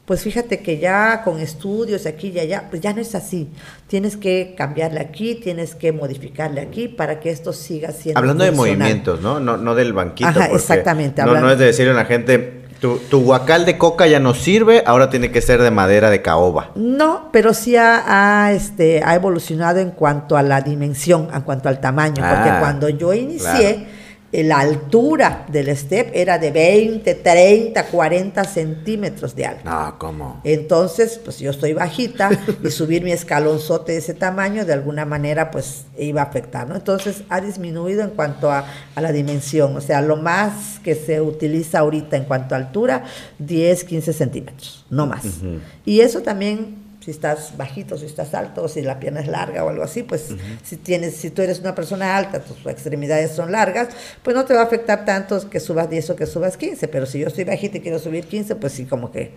Pues 0.07 0.23
fíjate 0.23 0.61
que 0.61 0.79
ya 0.79 1.23
con 1.23 1.39
estudios 1.39 2.07
aquí 2.07 2.29
y 2.29 2.39
allá, 2.39 2.69
pues 2.71 2.81
ya 2.81 2.95
no 2.95 3.03
es 3.03 3.15
así. 3.15 3.51
Tienes 3.89 4.17
que 4.17 4.55
cambiarle 4.57 5.01
aquí, 5.01 5.35
tienes 5.35 5.75
que 5.75 5.93
modificarle 5.93 6.63
aquí 6.63 6.89
para 6.89 7.21
que 7.21 7.29
esto 7.29 7.53
siga 7.53 7.93
siendo. 7.93 8.19
Hablando 8.19 8.45
de 8.45 8.53
movimientos, 8.53 9.21
¿no? 9.21 9.39
¿no? 9.39 9.59
No 9.59 9.75
del 9.75 9.93
banquito. 9.93 10.31
Ajá, 10.31 10.47
exactamente. 10.47 11.23
No, 11.23 11.39
no 11.39 11.51
es 11.51 11.59
de 11.59 11.67
decirle 11.67 11.91
a 11.93 11.95
la 11.95 12.07
gente, 12.07 12.68
tu, 12.81 12.99
tu 12.99 13.23
guacal 13.23 13.65
de 13.67 13.77
coca 13.79 14.07
ya 14.07 14.21
no 14.21 14.35
sirve, 14.35 14.83
ahora 14.87 15.11
tiene 15.11 15.31
que 15.33 15.41
ser 15.41 15.61
de 15.63 15.71
madera 15.71 16.11
de 16.11 16.23
caoba. 16.23 16.71
No, 16.75 17.29
pero 17.33 17.55
sí 17.55 17.77
ha, 17.77 18.03
ha, 18.45 18.53
este, 18.53 19.03
ha 19.05 19.15
evolucionado 19.15 19.81
en 19.81 19.91
cuanto 19.91 20.37
a 20.37 20.43
la 20.43 20.61
dimensión, 20.61 21.29
en 21.35 21.43
cuanto 21.43 21.69
al 21.69 21.81
tamaño, 21.81 22.17
porque 22.17 22.51
Ah, 22.51 22.59
cuando 22.61 22.89
yo 22.89 23.13
inicié, 23.13 23.87
la 24.33 24.61
altura 24.61 25.47
del 25.49 25.75
step 25.75 26.11
era 26.13 26.39
de 26.39 26.51
20, 26.51 27.15
30, 27.15 27.85
40 27.85 28.45
centímetros 28.45 29.35
de 29.35 29.47
alto. 29.47 29.63
No, 29.65 29.99
¿cómo? 29.99 30.41
Entonces, 30.45 31.19
pues 31.25 31.39
yo 31.39 31.51
estoy 31.51 31.73
bajita 31.73 32.31
y 32.63 32.71
subir 32.71 33.03
mi 33.03 33.13
escalonzote 33.13 33.93
de 33.93 33.99
ese 33.99 34.15
tamaño 34.15 34.67
de 34.67 34.75
alguna 34.75 35.05
manera 35.05 35.51
pues 35.51 35.85
iba 35.99 36.21
a 36.23 36.25
afectar, 36.25 36.69
¿no? 36.69 36.77
Entonces 36.77 37.23
ha 37.29 37.41
disminuido 37.41 38.03
en 38.03 38.11
cuanto 38.11 38.51
a, 38.51 38.67
a 38.95 39.01
la 39.01 39.13
dimensión, 39.13 39.77
o 39.77 39.81
sea, 39.81 40.03
lo 40.03 40.17
más 40.17 40.79
que 40.81 40.95
se 40.95 41.21
utiliza 41.21 41.79
ahorita 41.79 42.17
en 42.17 42.25
cuanto 42.25 42.55
a 42.55 42.59
altura, 42.59 43.05
10, 43.39 43.85
15 43.85 44.13
centímetros, 44.13 44.85
no 44.91 45.07
más. 45.07 45.25
Y 45.85 46.01
eso 46.01 46.21
también, 46.21 46.88
si 47.09 47.13
estás 47.13 47.57
bajito, 47.57 47.97
si 47.97 48.05
estás 48.05 48.35
alto, 48.35 48.69
si 48.69 48.83
la 48.83 49.01
pierna 49.01 49.21
es 49.21 49.29
larga 49.29 49.65
o 49.65 49.71
algo 49.71 49.83
así, 49.83 50.03
pues 50.03 50.29
si 50.63 50.77
tienes, 50.77 51.17
si 51.17 51.31
tú 51.31 51.41
eres 51.41 51.59
una 51.59 51.75
persona 51.75 52.15
alta, 52.15 52.41
tus 52.41 52.67
extremidades 52.67 53.31
son 53.31 53.51
largas, 53.51 53.89
pues 54.23 54.37
no 54.37 54.45
te 54.45 54.53
va 54.53 54.61
a 54.61 54.65
afectar 54.65 55.07
tanto 55.07 55.49
que 55.49 55.59
subas 55.59 55.89
10 55.89 56.11
o 56.11 56.17
que 56.17 56.27
subas 56.27 56.59
15, 56.59 56.87
pero 56.89 57.07
si 57.07 57.21
yo 57.21 57.29
estoy 57.29 57.45
bajita 57.45 57.79
y 57.79 57.81
quiero 57.81 57.99
subir 57.99 58.27
15, 58.27 58.57
pues 58.57 58.75
sí 58.75 58.85
como 58.85 59.11
que 59.11 59.33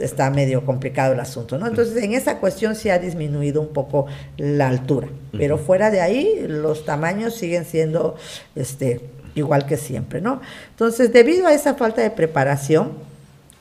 está 0.00 0.28
medio 0.30 0.66
complicado 0.66 1.12
el 1.12 1.20
asunto, 1.20 1.56
¿no? 1.56 1.68
Entonces, 1.68 2.02
en 2.02 2.14
esa 2.14 2.38
cuestión 2.38 2.74
sí 2.74 2.90
ha 2.90 2.98
disminuido 2.98 3.60
un 3.60 3.68
poco 3.68 4.06
la 4.36 4.66
altura, 4.66 5.06
pero 5.38 5.58
fuera 5.58 5.92
de 5.92 6.00
ahí 6.00 6.46
los 6.48 6.84
tamaños 6.84 7.36
siguen 7.36 7.64
siendo 7.64 8.16
este 8.56 9.00
igual 9.36 9.66
que 9.66 9.76
siempre, 9.76 10.20
¿no? 10.20 10.40
Entonces, 10.70 11.12
debido 11.12 11.46
a 11.46 11.54
esa 11.54 11.74
falta 11.74 12.02
de 12.02 12.10
preparación 12.10 12.94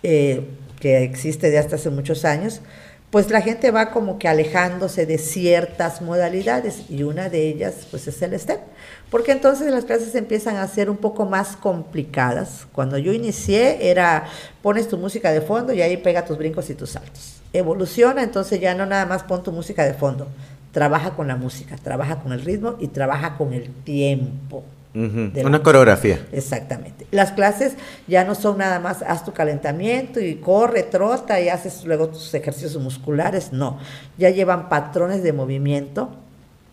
eh, 0.02 0.44
que 0.82 1.04
existe 1.04 1.52
de 1.52 1.60
hasta 1.60 1.76
hace 1.76 1.92
muchos 1.92 2.26
años, 2.26 2.62
pues 3.12 3.30
la 3.30 3.42
gente 3.42 3.72
va 3.72 3.92
como 3.92 4.18
que 4.18 4.30
alejándose 4.30 5.06
de 5.06 5.18
ciertas 5.18 6.02
modalidades 6.02 6.90
y 6.90 7.04
una 7.04 7.28
de 7.28 7.50
ellas 7.50 7.86
pues 7.92 8.08
es 8.08 8.22
el 8.22 8.40
STEP, 8.40 8.62
porque 9.10 9.34
entonces 9.34 9.70
las 9.70 9.84
clases 9.84 10.16
empiezan 10.16 10.56
a 10.56 10.68
ser 10.68 10.90
un 10.90 10.96
poco 10.96 11.26
más 11.26 11.58
complicadas. 11.58 12.68
Cuando 12.72 12.98
yo 12.98 13.12
inicié 13.12 13.90
era 13.92 14.26
pones 14.62 14.88
tu 14.88 14.98
música 14.98 15.32
de 15.32 15.42
fondo 15.42 15.74
y 15.74 15.82
ahí 15.82 15.98
pega 15.98 16.24
tus 16.24 16.38
brincos 16.38 16.70
y 16.70 16.74
tus 16.74 16.92
saltos. 16.92 17.42
Evoluciona, 17.52 18.24
entonces 18.24 18.62
ya 18.62 18.74
no 18.76 18.86
nada 18.86 19.06
más 19.06 19.24
pon 19.24 19.44
tu 19.44 19.52
música 19.52 19.84
de 19.84 19.94
fondo, 19.94 20.30
trabaja 20.72 21.12
con 21.12 21.28
la 21.28 21.36
música, 21.36 21.76
trabaja 21.76 22.22
con 22.22 22.32
el 22.32 22.42
ritmo 22.42 22.78
y 22.80 22.88
trabaja 22.88 23.38
con 23.38 23.52
el 23.52 23.74
tiempo. 23.84 24.64
Una 24.94 25.64
coreografía. 25.64 26.20
Exactamente. 26.32 27.08
Las 27.12 27.32
clases 27.32 27.74
ya 28.08 28.26
no 28.26 28.36
son 28.36 28.58
nada 28.58 28.80
más 28.80 29.02
haz 29.02 29.24
tu 29.24 29.32
calentamiento 29.32 30.20
y 30.20 30.36
corre, 30.36 30.84
trota 30.84 31.40
y 31.40 31.50
haces 31.50 31.86
luego 31.86 32.10
tus 32.10 32.34
ejercicios 32.34 32.78
musculares, 32.78 33.54
no. 33.54 33.80
Ya 34.18 34.30
llevan 34.30 34.68
patrones 34.68 35.24
de 35.24 35.32
movimiento, 35.32 36.10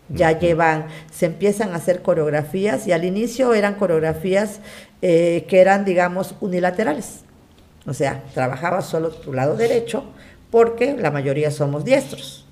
ya 0.09 0.37
llevan, 0.37 0.87
se 1.11 1.27
empiezan 1.27 1.71
a 1.71 1.75
hacer 1.75 2.01
coreografías 2.01 2.87
y 2.87 2.91
al 2.91 3.05
inicio 3.05 3.53
eran 3.53 3.75
coreografías 3.75 4.59
eh, 5.01 5.45
que 5.47 5.61
eran, 5.61 5.85
digamos, 5.85 6.35
unilaterales. 6.41 7.21
O 7.85 7.93
sea, 7.93 8.23
trabajabas 8.33 8.85
solo 8.85 9.11
tu 9.11 9.33
lado 9.33 9.55
derecho 9.55 10.03
porque 10.51 10.95
la 10.97 11.11
mayoría 11.11 11.51
somos 11.51 11.85
diestros. 11.85 12.45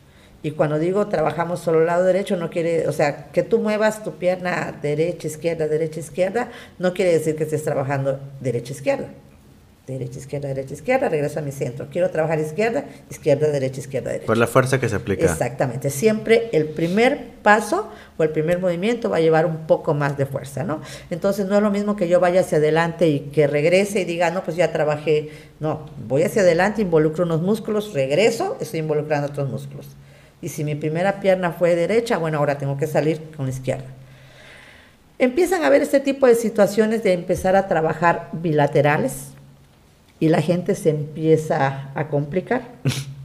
Y 0.44 0.52
cuando 0.52 0.78
digo 0.78 1.08
trabajamos 1.08 1.60
solo 1.60 1.80
el 1.80 1.88
lado 1.88 2.04
derecho, 2.04 2.38
no 2.38 2.50
quiere, 2.50 2.88
o 2.88 2.92
sea, 2.92 3.32
que 3.32 3.44
tú 3.44 3.60
muevas 3.60 4.04
tu 4.04 4.14
pierna 4.14 4.78
derecha, 4.82 5.28
izquierda, 5.28 5.68
derecha, 5.68 6.00
izquierda, 6.00 6.52
no 6.78 6.94
quiere 6.94 7.14
decir 7.14 7.36
que 7.36 7.44
estés 7.44 7.64
trabajando 7.64 8.20
derecha, 8.40 8.74
izquierda. 8.74 9.08
Derecha, 9.88 10.20
izquierda, 10.20 10.50
derecha, 10.50 10.74
izquierda, 10.74 11.08
regreso 11.08 11.40
a 11.40 11.42
mi 11.42 11.54
centro. 11.54 11.88
Quiero 11.90 12.10
trabajar 12.10 12.38
izquierda, 12.42 12.84
izquierda, 13.10 13.50
derecha, 13.50 13.80
izquierda, 13.80 14.10
derecha. 14.10 14.28
Por 14.28 14.38
la 14.38 14.46
fuerza 14.46 14.82
que 14.82 14.90
se 14.90 14.98
aplica. 14.98 15.24
Exactamente. 15.24 15.90
Siempre 15.90 16.50
el 16.52 16.66
primer 16.66 17.36
paso 17.42 17.90
o 18.18 18.24
el 18.24 18.32
primer 18.32 18.60
movimiento 18.60 19.10
va 19.10 19.16
a 19.18 19.20
llevar 19.22 19.46
un 19.46 19.66
poco 19.66 19.94
más 19.94 20.18
de 20.18 20.26
fuerza, 20.26 20.66
¿no? 20.66 20.82
Entonces 21.10 21.46
no 21.46 21.56
es 21.56 21.64
lo 21.64 21.72
mismo 21.72 21.96
que 21.96 22.10
yo 22.10 22.20
vaya 22.20 22.42
hacia 22.42 22.58
adelante 22.58 23.08
y 23.08 23.20
que 23.32 23.48
regrese 23.48 24.02
y 24.02 24.04
diga, 24.04 24.30
no, 24.30 24.44
pues 24.44 24.58
ya 24.58 24.74
trabajé. 24.74 25.30
No, 25.62 25.86
voy 26.06 26.24
hacia 26.24 26.42
adelante, 26.42 26.82
involucro 26.82 27.24
unos 27.24 27.42
músculos, 27.42 27.94
regreso, 27.94 28.58
estoy 28.60 28.82
involucrando 28.82 29.28
otros 29.28 29.50
músculos. 29.50 29.88
Y 30.42 30.50
si 30.50 30.64
mi 30.64 30.76
primera 30.76 31.20
pierna 31.20 31.52
fue 31.52 31.76
derecha, 31.76 32.18
bueno, 32.18 32.38
ahora 32.38 32.58
tengo 32.58 32.78
que 32.78 32.88
salir 32.88 33.22
con 33.36 33.46
la 33.46 33.52
izquierda. 33.52 33.86
Empiezan 35.20 35.64
a 35.64 35.68
haber 35.68 35.82
este 35.82 36.00
tipo 36.00 36.28
de 36.28 36.36
situaciones 36.36 37.04
de 37.04 37.14
empezar 37.14 37.56
a 37.56 37.68
trabajar 37.68 38.30
bilaterales 38.34 39.30
y 40.20 40.30
la 40.30 40.42
gente 40.42 40.76
se 40.76 40.92
empieza 40.92 41.90
a 41.96 42.08
complicar 42.08 42.62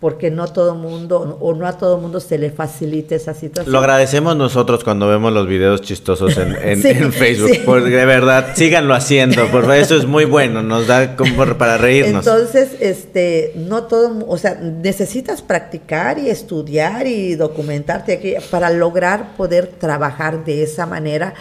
porque 0.00 0.30
no 0.30 0.48
todo 0.48 0.74
mundo 0.74 1.36
o 1.40 1.54
no 1.54 1.66
a 1.66 1.76
todo 1.76 1.98
mundo 1.98 2.20
se 2.20 2.38
le 2.38 2.50
facilita 2.50 3.14
esa 3.14 3.34
situación. 3.34 3.70
Lo 3.70 3.80
agradecemos 3.80 4.34
nosotros 4.34 4.82
cuando 4.82 5.06
vemos 5.06 5.30
los 5.32 5.46
videos 5.46 5.82
chistosos 5.82 6.38
en, 6.38 6.56
en- 6.56 6.80
Sí, 6.82 6.88
en 6.88 7.12
Facebook. 7.12 7.50
sí. 7.50 7.62
Porque 7.66 7.90
de 7.90 8.06
verdad, 8.06 8.52
síganlo 8.54 8.94
haciendo. 8.94 9.46
Por 9.48 9.60
favor, 9.62 9.76
eso 9.76 9.96
es 9.96 10.06
muy 10.06 10.24
bueno. 10.24 10.62
Nos 10.62 10.86
da 10.86 11.16
como 11.16 11.44
para 11.58 11.76
reírnos. 11.76 12.26
Entonces, 12.26 12.70
este, 12.80 13.52
no 13.56 13.84
todo, 13.84 14.24
o 14.26 14.38
sea, 14.38 14.54
necesitas 14.54 15.42
practicar 15.42 16.18
y 16.18 16.30
estudiar 16.30 17.06
y 17.06 17.34
documentarte 17.34 18.14
aquí 18.14 18.34
para 18.50 18.70
lograr 18.70 19.36
poder 19.36 19.66
trabajar 19.66 20.44
de 20.46 20.62
esa 20.62 20.86
manera, 20.86 21.34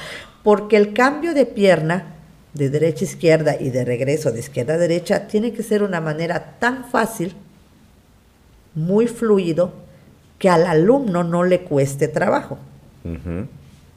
porque 0.43 0.75
el 0.75 0.93
cambio 0.93 1.33
de 1.33 1.45
pierna 1.45 2.15
de 2.53 2.69
derecha 2.69 3.05
a 3.05 3.07
izquierda 3.07 3.55
y 3.57 3.69
de 3.69 3.85
regreso 3.85 4.31
de 4.31 4.39
izquierda 4.39 4.73
a 4.73 4.77
derecha 4.77 5.27
tiene 5.27 5.53
que 5.53 5.63
ser 5.63 5.81
una 5.83 6.01
manera 6.01 6.57
tan 6.59 6.83
fácil, 6.91 7.35
muy 8.79 9.07
fluido, 9.07 9.73
que 10.37 10.49
al 10.49 10.65
alumno 10.65 11.23
no 11.23 11.43
le 11.43 11.61
cueste 11.61 12.07
trabajo 12.07 12.57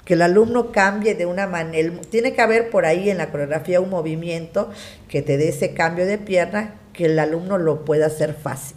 que 0.05 0.15
el 0.15 0.23
alumno 0.23 0.73
cambie 0.73 1.15
de 1.15 1.27
una 1.27 1.47
manera, 1.47 1.93
tiene 2.11 2.33
que 2.33 2.41
haber 2.41 2.71
por 2.71 2.87
ahí 2.87 3.11
en 3.11 3.19
la 3.19 3.31
coreografía 3.31 3.81
un 3.81 3.91
movimiento 3.91 4.71
que 5.09 5.23
te 5.23 5.37
dé 5.37 5.49
ese 5.49 5.75
cambio 5.75 6.07
de 6.07 6.19
pierna, 6.19 6.75
que 6.93 7.07
el 7.07 7.19
alumno 7.19 7.59
lo 7.59 7.85
pueda 7.85 8.07
hacer 8.07 8.35
fácil. 8.35 8.77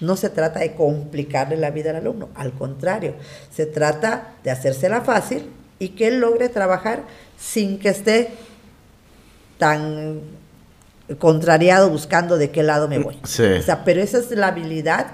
No 0.00 0.16
se 0.16 0.30
trata 0.30 0.60
de 0.60 0.74
complicarle 0.74 1.56
la 1.56 1.70
vida 1.70 1.90
al 1.90 1.96
alumno, 1.96 2.28
al 2.34 2.52
contrario, 2.52 3.14
se 3.50 3.66
trata 3.66 4.34
de 4.44 4.50
hacérsela 4.50 5.02
fácil 5.02 5.50
y 5.78 5.90
que 5.90 6.08
él 6.08 6.20
logre 6.20 6.48
trabajar 6.48 7.02
sin 7.38 7.78
que 7.78 7.90
esté 7.90 8.30
tan 9.58 10.20
contrariado 11.18 11.90
buscando 11.90 12.36
de 12.36 12.50
qué 12.50 12.62
lado 12.62 12.88
me 12.88 12.98
voy. 12.98 13.18
Sí. 13.24 13.44
O 13.44 13.62
sea, 13.62 13.84
pero 13.84 14.00
esa 14.00 14.18
es 14.18 14.30
la 14.32 14.48
habilidad 14.48 15.08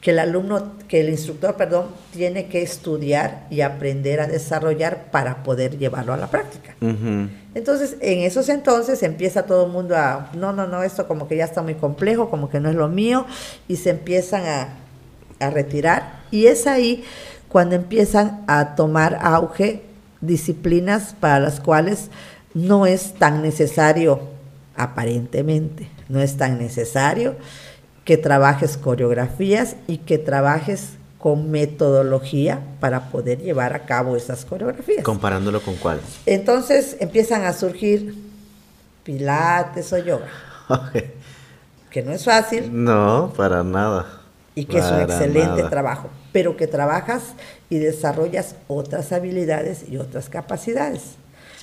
que 0.00 0.10
el 0.10 0.18
alumno, 0.18 0.72
que 0.88 1.00
el 1.00 1.08
instructor, 1.08 1.56
perdón, 1.56 1.86
tiene 2.12 2.46
que 2.46 2.62
estudiar 2.62 3.46
y 3.50 3.62
aprender 3.62 4.20
a 4.20 4.26
desarrollar 4.26 5.10
para 5.10 5.42
poder 5.42 5.78
llevarlo 5.78 6.12
a 6.12 6.16
la 6.16 6.28
práctica. 6.28 6.76
Entonces, 7.54 7.96
en 8.00 8.20
esos 8.20 8.48
entonces 8.48 9.02
empieza 9.02 9.46
todo 9.46 9.66
el 9.66 9.72
mundo 9.72 9.96
a, 9.96 10.30
no, 10.34 10.52
no, 10.52 10.66
no, 10.66 10.82
esto 10.82 11.08
como 11.08 11.26
que 11.26 11.36
ya 11.36 11.44
está 11.44 11.62
muy 11.62 11.74
complejo, 11.74 12.30
como 12.30 12.50
que 12.50 12.60
no 12.60 12.68
es 12.68 12.76
lo 12.76 12.88
mío, 12.88 13.26
y 13.66 13.76
se 13.76 13.90
empiezan 13.90 14.46
a, 14.46 14.68
a 15.40 15.50
retirar. 15.50 16.20
Y 16.30 16.46
es 16.46 16.66
ahí 16.66 17.02
cuando 17.48 17.74
empiezan 17.74 18.44
a 18.46 18.76
tomar 18.76 19.18
auge 19.20 19.82
disciplinas 20.20 21.16
para 21.18 21.40
las 21.40 21.58
cuales 21.58 22.10
no 22.54 22.86
es 22.86 23.14
tan 23.14 23.42
necesario, 23.42 24.20
aparentemente, 24.76 25.88
no 26.08 26.20
es 26.20 26.36
tan 26.36 26.58
necesario 26.58 27.36
que 28.04 28.16
trabajes 28.16 28.76
coreografías 28.76 29.76
y 29.86 29.98
que 29.98 30.18
trabajes 30.18 30.90
con 31.18 31.50
metodología 31.50 32.60
para 32.78 33.10
poder 33.10 33.40
llevar 33.40 33.74
a 33.74 33.80
cabo 33.84 34.16
esas 34.16 34.44
coreografías. 34.44 35.02
Comparándolo 35.02 35.60
con 35.60 35.74
cuál. 35.74 36.00
Entonces 36.24 36.96
empiezan 37.00 37.44
a 37.44 37.52
surgir 37.52 38.14
pilates 39.02 39.92
o 39.92 39.98
yoga, 39.98 40.28
que 41.90 42.02
no 42.02 42.12
es 42.12 42.24
fácil 42.24 42.70
no, 42.72 43.32
para 43.36 43.64
nada. 43.64 44.20
y 44.54 44.66
que 44.66 44.78
es 44.78 44.84
un 44.84 45.00
excelente 45.00 45.56
nada. 45.56 45.70
trabajo, 45.70 46.10
pero 46.32 46.56
que 46.56 46.68
trabajas 46.68 47.34
y 47.70 47.78
desarrollas 47.78 48.54
otras 48.68 49.12
habilidades 49.12 49.84
y 49.88 49.96
otras 49.96 50.28
capacidades. 50.28 51.16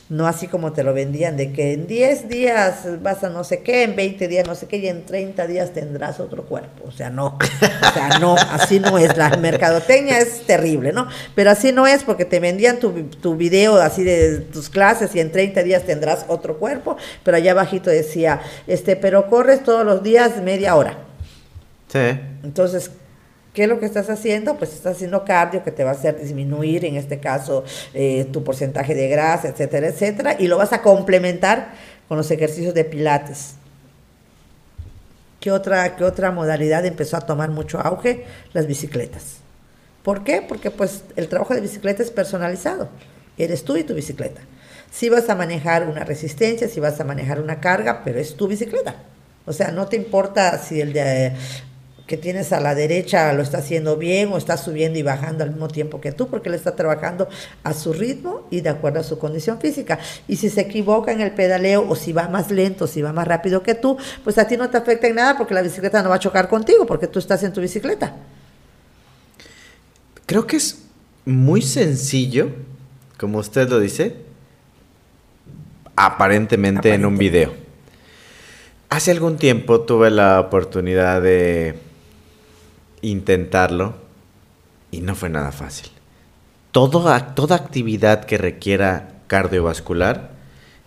No 0.10 0.28
así 0.28 0.48
como 0.48 0.74
te 0.74 0.84
lo 0.84 0.94
vendían, 0.94 1.38
de 1.38 1.52
que 1.52 1.74
en 1.74 1.88
10 1.88 2.30
días 2.30 3.02
vas 3.02 3.24
a 3.24 3.30
no 3.30 3.44
sé 3.44 3.62
qué, 3.62 3.84
en 3.84 3.96
20 3.96 4.28
días 4.28 4.46
no 4.46 4.56
sé 4.56 4.68
qué, 4.68 4.78
y 4.78 4.88
en 4.88 5.06
30 5.06 5.48
días 5.48 5.74
tendrás 5.74 6.20
otro 6.20 6.44
cuerpo. 6.44 6.84
O 6.88 6.92
sea, 6.92 7.10
no, 7.10 7.38
o 7.38 7.94
sea, 7.94 8.20
no, 8.20 8.36
así 8.36 8.80
no 8.80 8.98
es. 8.98 9.16
La 9.18 9.30
mercadotecnia 9.38 10.20
es 10.20 10.46
terrible, 10.46 10.92
¿no? 10.92 11.08
Pero 11.36 11.52
así 11.52 11.72
no 11.72 11.88
es 11.88 12.04
porque 12.04 12.26
te 12.26 12.40
vendían 12.40 12.80
tu, 12.80 12.92
tu 13.22 13.36
video 13.36 13.78
así 13.78 14.04
de 14.04 14.40
tus 14.40 14.70
clases 14.70 15.16
y 15.16 15.20
en 15.20 15.32
30 15.32 15.64
días 15.64 15.84
tendrás 15.84 16.26
otro 16.28 16.58
cuerpo, 16.60 16.98
pero 17.24 17.38
allá 17.38 17.52
abajito 17.52 17.90
decía, 17.90 18.42
este, 18.68 18.96
pero 18.96 19.28
corres 19.28 19.64
todos 19.64 19.86
los 19.86 20.04
días 20.04 20.42
media 20.42 20.76
hora. 20.76 20.98
Sí. 21.88 22.20
Entonces, 22.44 22.92
¿Qué 23.54 23.64
es 23.64 23.70
lo 23.70 23.80
que 23.80 23.86
estás 23.86 24.10
haciendo? 24.10 24.58
Pues 24.58 24.74
estás 24.74 24.96
haciendo 24.96 25.24
cardio 25.26 25.64
que 25.64 25.72
te 25.72 25.84
va 25.84 25.92
a 25.92 25.94
hacer 25.94 26.20
disminuir, 26.20 26.86
en 26.86 26.96
este 26.96 27.20
caso, 27.20 27.64
eh, 27.94 28.26
tu 28.32 28.44
porcentaje 28.44 28.96
de 28.96 29.08
grasa, 29.08 29.48
etcétera, 29.50 29.88
etcétera, 29.88 30.36
y 30.40 30.48
lo 30.48 30.58
vas 30.58 30.74
a 30.74 30.82
complementar 30.82 31.74
con 32.08 32.18
los 32.18 32.32
ejercicios 32.32 32.74
de 32.74 32.84
pilates. 32.84 33.56
¿Qué 35.40 35.52
otra, 35.52 35.96
qué 35.96 36.04
otra 36.04 36.32
modalidad 36.32 36.86
empezó 36.86 37.18
a 37.18 37.22
tomar 37.22 37.52
mucho 37.52 37.80
auge? 37.80 38.26
Las 38.54 38.66
bicicletas. 38.66 39.38
¿Por 40.02 40.24
qué? 40.24 40.42
Porque 40.42 40.72
pues 40.72 41.04
el 41.16 41.28
trabajo 41.28 41.54
de 41.54 41.62
bicicleta 41.62 42.02
es 42.02 42.12
personalizado. 42.12 42.90
Eres 43.38 43.64
tú 43.64 43.78
y 43.78 43.84
tu 43.84 43.94
bicicleta. 43.94 44.42
Si 44.92 45.10
vas 45.10 45.30
a 45.30 45.36
manejar 45.36 45.88
una 45.88 46.04
resistencia, 46.04 46.68
si 46.68 46.80
vas 46.80 47.00
a 47.00 47.04
manejar 47.04 47.40
una 47.40 47.60
carga, 47.60 48.04
pero 48.04 48.20
es 48.20 48.36
tu 48.36 48.48
bicicleta. 48.48 48.96
O 49.46 49.54
sea, 49.54 49.72
no 49.72 49.88
te 49.88 49.96
importa 49.96 50.58
si 50.58 50.80
el 50.80 50.94
de 50.94 51.34
que 52.08 52.18
tienes 52.18 52.52
a 52.52 52.60
la 52.60 52.76
derecha 52.76 53.32
lo 53.32 53.42
está 53.42 53.60
haciendo 53.60 53.96
bien 53.96 54.32
o 54.34 54.38
está 54.38 54.58
subiendo 54.58 55.00
y 55.00 55.04
bajando 55.04 55.44
al 55.44 55.52
mismo 55.52 55.70
tiempo 55.70 56.02
que 56.02 56.12
tú, 56.12 56.28
porque 56.28 56.50
él 56.50 56.56
está 56.56 56.76
trabajando 56.76 57.30
a 57.64 57.74
su 57.74 57.94
ritmo 57.94 58.46
y 58.52 58.62
de 58.62 58.70
acuerdo 58.70 59.00
a 59.00 59.04
su 59.04 59.18
condición 59.18 59.60
física. 59.60 60.00
Y 60.28 60.36
si 60.36 60.50
se 60.50 60.62
equivoca 60.62 61.14
en 61.14 61.22
el 61.22 61.32
pedaleo 61.32 61.88
o 61.88 61.96
si 61.96 62.12
va 62.12 62.28
más 62.28 62.52
lento, 62.52 62.88
si 62.88 63.02
va 63.02 63.14
más 63.14 63.28
rápido 63.28 63.64
que 63.64 63.76
tú, 63.76 63.98
pues 64.24 64.38
a 64.38 64.48
ti 64.48 64.58
no 64.58 64.70
te 64.70 64.78
afecta 64.78 65.08
en 65.08 65.16
nada 65.16 65.38
porque 65.38 65.54
la 65.54 65.62
bicicleta 65.62 66.04
no 66.04 66.10
va 66.10 66.16
a 66.16 66.20
chocar 66.20 66.50
contigo, 66.50 66.86
porque 66.86 67.08
tú 67.08 67.20
estás 67.20 67.42
en 67.44 67.54
tu 67.54 67.62
bicicleta. 67.62 68.14
Creo 70.26 70.46
que 70.46 70.58
es 70.58 70.84
muy 71.26 71.62
sencillo, 71.62 72.50
como 73.18 73.38
usted 73.38 73.70
lo 73.70 73.80
dice, 73.80 74.18
aparentemente, 75.96 76.94
en 76.94 77.06
un 77.06 77.18
video. 77.18 77.54
Hace 78.90 79.12
algún 79.12 79.38
tiempo 79.38 79.82
tuve 79.82 80.12
la 80.12 80.40
oportunidad 80.40 81.22
de 81.22 81.76
intentarlo 83.04 83.94
y 84.90 85.02
no 85.02 85.14
fue 85.14 85.30
nada 85.30 85.52
fácil. 85.52 85.90
toda 86.72 87.16
actividad 87.56 88.26
que 88.26 88.40
requiera 88.40 89.14
cardiovascular 89.28 90.32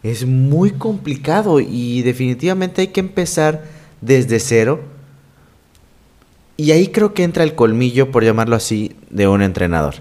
es 0.03 0.27
muy 0.27 0.73
complicado 0.73 1.61
y 1.61 2.03
definitivamente 2.03 2.83
hay 2.83 2.89
que 2.89 3.01
empezar 3.01 3.65
desde 4.01 4.41
cero. 4.41 4.81
Y 6.57 6.71
ahí 6.73 6.89
creo 6.89 7.13
que 7.13 7.23
entra 7.23 7.45
el 7.45 7.55
colmillo, 7.55 8.11
por 8.11 8.25
llamarlo 8.25 8.57
así, 8.57 8.97
de 9.11 9.29
un 9.29 9.43
entrenador. 9.43 9.97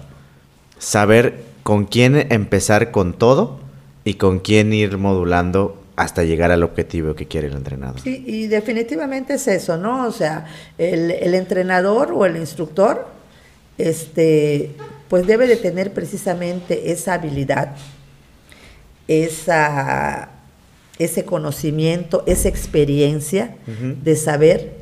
Saber 0.78 1.44
con 1.62 1.84
quién 1.84 2.32
empezar 2.32 2.90
con 2.92 3.12
todo 3.12 3.60
y 4.04 4.14
con 4.14 4.38
quién 4.38 4.72
ir 4.72 4.98
modulando 4.98 5.82
hasta 5.96 6.24
llegar 6.24 6.52
al 6.52 6.62
objetivo 6.62 7.14
que 7.14 7.26
quiere 7.26 7.48
el 7.48 7.54
entrenador. 7.54 8.00
Sí, 8.00 8.22
y 8.26 8.46
definitivamente 8.46 9.34
es 9.34 9.48
eso, 9.48 9.78
¿no? 9.78 10.06
O 10.06 10.12
sea, 10.12 10.46
el, 10.76 11.34
entrenador 11.34 12.12
o 12.12 12.26
el 12.26 12.36
instructor, 12.36 13.06
este, 13.78 14.72
pues 15.08 15.26
debe 15.26 15.46
de 15.46 15.56
tener 15.56 15.94
precisamente 15.94 16.92
esa 16.92 17.14
habilidad, 17.14 17.74
esa, 19.08 20.28
ese 20.98 21.24
conocimiento, 21.24 22.22
esa 22.26 22.48
experiencia 22.48 23.56
de 23.66 24.16
saber, 24.16 24.74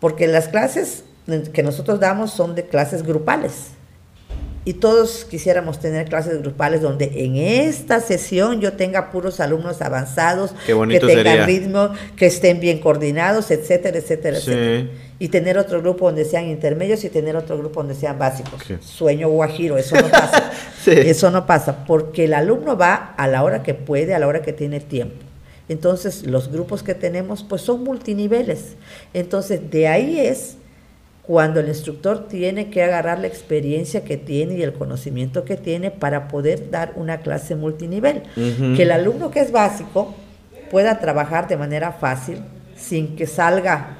porque 0.00 0.26
las 0.26 0.48
clases 0.48 1.04
que 1.52 1.62
nosotros 1.62 2.00
damos 2.00 2.32
son 2.32 2.54
de 2.54 2.64
clases 2.64 3.02
grupales 3.02 3.72
y 4.64 4.74
todos 4.74 5.24
quisiéramos 5.24 5.80
tener 5.80 6.08
clases 6.08 6.42
grupales 6.42 6.82
donde 6.82 7.24
en 7.24 7.36
esta 7.36 8.00
sesión 8.00 8.60
yo 8.60 8.74
tenga 8.74 9.10
puros 9.10 9.40
alumnos 9.40 9.80
avanzados, 9.80 10.54
que 10.66 11.00
tengan 11.00 11.46
ritmo, 11.46 11.90
que 12.16 12.26
estén 12.26 12.60
bien 12.60 12.78
coordinados, 12.78 13.50
etcétera, 13.50 13.98
etcétera, 13.98 14.36
etcétera. 14.36 14.90
Y 15.18 15.28
tener 15.28 15.56
otro 15.56 15.80
grupo 15.80 16.06
donde 16.06 16.24
sean 16.24 16.48
intermedios 16.48 17.04
y 17.04 17.08
tener 17.08 17.36
otro 17.36 17.56
grupo 17.56 17.80
donde 17.80 17.94
sean 17.94 18.18
básicos. 18.18 18.62
Sueño 18.80 19.28
guajiro, 19.28 19.78
eso 19.78 19.96
no 19.96 20.08
pasa. 20.08 20.52
Eso 20.86 21.30
no 21.30 21.44
pasa, 21.44 21.84
porque 21.84 22.24
el 22.24 22.32
alumno 22.32 22.74
va 22.74 23.12
a 23.16 23.28
la 23.28 23.44
hora 23.44 23.62
que 23.62 23.74
puede, 23.74 24.14
a 24.14 24.18
la 24.18 24.26
hora 24.26 24.40
que 24.40 24.54
tiene 24.54 24.80
tiempo. 24.80 25.16
Entonces, 25.68 26.26
los 26.26 26.50
grupos 26.50 26.82
que 26.82 26.94
tenemos, 26.94 27.44
pues 27.44 27.60
son 27.60 27.84
multiniveles. 27.84 28.76
Entonces, 29.12 29.70
de 29.70 29.88
ahí 29.88 30.18
es 30.18 30.56
cuando 31.30 31.60
el 31.60 31.68
instructor 31.68 32.26
tiene 32.26 32.70
que 32.70 32.82
agarrar 32.82 33.20
la 33.20 33.28
experiencia 33.28 34.02
que 34.02 34.16
tiene 34.16 34.54
y 34.54 34.64
el 34.64 34.72
conocimiento 34.72 35.44
que 35.44 35.56
tiene 35.56 35.92
para 35.92 36.26
poder 36.26 36.72
dar 36.72 36.94
una 36.96 37.20
clase 37.20 37.54
multinivel. 37.54 38.24
Que 38.34 38.82
el 38.82 38.90
alumno 38.90 39.30
que 39.30 39.38
es 39.38 39.52
básico 39.52 40.12
pueda 40.72 40.98
trabajar 40.98 41.46
de 41.46 41.56
manera 41.56 41.92
fácil 41.92 42.42
sin 42.74 43.14
que 43.14 43.28
salga 43.28 43.98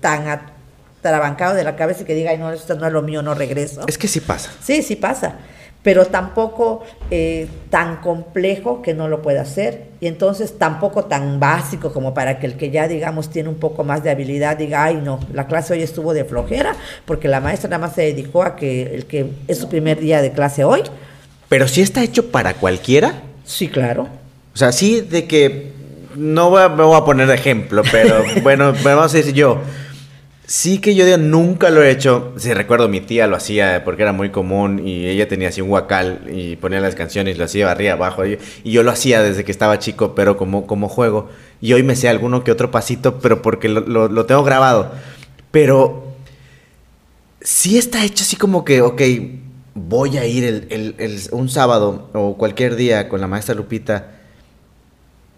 tan 0.00 0.26
atrabancado 0.28 1.54
de 1.54 1.62
la 1.62 1.76
cabeza 1.76 2.04
y 2.04 2.06
que 2.06 2.14
diga, 2.14 2.30
Ay, 2.30 2.38
no, 2.38 2.50
esto 2.50 2.74
no 2.74 2.86
es 2.86 2.92
lo 2.94 3.02
mío, 3.02 3.20
no 3.20 3.34
regreso. 3.34 3.82
Es 3.86 3.98
que 3.98 4.08
sí 4.08 4.20
pasa. 4.20 4.50
Sí, 4.62 4.82
sí 4.82 4.96
pasa 4.96 5.40
pero 5.82 6.06
tampoco 6.06 6.84
eh, 7.10 7.48
tan 7.70 7.96
complejo 7.96 8.82
que 8.82 8.94
no 8.94 9.08
lo 9.08 9.20
pueda 9.20 9.42
hacer 9.42 9.88
y 10.00 10.06
entonces 10.06 10.58
tampoco 10.58 11.04
tan 11.04 11.40
básico 11.40 11.92
como 11.92 12.14
para 12.14 12.38
que 12.38 12.46
el 12.46 12.54
que 12.54 12.70
ya 12.70 12.86
digamos 12.86 13.30
tiene 13.30 13.48
un 13.48 13.56
poco 13.56 13.82
más 13.82 14.02
de 14.04 14.10
habilidad 14.10 14.56
diga, 14.56 14.84
ay 14.84 15.00
no, 15.02 15.18
la 15.32 15.46
clase 15.46 15.74
hoy 15.74 15.82
estuvo 15.82 16.14
de 16.14 16.24
flojera 16.24 16.76
porque 17.04 17.28
la 17.28 17.40
maestra 17.40 17.70
nada 17.70 17.86
más 17.86 17.94
se 17.94 18.02
dedicó 18.02 18.42
a 18.42 18.54
que 18.54 18.94
el 18.94 19.06
que 19.06 19.26
es 19.48 19.58
su 19.58 19.68
primer 19.68 20.00
día 20.00 20.22
de 20.22 20.32
clase 20.32 20.64
hoy. 20.64 20.82
Pero 21.48 21.68
si 21.68 21.82
está 21.82 22.02
hecho 22.02 22.30
para 22.30 22.54
cualquiera. 22.54 23.22
Sí, 23.44 23.68
claro. 23.68 24.08
O 24.54 24.56
sea, 24.56 24.72
sí 24.72 25.00
de 25.00 25.26
que 25.26 25.72
no 26.14 26.50
voy 26.50 26.62
a, 26.62 26.68
me 26.68 26.84
voy 26.84 26.96
a 26.96 27.04
poner 27.04 27.26
de 27.26 27.34
ejemplo, 27.34 27.82
pero 27.90 28.22
bueno, 28.42 28.72
vamos 28.84 29.12
a 29.12 29.16
decir 29.16 29.34
yo 29.34 29.58
Sí 30.54 30.80
que 30.80 30.94
yo 30.94 31.16
nunca 31.16 31.70
lo 31.70 31.82
he 31.82 31.90
hecho. 31.90 32.34
Sí, 32.36 32.52
recuerdo 32.52 32.86
mi 32.86 33.00
tía 33.00 33.26
lo 33.26 33.36
hacía 33.36 33.84
porque 33.86 34.02
era 34.02 34.12
muy 34.12 34.28
común 34.28 34.86
y 34.86 35.06
ella 35.06 35.26
tenía 35.26 35.48
así 35.48 35.62
un 35.62 35.70
huacal 35.70 36.26
y 36.30 36.56
ponía 36.56 36.78
las 36.78 36.94
canciones 36.94 37.38
lo 37.38 37.46
hacía 37.46 37.70
arriba, 37.70 37.94
abajo. 37.94 38.26
Y, 38.26 38.38
yo 38.62 38.82
lo 38.82 38.90
hacía 38.90 39.22
desde 39.22 39.44
que 39.44 39.50
estaba 39.50 39.78
chico, 39.78 40.14
pero 40.14 40.36
como, 40.36 40.66
como 40.66 40.90
juego. 40.90 41.30
Y 41.62 41.72
hoy 41.72 41.82
me 41.82 41.96
sé 41.96 42.10
alguno 42.10 42.44
que 42.44 42.52
otro 42.52 42.70
pasito, 42.70 43.18
pero 43.18 43.40
porque 43.40 43.70
lo, 43.70 44.26
tengo 44.26 44.44
grabado. 44.44 44.92
Pero 45.50 46.12
sí 47.40 47.78
está 47.78 48.04
hecho 48.04 48.22
así 48.22 48.36
como 48.36 48.62
que, 48.62 48.82
ok, 48.82 49.00
voy 49.74 50.18
a 50.18 50.26
ir 50.26 50.68
un 51.32 51.48
sábado 51.48 52.10
o 52.12 52.36
cualquier 52.36 52.76
día 52.76 53.08
con 53.08 53.22
la 53.22 53.26
maestra 53.26 53.54
Lupita. 53.54 54.20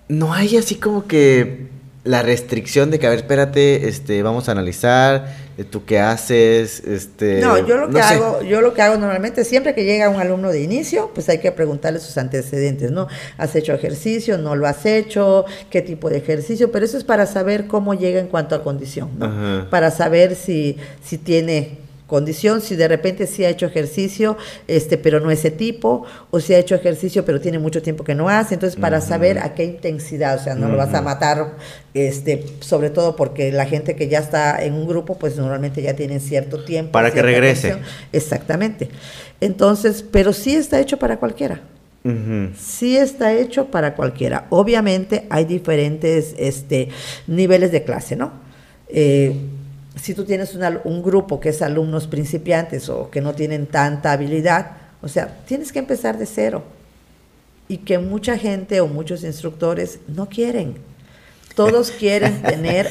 No 0.09 0.35
hay 0.35 0.57
así 0.57 0.75
como 0.75 1.07
que 1.07 1.69
la 2.05 2.23
restricción 2.23 2.91
de 2.91 2.99
que, 2.99 3.07
a 3.07 3.11
ver, 3.11 3.21
espérate, 3.21 3.89
este, 3.89 4.23
vamos 4.23 4.49
a 4.49 4.53
analizar, 4.53 5.35
eh, 5.57 5.65
tú 5.65 5.87
qué 5.87 5.99
haces, 5.99 6.81
este... 6.81 7.41
No, 7.41 7.59
yo 7.67 7.79
lo 7.79 7.89
que 7.89 8.01
hago, 8.01 8.43
yo 8.43 8.61
lo 8.61 8.75
que 8.75 8.83
hago 8.83 8.99
normalmente, 8.99 9.43
siempre 9.45 9.75
que 9.75 9.85
llega 9.85 10.11
un 10.11 10.21
alumno 10.21 10.51
de 10.51 10.61
inicio, 10.61 11.11
pues 11.15 11.31
hay 11.31 11.39
que 11.39 11.51
preguntarle 11.51 12.01
sus 12.01 12.19
antecedentes, 12.19 12.91
¿no? 12.91 13.09
¿Has 13.39 13.57
hecho 13.57 13.73
ejercicio? 13.73 14.37
¿No 14.37 14.55
lo 14.55 14.67
has 14.67 14.85
hecho? 14.85 15.47
¿Qué 15.71 15.81
tipo 15.81 16.11
de 16.11 16.19
ejercicio? 16.19 16.71
Pero 16.71 16.85
eso 16.85 16.99
es 16.99 17.05
para 17.05 17.25
saber 17.25 17.67
cómo 17.67 17.95
llega 17.95 18.21
en 18.21 18.27
cuanto 18.27 18.55
a 18.55 18.63
condición, 18.63 19.11
¿no? 19.19 19.71
Para 19.71 19.91
saber 19.91 20.37
si, 20.37 20.77
si 21.03 21.17
tiene 21.17 21.84
condición, 22.07 22.61
si 22.61 22.77
de 22.77 22.87
repente 22.87 23.27
sí 23.27 23.45
ha 23.45 23.49
hecho 23.49 23.67
ejercicio, 23.67 24.37
este, 24.69 24.99
pero 24.99 25.21
no 25.21 25.31
ese 25.31 25.51
tipo, 25.51 26.05
o 26.31 26.41
si 26.41 26.55
ha 26.55 26.59
hecho 26.59 26.75
ejercicio, 26.75 27.25
pero 27.25 27.41
tiene 27.41 27.59
mucho 27.59 27.83
tiempo 27.83 28.05
que 28.05 28.15
no 28.15 28.29
hace, 28.29 28.55
entonces 28.55 28.79
para 28.79 29.01
saber 29.01 29.39
a 29.39 29.55
qué 29.55 29.65
intensidad, 29.65 30.39
o 30.39 30.43
sea, 30.43 30.55
no 30.55 30.69
lo 30.69 30.77
vas 30.77 30.93
a 30.95 31.01
matar, 31.01 31.57
este, 31.95 32.45
sobre 32.61 32.91
todo 32.91 33.17
porque 33.17 33.53
la 33.53 33.67
gente 33.67 33.97
que 33.97 34.09
ya 34.09 34.19
está 34.19 34.63
en 34.63 34.75
un 34.75 34.87
grupo, 34.87 35.17
pues 35.19 35.37
normalmente 35.37 35.81
ya 35.83 35.95
tienen 35.95 36.21
cierto 36.21 36.65
tiempo. 36.65 36.93
Para 36.93 37.11
que 37.11 37.23
regrese. 37.23 37.77
Exactamente. 38.13 38.91
Entonces, 39.41 40.05
pero 40.09 40.33
sí 40.33 40.55
está 40.55 40.81
hecho 40.81 40.99
para 40.99 41.19
cualquiera. 41.19 41.61
Sí 42.59 42.99
está 42.99 43.33
hecho 43.33 43.71
para 43.71 43.95
cualquiera. 43.95 44.47
Obviamente 44.51 45.25
hay 45.31 45.47
diferentes 45.47 46.35
este, 46.37 46.91
niveles 47.27 47.73
de 47.73 47.83
clase, 47.83 48.15
¿no? 48.15 48.33
Eh, 48.89 49.35
si 49.97 50.15
tú 50.15 50.25
tienes 50.25 50.57
un 50.85 51.03
grupo 51.03 51.41
que 51.41 51.51
es 51.51 51.63
alumnos 51.63 52.07
principiantes 52.07 52.89
o 52.89 53.11
que 53.11 53.21
no 53.21 53.35
tienen 53.35 53.67
tanta 53.67 54.13
habilidad, 54.13 54.73
o 55.03 55.09
sea, 55.09 55.43
tienes 55.47 55.73
que 55.73 55.79
empezar 55.79 56.19
de 56.19 56.27
cero. 56.27 56.63
Y 57.69 57.79
que 57.79 57.99
mucha 57.99 58.37
gente 58.37 58.81
o 58.81 58.87
muchos 58.87 59.25
instructores 59.25 60.01
no 60.07 60.29
quieren. 60.29 60.77
Todos 61.55 61.91
quieren 61.99 62.43
tener 62.43 62.89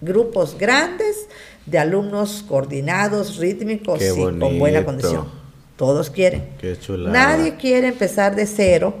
grupos 0.00 0.56
grandes 0.56 1.26
de 1.66 1.78
alumnos 1.78 2.44
coordinados, 2.48 3.36
rítmicos 3.36 4.00
y 4.00 4.14
con 4.38 4.58
buena 4.58 4.84
condición. 4.84 5.28
Todos 5.76 6.10
quieren. 6.10 6.48
Qué 6.60 6.76
Nadie 6.98 7.56
quiere 7.56 7.88
empezar 7.88 8.34
de 8.34 8.46
cero 8.46 8.94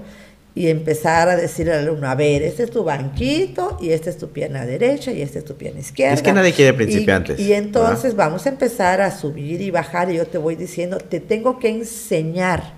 y 0.58 0.66
empezar 0.70 1.28
a 1.28 1.36
decirle 1.36 1.72
al 1.72 1.84
alumno, 1.84 2.08
a 2.08 2.16
ver, 2.16 2.42
este 2.42 2.64
es 2.64 2.70
tu 2.72 2.82
banquito 2.82 3.78
y 3.80 3.90
esta 3.90 4.10
es 4.10 4.18
tu 4.18 4.30
pierna 4.30 4.66
derecha 4.66 5.12
y 5.12 5.22
esta 5.22 5.38
es 5.38 5.44
tu 5.44 5.54
pierna 5.54 5.78
izquierda. 5.78 6.14
Es 6.14 6.20
que 6.20 6.32
nadie 6.32 6.52
quiere 6.52 6.74
principiantes. 6.74 7.38
Y, 7.38 7.52
entonces 7.52 8.16
vamos 8.16 8.44
a 8.44 8.48
empezar 8.48 9.00
a 9.00 9.16
subir 9.16 9.60
y 9.60 9.70
bajar 9.70 10.10
y 10.10 10.16
yo 10.16 10.26
te 10.26 10.36
voy 10.36 10.56
diciendo, 10.56 10.98
te 10.98 11.20
tengo 11.20 11.60
que 11.60 11.68
enseñar 11.68 12.74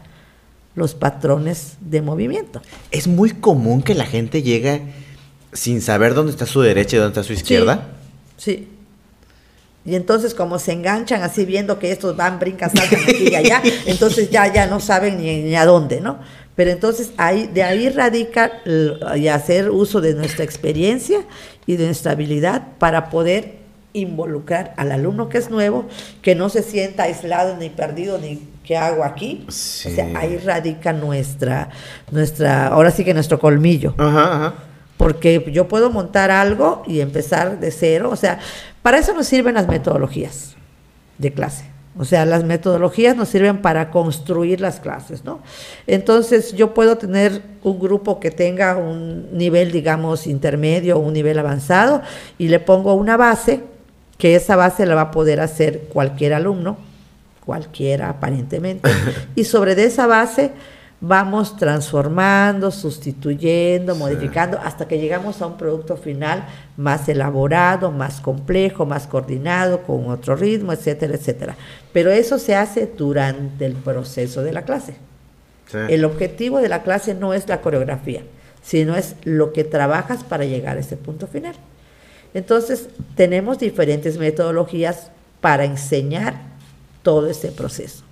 los 0.75 0.95
patrones 0.95 1.79
de 1.81 2.03
movimiento. 2.03 2.61
Es 2.91 3.09
muy 3.09 3.31
común 3.31 3.83
que 3.83 3.95
la 3.95 4.05
gente 4.05 4.43
llegue 4.43 4.83
sin 5.55 5.81
saber 5.81 6.13
dónde 6.13 6.33
está 6.33 6.45
su 6.45 6.61
derecha 6.61 6.97
y 6.97 6.99
dónde 6.99 7.19
está 7.19 7.23
su 7.23 7.33
izquierda. 7.33 7.89
sí. 8.37 8.69
Y 9.85 9.95
entonces 9.95 10.35
como 10.35 10.59
se 10.59 10.73
enganchan 10.73 11.23
así 11.23 11.47
viendo 11.47 11.79
que 11.79 11.91
estos 11.91 12.15
van, 12.15 12.39
brincan, 12.39 12.71
saltan 12.71 13.01
aquí 13.01 13.29
y 13.31 13.35
allá, 13.35 13.63
entonces 13.87 14.31
ya, 14.31 14.53
ya 14.53 14.67
no 14.67 14.79
saben 14.79 15.19
ni, 15.19 15.57
a 15.57 15.65
dónde, 15.65 16.01
¿no? 16.01 16.19
Pero 16.61 16.73
entonces 16.73 17.13
ahí, 17.17 17.47
de 17.47 17.63
ahí 17.63 17.89
radica 17.89 18.53
y 19.17 19.29
hacer 19.29 19.71
uso 19.71 20.03
de 20.03 20.13
nuestra 20.13 20.45
experiencia 20.45 21.23
y 21.65 21.77
de 21.77 21.87
nuestra 21.87 22.13
habilidad 22.13 22.77
para 22.79 23.09
poder 23.09 23.55
involucrar 23.95 24.75
al 24.77 24.93
alumno 24.93 25.31
que 25.31 25.39
es 25.39 25.49
nuevo, 25.49 25.87
que 26.21 26.35
no 26.35 26.51
se 26.51 26.63
sienta 26.63 27.05
aislado 27.05 27.57
ni 27.57 27.71
perdido 27.71 28.19
ni 28.19 28.47
qué 28.63 28.77
hago 28.77 29.05
aquí. 29.05 29.47
O 29.49 29.51
sea, 29.51 30.11
ahí 30.19 30.37
radica 30.37 30.93
nuestra, 30.93 31.71
nuestra, 32.11 32.67
ahora 32.67 32.91
sí 32.91 33.07
que 33.07 33.15
nuestro 33.15 33.41
colmillo. 33.41 33.95
Ajá, 33.97 34.37
ajá. 34.37 34.55
Porque 34.99 35.43
yo 35.51 35.67
puedo 35.67 35.89
montar 35.89 36.31
algo 36.31 36.83
y 36.87 37.01
empezar 37.01 37.59
de 37.59 37.71
cero, 37.71 38.11
o 38.13 38.17
sea, 38.17 38.39
para 38.83 38.99
eso 38.99 39.15
nos 39.15 39.27
sirven 39.27 39.55
las 39.55 39.67
metodologías 39.67 40.57
de 41.17 41.33
clase. 41.33 41.70
O 41.99 42.05
sea, 42.05 42.25
las 42.25 42.45
metodologías 42.45 43.17
nos 43.17 43.29
sirven 43.29 43.63
para 43.63 43.91
construir 43.91 44.61
las 44.61 44.79
clases, 44.79 45.25
¿no? 45.25 45.41
Entonces, 45.89 46.53
yo 46.53 46.73
puedo 46.73 46.97
tener 46.97 47.43
un 47.65 47.81
grupo 47.81 48.21
que 48.21 48.31
tenga 48.31 48.77
un 48.77 49.37
nivel, 49.37 49.73
digamos, 49.73 50.29
intermedio 50.29 50.97
o 50.97 51.01
un 51.01 51.13
nivel 51.13 51.39
avanzado 51.39 52.01
y 52.39 52.49
le 52.49 52.61
pongo 52.61 52.95
una 52.95 53.17
base, 53.17 53.61
que 54.19 54.37
esa 54.37 54.55
base 54.55 54.87
la 54.87 54.95
va 54.95 55.01
a 55.03 55.11
poder 55.11 55.41
hacer 55.41 55.89
cualquier 55.93 56.33
alumno, 56.33 56.79
cualquiera 57.45 58.09
aparentemente, 58.09 58.89
y 59.35 59.45
sobre 59.45 59.75
de 59.75 59.85
esa 59.85 60.07
base 60.07 60.53
vamos 61.01 61.57
transformando, 61.57 62.71
sustituyendo, 62.71 63.95
modificando, 63.95 64.59
hasta 64.59 64.87
que 64.87 64.99
llegamos 64.99 65.41
a 65.41 65.47
un 65.47 65.57
producto 65.57 65.97
final 65.97 66.47
más 66.77 67.09
elaborado, 67.09 67.91
más 67.91 68.21
complejo, 68.21 68.85
más 68.85 69.07
coordinado, 69.07 69.83
con 69.83 70.11
otro 70.11 70.37
ritmo, 70.37 70.73
etcétera, 70.73 71.15
etcétera. 71.15 71.57
Pero 71.93 72.11
eso 72.11 72.39
se 72.39 72.55
hace 72.55 72.87
durante 72.87 73.65
el 73.65 73.75
proceso 73.75 74.43
de 74.43 74.53
la 74.53 74.63
clase. 74.63 74.95
El 75.89 76.05
objetivo 76.05 76.59
de 76.61 76.69
la 76.69 76.83
clase 76.83 77.15
no 77.15 77.33
es 77.33 77.49
la 77.49 77.61
coreografía, 77.61 78.23
sino 78.61 78.97
es 78.97 79.15
lo 79.23 79.53
que 79.53 79.63
trabajas 79.65 80.25
para 80.25 80.45
llegar 80.45 80.77
a 80.77 80.81
ese 80.81 80.97
punto 80.97 81.29
final. 81.29 81.55
Entonces, 82.35 82.89
tenemos 83.15 83.59
diferentes 83.59 84.19
metodologías 84.19 85.11
para 85.41 85.65
enseñar 85.65 86.35
todo 87.03 87.29
ese 87.29 87.53
proceso. 87.53 88.05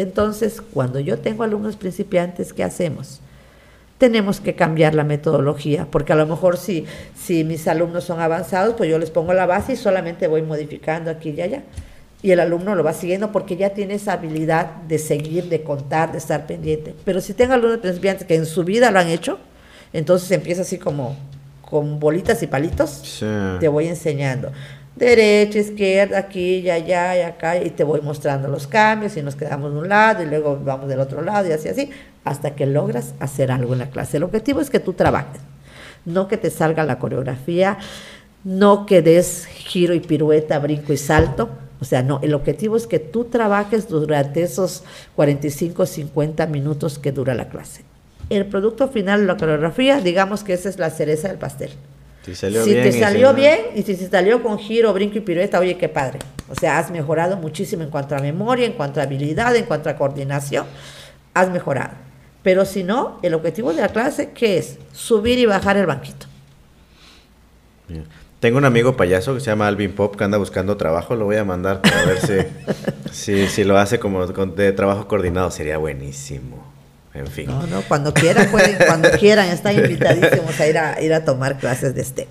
Entonces, 0.00 0.60
cuando 0.60 1.00
yo 1.00 1.18
tengo 1.18 1.42
alumnos 1.42 1.76
principiantes, 1.76 2.52
¿qué 2.52 2.62
hacemos? 2.62 3.20
Tenemos 3.98 4.38
que 4.38 4.54
cambiar 4.54 4.94
la 4.94 5.02
metodología, 5.02 5.88
porque 5.90 6.12
a 6.12 6.16
lo 6.16 6.24
mejor 6.24 6.56
si, 6.56 6.84
si 7.16 7.42
mis 7.42 7.66
alumnos 7.66 8.04
son 8.04 8.20
avanzados, 8.20 8.74
pues 8.76 8.88
yo 8.88 8.98
les 8.98 9.10
pongo 9.10 9.34
la 9.34 9.46
base 9.46 9.72
y 9.72 9.76
solamente 9.76 10.28
voy 10.28 10.42
modificando 10.42 11.10
aquí 11.10 11.30
y 11.30 11.40
allá. 11.40 11.62
Y 12.22 12.30
el 12.30 12.38
alumno 12.38 12.76
lo 12.76 12.84
va 12.84 12.92
siguiendo 12.92 13.32
porque 13.32 13.56
ya 13.56 13.70
tiene 13.70 13.94
esa 13.94 14.12
habilidad 14.12 14.66
de 14.88 14.98
seguir, 14.98 15.48
de 15.48 15.62
contar, 15.62 16.12
de 16.12 16.18
estar 16.18 16.46
pendiente. 16.46 16.94
Pero 17.04 17.20
si 17.20 17.34
tengo 17.34 17.54
alumnos 17.54 17.78
principiantes 17.78 18.26
que 18.26 18.36
en 18.36 18.46
su 18.46 18.62
vida 18.62 18.92
lo 18.92 19.00
han 19.00 19.08
hecho, 19.08 19.38
entonces 19.92 20.30
empieza 20.30 20.62
así 20.62 20.78
como 20.78 21.16
con 21.60 21.98
bolitas 21.98 22.42
y 22.42 22.46
palitos, 22.46 23.24
te 23.60 23.68
voy 23.68 23.88
enseñando 23.88 24.52
derecha, 24.98 25.60
izquierda, 25.60 26.18
aquí 26.18 26.56
y 26.56 26.70
allá 26.70 27.16
y 27.16 27.20
acá, 27.22 27.56
y 27.62 27.70
te 27.70 27.84
voy 27.84 28.00
mostrando 28.00 28.48
los 28.48 28.66
cambios 28.66 29.16
y 29.16 29.22
nos 29.22 29.36
quedamos 29.36 29.72
de 29.72 29.78
un 29.78 29.88
lado 29.88 30.22
y 30.22 30.26
luego 30.26 30.58
vamos 30.62 30.88
del 30.88 31.00
otro 31.00 31.22
lado 31.22 31.48
y 31.48 31.52
así, 31.52 31.68
así, 31.68 31.90
hasta 32.24 32.54
que 32.56 32.66
logras 32.66 33.14
hacer 33.20 33.52
algo 33.52 33.72
en 33.72 33.78
la 33.78 33.90
clase. 33.90 34.16
El 34.16 34.24
objetivo 34.24 34.60
es 34.60 34.70
que 34.70 34.80
tú 34.80 34.92
trabajes, 34.92 35.40
no 36.04 36.26
que 36.26 36.36
te 36.36 36.50
salga 36.50 36.84
la 36.84 36.98
coreografía, 36.98 37.78
no 38.44 38.86
que 38.86 39.00
des 39.00 39.46
giro 39.46 39.94
y 39.94 40.00
pirueta, 40.00 40.58
brinco 40.58 40.92
y 40.92 40.96
salto. 40.96 41.48
O 41.80 41.84
sea, 41.84 42.02
no, 42.02 42.18
el 42.22 42.34
objetivo 42.34 42.76
es 42.76 42.88
que 42.88 42.98
tú 42.98 43.24
trabajes 43.24 43.88
durante 43.88 44.42
esos 44.42 44.82
45, 45.14 45.86
50 45.86 46.46
minutos 46.46 46.98
que 46.98 47.12
dura 47.12 47.34
la 47.34 47.48
clase. 47.48 47.84
El 48.30 48.46
producto 48.46 48.88
final, 48.88 49.26
la 49.28 49.36
coreografía, 49.36 50.00
digamos 50.00 50.42
que 50.42 50.54
esa 50.54 50.68
es 50.68 50.78
la 50.78 50.90
cereza 50.90 51.28
del 51.28 51.38
pastel. 51.38 51.70
Si, 52.22 52.32
te 52.32 52.92
salió 52.92 53.32
bien 53.32 53.58
y 53.74 53.82
si 53.82 53.96
se 53.96 54.08
salió 54.08 54.42
con 54.42 54.58
giro, 54.58 54.92
brinco 54.92 55.18
y 55.18 55.20
pirueta, 55.20 55.58
oye, 55.58 55.78
qué 55.78 55.88
padre. 55.88 56.18
O 56.50 56.54
sea, 56.54 56.78
has 56.78 56.90
mejorado 56.90 57.36
muchísimo 57.36 57.82
en 57.82 57.90
cuanto 57.90 58.16
a 58.16 58.18
memoria, 58.18 58.66
en 58.66 58.72
cuanto 58.72 59.00
a 59.00 59.04
habilidad, 59.04 59.56
en 59.56 59.64
cuanto 59.64 59.88
a 59.88 59.96
coordinación. 59.96 60.66
Has 61.32 61.50
mejorado. 61.50 61.92
Pero 62.42 62.64
si 62.64 62.84
no, 62.84 63.18
el 63.22 63.34
objetivo 63.34 63.72
de 63.72 63.80
la 63.80 63.88
clase, 63.88 64.30
¿qué 64.32 64.58
es? 64.58 64.78
Subir 64.92 65.38
y 65.38 65.46
bajar 65.46 65.76
el 65.76 65.86
banquito. 65.86 66.26
Tengo 68.40 68.58
un 68.58 68.64
amigo 68.64 68.96
payaso 68.96 69.34
que 69.34 69.40
se 69.40 69.46
llama 69.46 69.66
Alvin 69.66 69.92
Pop 69.92 70.14
que 70.14 70.24
anda 70.24 70.38
buscando 70.38 70.76
trabajo. 70.76 71.16
Lo 71.16 71.24
voy 71.24 71.36
a 71.36 71.44
mandar 71.44 71.82
para 71.82 72.04
ver 72.04 72.52
si, 73.10 73.46
si, 73.48 73.64
lo 73.64 73.76
hace 73.78 73.98
como 73.98 74.26
de 74.26 74.72
trabajo 74.72 75.08
coordinado. 75.08 75.50
Sería 75.50 75.78
buenísimo. 75.78 76.67
En 77.14 77.26
fin. 77.26 77.46
No, 77.46 77.66
no, 77.66 77.82
cuando 77.82 78.12
quieran, 78.14 78.50
pueden, 78.50 78.76
cuando 78.86 79.10
quieran, 79.12 79.48
están 79.48 79.74
invitadísimos 79.78 80.58
a 80.60 80.66
ir 80.66 80.78
a, 80.78 81.00
ir 81.00 81.14
a 81.14 81.24
tomar 81.24 81.58
clases 81.58 81.94
de 81.94 82.04
STEP. 82.04 82.28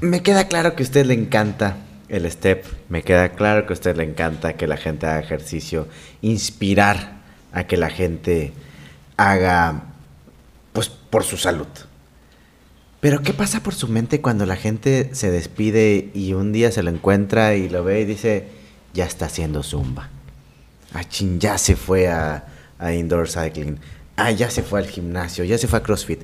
Me 0.00 0.22
queda 0.22 0.48
claro 0.48 0.74
que 0.74 0.82
a 0.82 0.86
usted 0.86 1.06
le 1.06 1.14
encanta 1.14 1.76
el 2.08 2.30
STEP, 2.30 2.64
me 2.88 3.02
queda 3.02 3.30
claro 3.30 3.66
que 3.66 3.72
a 3.72 3.74
usted 3.74 3.96
le 3.96 4.04
encanta 4.04 4.54
que 4.54 4.66
la 4.66 4.76
gente 4.76 5.06
haga 5.06 5.20
ejercicio, 5.20 5.88
inspirar 6.22 7.20
a 7.52 7.64
que 7.64 7.76
la 7.76 7.90
gente 7.90 8.52
haga, 9.16 9.84
pues, 10.72 10.88
por 10.88 11.24
su 11.24 11.36
salud. 11.36 11.68
Pero 13.00 13.22
¿qué 13.22 13.32
pasa 13.32 13.62
por 13.62 13.74
su 13.74 13.88
mente 13.88 14.20
cuando 14.20 14.44
la 14.44 14.56
gente 14.56 15.10
se 15.14 15.30
despide 15.30 16.10
y 16.12 16.34
un 16.34 16.52
día 16.52 16.70
se 16.70 16.82
lo 16.82 16.90
encuentra 16.90 17.54
y 17.54 17.68
lo 17.68 17.82
ve 17.82 18.02
y 18.02 18.04
dice, 18.04 18.48
ya 18.92 19.06
está 19.06 19.26
haciendo 19.26 19.62
zumba? 19.62 20.10
Ah, 20.92 21.02
ya 21.38 21.56
se 21.56 21.76
fue 21.76 22.08
a, 22.08 22.44
a 22.80 22.92
indoor 22.92 23.28
cycling. 23.28 23.78
Ah, 24.16 24.30
ya 24.32 24.50
se 24.50 24.62
fue 24.62 24.80
al 24.80 24.86
gimnasio, 24.86 25.44
ya 25.44 25.58
se 25.58 25.68
fue 25.68 25.78
a 25.78 25.82
CrossFit. 25.82 26.22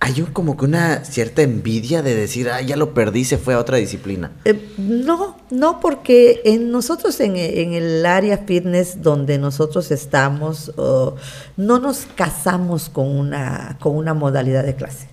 Hay 0.00 0.20
un, 0.20 0.32
como 0.32 0.56
que 0.56 0.64
una 0.64 1.04
cierta 1.04 1.42
envidia 1.42 2.02
de 2.02 2.14
decir, 2.16 2.48
ah, 2.48 2.60
ya 2.60 2.76
lo 2.76 2.94
perdí, 2.94 3.24
se 3.24 3.38
fue 3.38 3.54
a 3.54 3.58
otra 3.58 3.76
disciplina. 3.76 4.32
Eh, 4.44 4.72
no, 4.78 5.36
no, 5.50 5.78
porque 5.78 6.40
en 6.44 6.72
nosotros 6.72 7.20
en, 7.20 7.36
el 7.36 8.04
área 8.06 8.38
fitness 8.38 9.02
donde 9.02 9.38
nosotros 9.38 9.90
estamos, 9.92 10.72
no 10.76 11.78
nos 11.78 12.06
casamos 12.16 12.88
con 12.88 13.06
una, 13.08 13.76
con 13.80 13.94
una 13.96 14.14
modalidad 14.14 14.64
de 14.64 14.74
clase. 14.74 15.12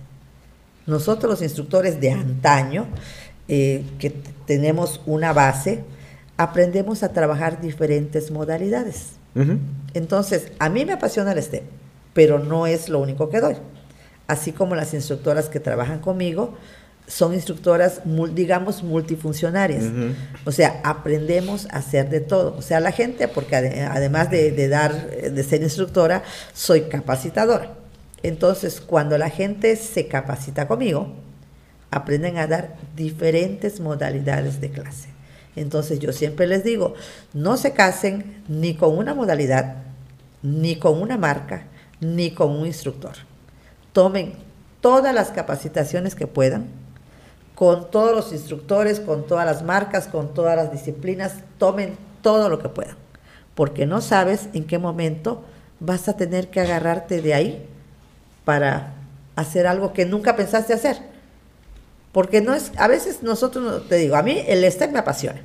Nosotros 0.86 1.30
los 1.30 1.42
instructores 1.42 2.00
de 2.00 2.10
antaño, 2.10 2.88
eh, 3.46 3.84
que 3.98 4.10
tenemos 4.10 5.00
una 5.06 5.32
base, 5.32 5.84
aprendemos 6.36 7.02
a 7.02 7.12
trabajar 7.12 7.60
diferentes 7.60 8.30
modalidades. 8.30 9.19
Entonces, 9.94 10.52
a 10.58 10.68
mí 10.68 10.84
me 10.84 10.92
apasiona 10.92 11.32
el 11.32 11.42
STEM, 11.42 11.64
pero 12.12 12.38
no 12.38 12.66
es 12.66 12.88
lo 12.88 12.98
único 12.98 13.28
que 13.30 13.40
doy. 13.40 13.56
Así 14.26 14.52
como 14.52 14.74
las 14.74 14.94
instructoras 14.94 15.48
que 15.48 15.60
trabajan 15.60 16.00
conmigo 16.00 16.54
son 17.06 17.34
instructoras, 17.34 18.02
digamos, 18.32 18.84
multifuncionarias. 18.84 19.84
O 20.44 20.52
sea, 20.52 20.80
aprendemos 20.84 21.66
a 21.66 21.78
hacer 21.78 22.08
de 22.08 22.20
todo. 22.20 22.56
O 22.56 22.62
sea, 22.62 22.78
la 22.78 22.92
gente, 22.92 23.26
porque 23.26 23.56
además 23.56 24.30
de, 24.30 24.68
dar, 24.68 25.10
de 25.10 25.42
ser 25.42 25.62
instructora, 25.62 26.22
soy 26.52 26.82
capacitadora. 26.82 27.74
Entonces, 28.22 28.80
cuando 28.80 29.18
la 29.18 29.30
gente 29.30 29.74
se 29.76 30.06
capacita 30.06 30.68
conmigo, 30.68 31.12
aprenden 31.90 32.38
a 32.38 32.46
dar 32.46 32.76
diferentes 32.94 33.80
modalidades 33.80 34.60
de 34.60 34.70
clase. 34.70 35.08
Entonces 35.56 35.98
yo 35.98 36.12
siempre 36.12 36.46
les 36.46 36.64
digo, 36.64 36.94
no 37.32 37.56
se 37.56 37.72
casen 37.72 38.42
ni 38.48 38.74
con 38.74 38.96
una 38.96 39.14
modalidad, 39.14 39.76
ni 40.42 40.76
con 40.76 41.00
una 41.00 41.18
marca, 41.18 41.64
ni 42.00 42.30
con 42.30 42.50
un 42.50 42.66
instructor. 42.66 43.12
Tomen 43.92 44.34
todas 44.80 45.14
las 45.14 45.30
capacitaciones 45.30 46.14
que 46.14 46.26
puedan, 46.26 46.66
con 47.54 47.90
todos 47.90 48.14
los 48.16 48.32
instructores, 48.32 49.00
con 49.00 49.26
todas 49.26 49.44
las 49.44 49.62
marcas, 49.62 50.08
con 50.08 50.32
todas 50.32 50.56
las 50.56 50.72
disciplinas, 50.72 51.34
tomen 51.58 51.96
todo 52.22 52.48
lo 52.48 52.58
que 52.58 52.70
puedan, 52.70 52.96
porque 53.54 53.84
no 53.84 54.00
sabes 54.00 54.48
en 54.54 54.64
qué 54.64 54.78
momento 54.78 55.44
vas 55.78 56.08
a 56.08 56.16
tener 56.16 56.48
que 56.48 56.60
agarrarte 56.60 57.20
de 57.20 57.34
ahí 57.34 57.66
para 58.44 58.94
hacer 59.36 59.66
algo 59.66 59.92
que 59.92 60.06
nunca 60.06 60.36
pensaste 60.36 60.72
hacer. 60.72 61.09
Porque 62.12 62.40
no 62.40 62.54
es, 62.54 62.72
a 62.76 62.88
veces 62.88 63.22
nosotros, 63.22 63.88
te 63.88 63.96
digo, 63.96 64.16
a 64.16 64.22
mí 64.22 64.42
el 64.46 64.70
step 64.70 64.90
me 64.90 64.98
apasiona, 64.98 65.40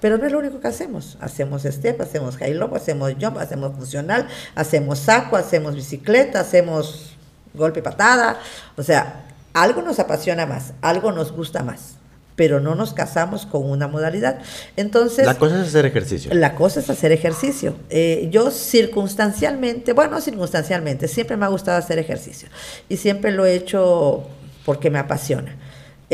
pero 0.00 0.16
no 0.16 0.26
es 0.26 0.32
lo 0.32 0.38
único 0.38 0.58
que 0.58 0.68
hacemos. 0.68 1.18
Hacemos 1.20 1.62
step, 1.62 2.00
hacemos 2.00 2.36
high 2.38 2.54
low, 2.54 2.74
hacemos 2.74 3.12
jump, 3.20 3.36
hacemos 3.38 3.74
funcional, 3.76 4.26
hacemos 4.54 4.98
saco, 5.00 5.36
hacemos 5.36 5.74
bicicleta, 5.74 6.40
hacemos 6.40 7.16
golpe 7.54 7.82
patada, 7.82 8.38
o 8.76 8.82
sea, 8.82 9.26
algo 9.52 9.82
nos 9.82 9.98
apasiona 9.98 10.46
más, 10.46 10.72
algo 10.80 11.12
nos 11.12 11.30
gusta 11.32 11.62
más, 11.62 11.96
pero 12.36 12.60
no 12.60 12.74
nos 12.74 12.94
casamos 12.94 13.44
con 13.44 13.68
una 13.68 13.86
modalidad. 13.86 14.40
Entonces... 14.76 15.26
La 15.26 15.34
cosa 15.34 15.60
es 15.60 15.68
hacer 15.68 15.84
ejercicio. 15.84 16.32
La 16.32 16.54
cosa 16.54 16.80
es 16.80 16.88
hacer 16.88 17.12
ejercicio. 17.12 17.76
Eh, 17.90 18.28
yo 18.30 18.50
circunstancialmente, 18.50 19.92
bueno, 19.92 20.20
circunstancialmente, 20.22 21.06
siempre 21.06 21.36
me 21.36 21.44
ha 21.44 21.48
gustado 21.48 21.76
hacer 21.76 21.98
ejercicio 21.98 22.48
y 22.88 22.96
siempre 22.96 23.30
lo 23.30 23.44
he 23.44 23.54
hecho 23.54 24.26
porque 24.64 24.90
me 24.90 24.98
apasiona. 24.98 25.56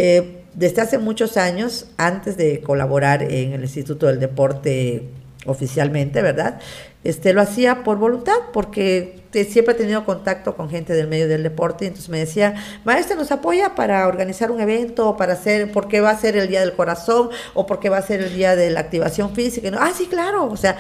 Eh, 0.01 0.45
desde 0.55 0.81
hace 0.81 0.99
muchos 0.99 1.37
años, 1.37 1.87
antes 1.97 2.37
de 2.37 2.61
colaborar 2.61 3.25
en 3.25 3.53
el 3.53 3.63
Instituto 3.63 4.07
del 4.07 4.21
Deporte 4.21 5.09
oficialmente, 5.45 6.23
¿verdad? 6.23 6.61
Este, 7.03 7.33
lo 7.33 7.41
hacía 7.43 7.83
por 7.83 7.99
voluntad, 7.99 8.37
porque 8.53 9.23
siempre 9.33 9.75
he 9.75 9.77
tenido 9.77 10.05
contacto 10.05 10.55
con 10.55 10.71
gente 10.71 10.93
del 10.93 11.09
medio 11.09 11.27
del 11.27 11.43
deporte, 11.43 11.85
y 11.85 11.89
entonces 11.89 12.11
me 12.11 12.21
decía, 12.21 12.55
maestra, 12.85 13.17
¿nos 13.17 13.33
apoya 13.33 13.75
para 13.75 14.07
organizar 14.07 14.53
un 14.53 14.61
evento, 14.61 15.17
para 15.17 15.33
hacer, 15.33 15.73
porque 15.73 16.01
va 16.01 16.11
a 16.11 16.19
ser 16.19 16.37
el 16.37 16.47
Día 16.47 16.61
del 16.61 16.75
Corazón, 16.75 17.31
o 17.55 17.67
porque 17.67 17.89
va 17.89 17.99
a 17.99 18.03
ser 18.03 18.23
el 18.23 18.33
Día 18.33 18.55
de 18.55 18.71
la 18.71 18.79
Activación 18.79 19.35
Física? 19.35 19.69
no, 19.69 19.79
ah, 19.81 19.91
sí, 19.93 20.07
claro, 20.07 20.45
o 20.45 20.57
sea, 20.57 20.79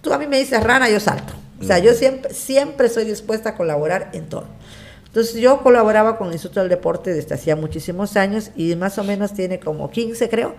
tú 0.00 0.10
a 0.10 0.16
mí 0.16 0.26
me 0.26 0.38
dices 0.38 0.62
rana, 0.62 0.88
yo 0.88 1.00
salto. 1.00 1.34
O 1.60 1.64
sea, 1.64 1.78
yo 1.78 1.92
siempre, 1.92 2.32
siempre 2.32 2.88
soy 2.88 3.04
dispuesta 3.04 3.50
a 3.50 3.54
colaborar 3.56 4.08
en 4.14 4.26
todo. 4.26 4.46
Entonces 5.12 5.34
yo 5.42 5.62
colaboraba 5.62 6.16
con 6.16 6.28
el 6.28 6.32
Instituto 6.32 6.60
del 6.60 6.70
Deporte 6.70 7.12
desde 7.12 7.34
hacía 7.34 7.54
muchísimos 7.54 8.16
años 8.16 8.50
y 8.56 8.74
más 8.76 8.96
o 8.96 9.04
menos 9.04 9.34
tiene 9.34 9.60
como 9.60 9.90
15 9.90 10.30
creo, 10.30 10.54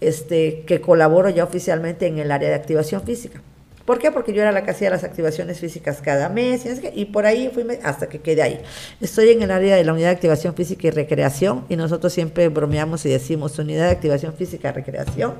este, 0.00 0.64
que 0.66 0.80
colaboro 0.80 1.28
ya 1.28 1.44
oficialmente 1.44 2.08
en 2.08 2.18
el 2.18 2.32
área 2.32 2.48
de 2.48 2.56
activación 2.56 3.02
física. 3.02 3.40
¿Por 3.84 4.00
qué? 4.00 4.10
Porque 4.10 4.32
yo 4.32 4.42
era 4.42 4.50
la 4.50 4.64
que 4.64 4.72
hacía 4.72 4.90
las 4.90 5.04
activaciones 5.04 5.60
físicas 5.60 6.00
cada 6.02 6.28
mes 6.28 6.66
y, 6.94 7.04
por 7.04 7.26
ahí 7.26 7.48
fui 7.54 7.64
hasta 7.84 8.08
que 8.08 8.18
quedé 8.18 8.42
ahí. 8.42 8.60
Estoy 9.00 9.30
en 9.30 9.42
el 9.42 9.52
área 9.52 9.76
de 9.76 9.84
la 9.84 9.92
unidad 9.92 10.08
de 10.08 10.14
activación 10.14 10.56
física 10.56 10.88
y 10.88 10.90
recreación 10.90 11.64
y 11.68 11.76
nosotros 11.76 12.12
siempre 12.12 12.48
bromeamos 12.48 13.06
y 13.06 13.08
decimos 13.08 13.56
unidad 13.56 13.84
de 13.84 13.92
activación 13.92 14.34
física 14.34 14.70
y 14.70 14.72
recreación 14.72 15.34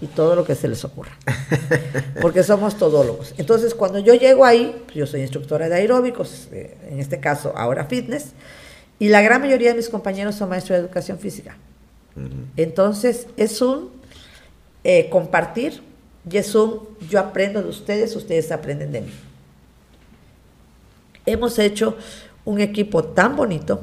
y 0.00 0.06
todo 0.06 0.36
lo 0.36 0.44
que 0.44 0.54
se 0.54 0.68
les 0.68 0.84
ocurra. 0.84 1.12
Porque 2.20 2.42
somos 2.42 2.76
todólogos. 2.76 3.34
Entonces, 3.38 3.74
cuando 3.74 3.98
yo 3.98 4.14
llego 4.14 4.44
ahí, 4.44 4.82
pues, 4.84 4.96
yo 4.96 5.06
soy 5.06 5.22
instructora 5.22 5.68
de 5.68 5.76
aeróbicos, 5.76 6.48
eh, 6.52 6.76
en 6.90 7.00
este 7.00 7.20
caso 7.20 7.52
ahora 7.56 7.86
fitness, 7.86 8.32
y 8.98 9.08
la 9.08 9.22
gran 9.22 9.40
mayoría 9.40 9.70
de 9.70 9.76
mis 9.76 9.88
compañeros 9.88 10.34
son 10.34 10.48
maestros 10.48 10.78
de 10.78 10.84
educación 10.84 11.18
física. 11.18 11.56
Entonces, 12.56 13.26
es 13.36 13.60
un 13.60 13.90
eh, 14.84 15.08
compartir 15.10 15.82
y 16.30 16.36
es 16.36 16.54
un 16.54 16.88
yo 17.10 17.18
aprendo 17.18 17.60
de 17.60 17.68
ustedes, 17.68 18.14
ustedes 18.14 18.52
aprenden 18.52 18.92
de 18.92 19.00
mí. 19.00 19.10
Hemos 21.26 21.58
hecho 21.58 21.96
un 22.44 22.60
equipo 22.60 23.02
tan 23.02 23.34
bonito 23.34 23.82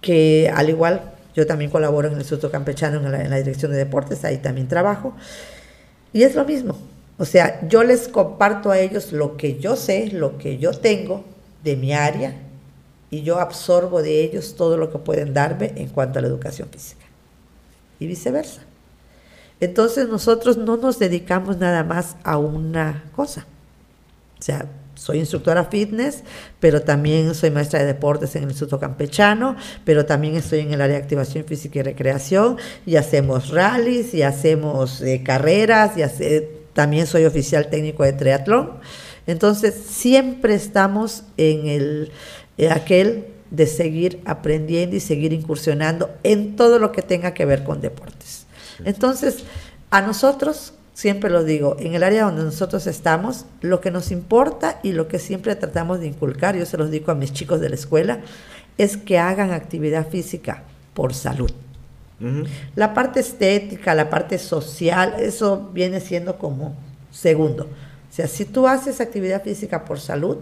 que 0.00 0.52
al 0.52 0.68
igual 0.68 1.11
yo 1.34 1.46
también 1.46 1.70
colaboro 1.70 2.08
en 2.08 2.14
el 2.14 2.20
Instituto 2.20 2.50
Campechano 2.50 2.98
en 2.98 3.30
la, 3.30 3.36
Dirección 3.36 3.72
de 3.72 3.78
Deportes, 3.78 4.24
ahí 4.24 4.38
también 4.38 4.68
trabajo. 4.68 5.14
Y 6.12 6.22
es 6.22 6.34
lo 6.34 6.44
mismo. 6.44 6.76
O 7.18 7.24
sea, 7.24 7.66
yo 7.68 7.82
les 7.82 8.08
comparto 8.08 8.70
a 8.70 8.78
ellos 8.78 9.12
lo 9.12 9.36
que 9.36 9.58
yo 9.58 9.76
sé, 9.76 10.10
lo 10.12 10.38
que 10.38 10.58
yo 10.58 10.72
tengo 10.72 11.24
de 11.62 11.76
mi 11.76 11.92
área, 11.92 12.34
y 13.10 13.22
yo 13.22 13.38
absorbo 13.38 14.02
de 14.02 14.24
ellos 14.24 14.56
todo 14.56 14.78
lo 14.78 14.90
que 14.90 14.98
pueden 14.98 15.34
darme 15.34 15.72
en 15.76 15.88
cuanto 15.88 16.18
a 16.18 16.22
la 16.22 16.28
educación 16.28 16.68
física. 16.70 17.04
Y 17.98 18.06
viceversa. 18.06 18.62
Entonces 19.60 20.08
nosotros 20.08 20.56
no 20.56 20.78
nos 20.78 20.98
dedicamos 20.98 21.58
nada 21.58 21.84
más 21.84 22.16
a 22.24 22.38
una 22.38 23.04
cosa. 23.14 23.46
O 24.40 24.42
sea, 24.42 24.66
soy 25.02 25.18
instructora 25.18 25.64
fitness, 25.64 26.22
pero 26.60 26.82
también 26.82 27.34
soy 27.34 27.50
maestra 27.50 27.80
de 27.80 27.86
deportes 27.86 28.36
en 28.36 28.44
el 28.44 28.50
Instituto 28.50 28.78
Campechano, 28.78 29.56
pero 29.84 30.06
también 30.06 30.36
estoy 30.36 30.60
en 30.60 30.72
el 30.72 30.80
área 30.80 30.96
de 30.96 31.02
activación 31.02 31.44
física 31.44 31.80
y 31.80 31.82
recreación, 31.82 32.56
y 32.86 32.94
hacemos 32.94 33.50
rallies, 33.50 34.14
y 34.14 34.22
hacemos 34.22 35.00
eh, 35.02 35.22
carreras, 35.24 35.92
y 35.96 36.02
también 36.72 37.08
soy 37.08 37.24
oficial 37.24 37.68
técnico 37.68 38.04
de 38.04 38.12
triatlón. 38.12 38.74
Entonces, 39.26 39.74
siempre 39.74 40.54
estamos 40.54 41.24
en 41.36 41.66
el 41.66 42.12
aquel 42.70 43.26
de 43.50 43.66
seguir 43.66 44.20
aprendiendo 44.24 44.94
y 44.94 45.00
seguir 45.00 45.32
incursionando 45.32 46.10
en 46.22 46.54
todo 46.54 46.78
lo 46.78 46.92
que 46.92 47.02
tenga 47.02 47.34
que 47.34 47.44
ver 47.44 47.64
con 47.64 47.80
deportes. 47.80 48.46
Entonces, 48.84 49.44
a 49.90 50.00
nosotros 50.00 50.74
siempre 50.94 51.30
lo 51.30 51.44
digo, 51.44 51.76
en 51.78 51.94
el 51.94 52.02
área 52.02 52.24
donde 52.24 52.44
nosotros 52.44 52.86
estamos, 52.86 53.46
lo 53.60 53.80
que 53.80 53.90
nos 53.90 54.10
importa 54.10 54.80
y 54.82 54.92
lo 54.92 55.08
que 55.08 55.18
siempre 55.18 55.56
tratamos 55.56 56.00
de 56.00 56.06
inculcar, 56.06 56.56
yo 56.56 56.66
se 56.66 56.76
los 56.76 56.90
digo 56.90 57.12
a 57.12 57.14
mis 57.14 57.32
chicos 57.32 57.60
de 57.60 57.68
la 57.68 57.74
escuela, 57.74 58.20
es 58.78 58.96
que 58.96 59.18
hagan 59.18 59.52
actividad 59.52 60.08
física 60.08 60.64
por 60.94 61.14
salud. 61.14 61.50
La 62.76 62.94
parte 62.94 63.18
estética, 63.18 63.96
la 63.96 64.08
parte 64.08 64.38
social, 64.38 65.16
eso 65.18 65.70
viene 65.72 65.98
siendo 65.98 66.38
como 66.38 66.76
segundo. 67.10 67.64
O 67.64 68.14
sea, 68.14 68.28
si 68.28 68.44
tú 68.44 68.68
haces 68.68 69.00
actividad 69.00 69.42
física 69.42 69.84
por 69.84 69.98
salud, 69.98 70.36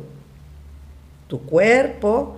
tu 1.27 1.41
cuerpo 1.41 2.37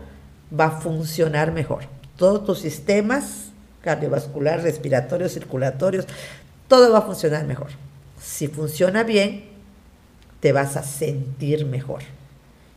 va 0.59 0.67
a 0.67 0.81
funcionar 0.81 1.51
mejor. 1.51 1.85
Todos 2.17 2.45
tus 2.45 2.61
sistemas 2.61 3.53
cardiovascular, 3.83 4.63
respiratorios, 4.63 5.33
circulatorios, 5.33 6.07
todo 6.69 6.93
va 6.93 6.99
a 6.99 7.03
funcionar 7.03 7.45
mejor. 7.45 7.69
Si 8.23 8.49
funciona 8.49 9.03
bien, 9.03 9.45
te 10.41 10.53
vas 10.53 10.77
a 10.77 10.83
sentir 10.83 11.67
mejor. 11.67 12.03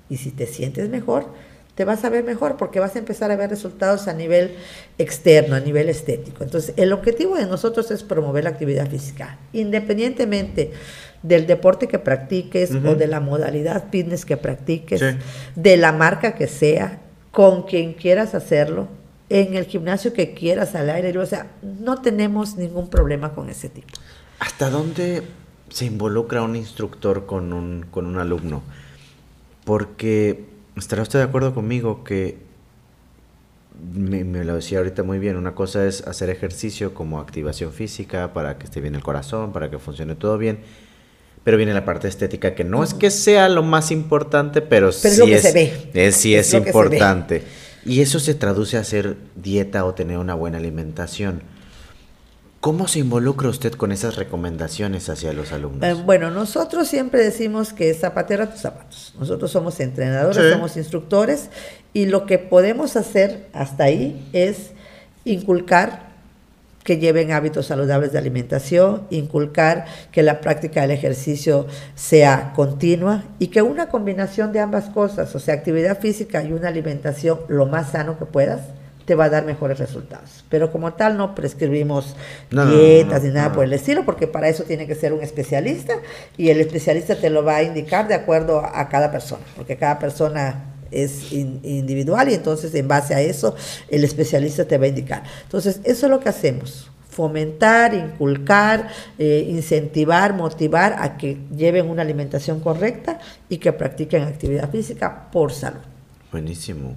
Y 0.09 0.17
si 0.17 0.31
te 0.31 0.47
sientes 0.47 0.89
mejor, 0.89 1.27
te 1.75 1.83
vas 1.83 2.05
a 2.05 2.09
ver 2.09 2.23
mejor 2.23 2.57
porque 2.57 2.79
vas 2.79 2.95
a 2.95 2.99
empezar 2.99 3.31
a 3.31 3.35
ver 3.35 3.49
resultados 3.49 4.07
a 4.07 4.13
nivel 4.13 4.55
externo, 4.97 5.55
a 5.55 5.59
nivel 5.59 5.89
estético. 5.89 6.43
Entonces, 6.43 6.73
el 6.77 6.93
objetivo 6.93 7.35
de 7.35 7.45
nosotros 7.45 7.91
es 7.91 8.03
promover 8.03 8.45
la 8.45 8.51
actividad 8.51 8.89
física, 8.89 9.37
independientemente 9.51 10.71
del 11.21 11.47
deporte 11.47 11.87
que 11.87 11.99
practiques 11.99 12.71
o 12.71 12.95
de 12.95 13.07
la 13.07 13.19
modalidad 13.19 13.85
fitness 13.91 14.25
que 14.25 14.37
practiques, 14.37 15.01
de 15.55 15.77
la 15.77 15.91
marca 15.91 16.35
que 16.35 16.47
sea, 16.47 17.01
con 17.31 17.63
quien 17.63 17.93
quieras 17.93 18.35
hacerlo, 18.35 18.87
en 19.27 19.55
el 19.55 19.65
gimnasio 19.65 20.13
que 20.13 20.35
quieras 20.35 20.75
al 20.75 20.87
aire 20.89 21.17
O 21.17 21.25
sea, 21.25 21.47
no 21.63 21.99
tenemos 21.99 22.57
ningún 22.57 22.89
problema 22.89 23.33
con 23.33 23.49
ese 23.49 23.69
tipo. 23.69 23.87
¿Hasta 24.39 24.69
dónde 24.69 25.23
se 25.69 25.85
involucra 25.85 26.41
un 26.41 26.55
instructor 26.55 27.25
con 27.25 27.53
un, 27.53 27.85
con 27.89 28.05
un 28.05 28.17
alumno? 28.17 28.63
Porque 29.63 30.45
estará 30.75 31.01
usted 31.01 31.19
de 31.19 31.25
acuerdo 31.25 31.53
conmigo 31.53 32.03
que 32.03 32.37
me, 33.93 34.43
lo 34.43 34.55
decía 34.55 34.79
ahorita 34.79 35.03
muy 35.03 35.19
bien, 35.19 35.35
una 35.35 35.55
cosa 35.55 35.85
es 35.85 36.01
hacer 36.07 36.29
ejercicio 36.29 36.93
como 36.93 37.19
activación 37.19 37.71
física 37.73 38.33
para 38.33 38.57
que 38.57 38.65
esté 38.65 38.81
bien 38.81 38.95
el 38.95 39.03
corazón, 39.03 39.51
para 39.51 39.69
que 39.69 39.79
funcione 39.79 40.15
todo 40.15 40.37
bien, 40.37 40.59
pero 41.43 41.57
viene 41.57 41.73
la 41.73 41.85
parte 41.85 42.07
estética 42.07 42.55
que 42.55 42.63
no 42.63 42.83
es 42.83 42.93
que 42.93 43.11
sea 43.11 43.49
lo 43.49 43.63
más 43.63 43.91
importante, 43.91 44.61
pero, 44.61 44.91
sí 44.91 45.07
es, 45.07 45.17
lo 45.19 45.25
que 45.25 45.39
se 45.39 45.51
ve. 45.53 45.89
es, 45.93 46.15
sí 46.15 46.35
es, 46.35 46.53
importante. 46.53 47.43
Y 47.85 48.01
eso 48.01 48.19
se 48.19 48.33
traduce 48.33 48.77
a 48.77 48.79
hacer 48.79 49.15
dieta 49.35 49.85
o 49.85 49.93
tener 49.93 50.17
una 50.17 50.33
buena 50.33 50.57
alimentación. 50.57 51.41
¿Cómo 52.65 52.87
se 52.87 52.97
involucra 52.97 53.47
usted 53.47 53.73
con 53.73 53.91
esas 53.91 54.15
recomendaciones 54.15 55.07
hacia 55.09 55.33
los 55.33 55.51
alumnos? 55.51 55.87
Eh, 55.87 55.93
bueno, 56.03 56.31
nosotros 56.31 56.87
siempre 56.87 57.23
decimos 57.23 57.73
que 57.73 57.93
zapatera 57.93 58.49
tus 58.49 58.61
zapatos. 58.61 59.13
Nosotros 59.19 59.51
somos 59.51 59.79
entrenadores, 59.79 60.51
somos 60.51 60.75
instructores 60.75 61.51
y 61.93 62.07
lo 62.07 62.25
que 62.25 62.39
podemos 62.39 62.95
hacer 62.95 63.45
hasta 63.53 63.83
ahí 63.83 64.27
es 64.33 64.71
inculcar 65.25 66.07
que 66.83 66.97
lleven 66.97 67.33
hábitos 67.33 67.67
saludables 67.67 68.13
de 68.13 68.17
alimentación, 68.17 69.03
inculcar 69.11 69.85
que 70.11 70.23
la 70.23 70.41
práctica 70.41 70.81
del 70.81 70.89
ejercicio 70.89 71.67
sea 71.93 72.51
continua 72.55 73.25
y 73.37 73.49
que 73.49 73.61
una 73.61 73.89
combinación 73.89 74.51
de 74.51 74.61
ambas 74.61 74.85
cosas, 74.89 75.35
o 75.35 75.39
sea, 75.39 75.53
actividad 75.53 75.99
física 75.99 76.41
y 76.41 76.51
una 76.51 76.69
alimentación 76.69 77.41
lo 77.47 77.67
más 77.67 77.91
sano 77.91 78.17
que 78.17 78.25
puedas, 78.25 78.61
te 79.05 79.15
va 79.15 79.25
a 79.25 79.29
dar 79.29 79.45
mejores 79.45 79.79
resultados. 79.79 80.43
Pero 80.49 80.71
como 80.71 80.93
tal 80.93 81.17
no 81.17 81.35
prescribimos 81.35 82.15
dietas 82.49 83.23
ni 83.23 83.29
nada 83.29 83.53
por 83.53 83.63
el 83.63 83.73
estilo, 83.73 84.03
porque 84.03 84.27
para 84.27 84.49
eso 84.49 84.63
tiene 84.63 84.87
que 84.87 84.95
ser 84.95 85.13
un 85.13 85.21
especialista 85.21 85.93
y 86.37 86.49
el 86.49 86.59
especialista 86.59 87.15
te 87.15 87.29
lo 87.29 87.43
va 87.43 87.57
a 87.57 87.63
indicar 87.63 88.07
de 88.07 88.15
acuerdo 88.15 88.59
a 88.59 88.89
cada 88.89 89.11
persona, 89.11 89.43
porque 89.55 89.77
cada 89.77 89.99
persona 89.99 90.71
es 90.91 91.31
individual 91.31 92.29
y 92.29 92.35
entonces 92.35 92.73
en 92.75 92.87
base 92.87 93.13
a 93.13 93.21
eso 93.21 93.55
el 93.89 94.03
especialista 94.03 94.65
te 94.65 94.77
va 94.77 94.85
a 94.85 94.89
indicar. 94.89 95.23
Entonces, 95.43 95.81
eso 95.83 96.05
es 96.05 96.09
lo 96.09 96.19
que 96.19 96.29
hacemos, 96.29 96.89
fomentar, 97.09 97.93
inculcar, 97.93 98.89
eh, 99.17 99.45
incentivar, 99.49 100.33
motivar 100.33 100.95
a 100.99 101.17
que 101.17 101.37
lleven 101.55 101.89
una 101.89 102.01
alimentación 102.01 102.59
correcta 102.59 103.19
y 103.49 103.57
que 103.57 103.73
practiquen 103.73 104.23
actividad 104.23 104.69
física 104.69 105.29
por 105.31 105.51
salud. 105.51 105.81
Buenísimo. 106.31 106.95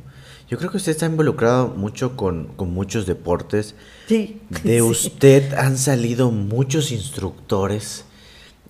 Yo 0.48 0.56
creo 0.56 0.70
que 0.70 0.78
usted 0.78 0.92
está 0.92 1.06
involucrado 1.06 1.68
mucho 1.68 2.16
con, 2.16 2.46
con 2.56 2.72
muchos 2.72 3.06
deportes. 3.06 3.74
Sí. 4.06 4.40
De 4.64 4.80
usted 4.82 5.52
han 5.54 5.76
salido 5.76 6.30
muchos 6.30 6.90
instructores 6.90 8.04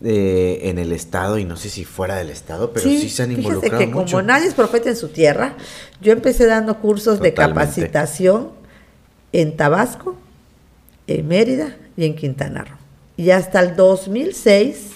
eh, 0.05 0.61
en 0.65 0.79
el 0.79 0.93
estado 0.93 1.39
y 1.39 1.45
no 1.45 1.57
sé 1.57 1.71
si 1.71 1.85
fuera 1.85 2.17
del 2.17 2.31
estado, 2.31 2.73
pero 2.73 2.85
sí, 2.85 3.09
se 3.09 3.23
han 3.23 3.33
involucrado 3.33 3.79
que 3.79 3.91
como 3.91 4.23
nadie 4.23 4.47
es 4.47 4.55
profeta 4.55 4.91
en 4.91 4.97
su 4.97 5.09
tierra, 5.09 5.57
yo 6.01 6.13
empecé 6.13 6.47
dando 6.47 6.79
cursos 6.79 7.21
de 7.21 7.35
capacitación 7.35 8.51
en 9.33 9.57
Tabasco, 9.57 10.17
en 11.09 11.27
Mérida 11.27 11.77
y 11.97 12.05
en 12.05 12.15
Quintana 12.15 12.65
Roo. 12.65 12.79
Y 13.17 13.31
hasta 13.31 13.59
el 13.61 13.75
2006 13.75 14.91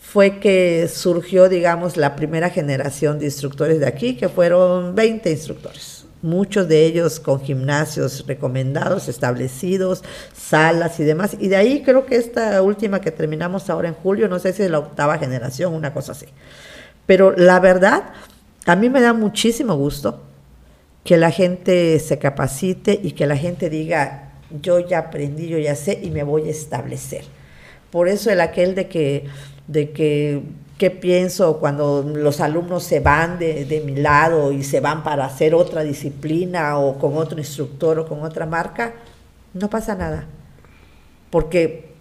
fue 0.00 0.40
que 0.40 0.88
surgió, 0.92 1.50
digamos, 1.50 1.98
la 1.98 2.16
primera 2.16 2.48
generación 2.48 3.18
de 3.18 3.26
instructores 3.26 3.80
de 3.80 3.86
aquí, 3.86 4.16
que 4.16 4.30
fueron 4.30 4.94
20 4.94 5.30
instructores 5.30 5.91
muchos 6.22 6.68
de 6.68 6.86
ellos 6.86 7.20
con 7.20 7.40
gimnasios 7.40 8.24
recomendados, 8.26 9.08
establecidos, 9.08 10.02
salas 10.32 10.98
y 11.00 11.04
demás. 11.04 11.36
Y 11.38 11.48
de 11.48 11.56
ahí 11.56 11.82
creo 11.82 12.06
que 12.06 12.16
esta 12.16 12.62
última 12.62 13.00
que 13.00 13.10
terminamos 13.10 13.68
ahora 13.68 13.88
en 13.88 13.94
julio, 13.94 14.28
no 14.28 14.38
sé 14.38 14.52
si 14.52 14.62
es 14.62 14.70
la 14.70 14.78
octava 14.78 15.18
generación, 15.18 15.74
una 15.74 15.92
cosa 15.92 16.12
así. 16.12 16.26
Pero 17.06 17.32
la 17.36 17.60
verdad, 17.60 18.04
a 18.66 18.76
mí 18.76 18.88
me 18.88 19.00
da 19.00 19.12
muchísimo 19.12 19.74
gusto 19.74 20.20
que 21.04 21.16
la 21.16 21.30
gente 21.30 21.98
se 21.98 22.18
capacite 22.18 22.98
y 23.02 23.12
que 23.12 23.26
la 23.26 23.36
gente 23.36 23.68
diga, 23.68 24.32
yo 24.60 24.78
ya 24.78 24.98
aprendí, 24.98 25.48
yo 25.48 25.58
ya 25.58 25.74
sé 25.74 25.98
y 26.00 26.10
me 26.10 26.22
voy 26.22 26.48
a 26.48 26.52
establecer. 26.52 27.24
Por 27.90 28.08
eso 28.08 28.30
el 28.30 28.40
aquel 28.40 28.74
de 28.74 28.88
que, 28.88 29.26
de 29.66 29.90
que 29.90 30.42
qué 30.82 30.90
pienso 30.90 31.58
cuando 31.58 32.02
los 32.02 32.40
alumnos 32.40 32.82
se 32.82 32.98
van 32.98 33.38
de, 33.38 33.84
mi 33.86 33.94
lado 33.94 34.50
y 34.50 34.64
se 34.64 34.80
van 34.80 35.04
para 35.04 35.24
hacer 35.24 35.54
otra 35.54 35.84
disciplina 35.84 36.76
o 36.76 36.98
con 36.98 37.16
otro 37.16 37.38
instructor 37.38 38.00
o 38.00 38.08
con 38.08 38.24
otra 38.24 38.46
marca, 38.46 38.92
no 39.54 39.70
pasa 39.70 39.94
nada. 39.94 40.26
Porque 41.30 41.91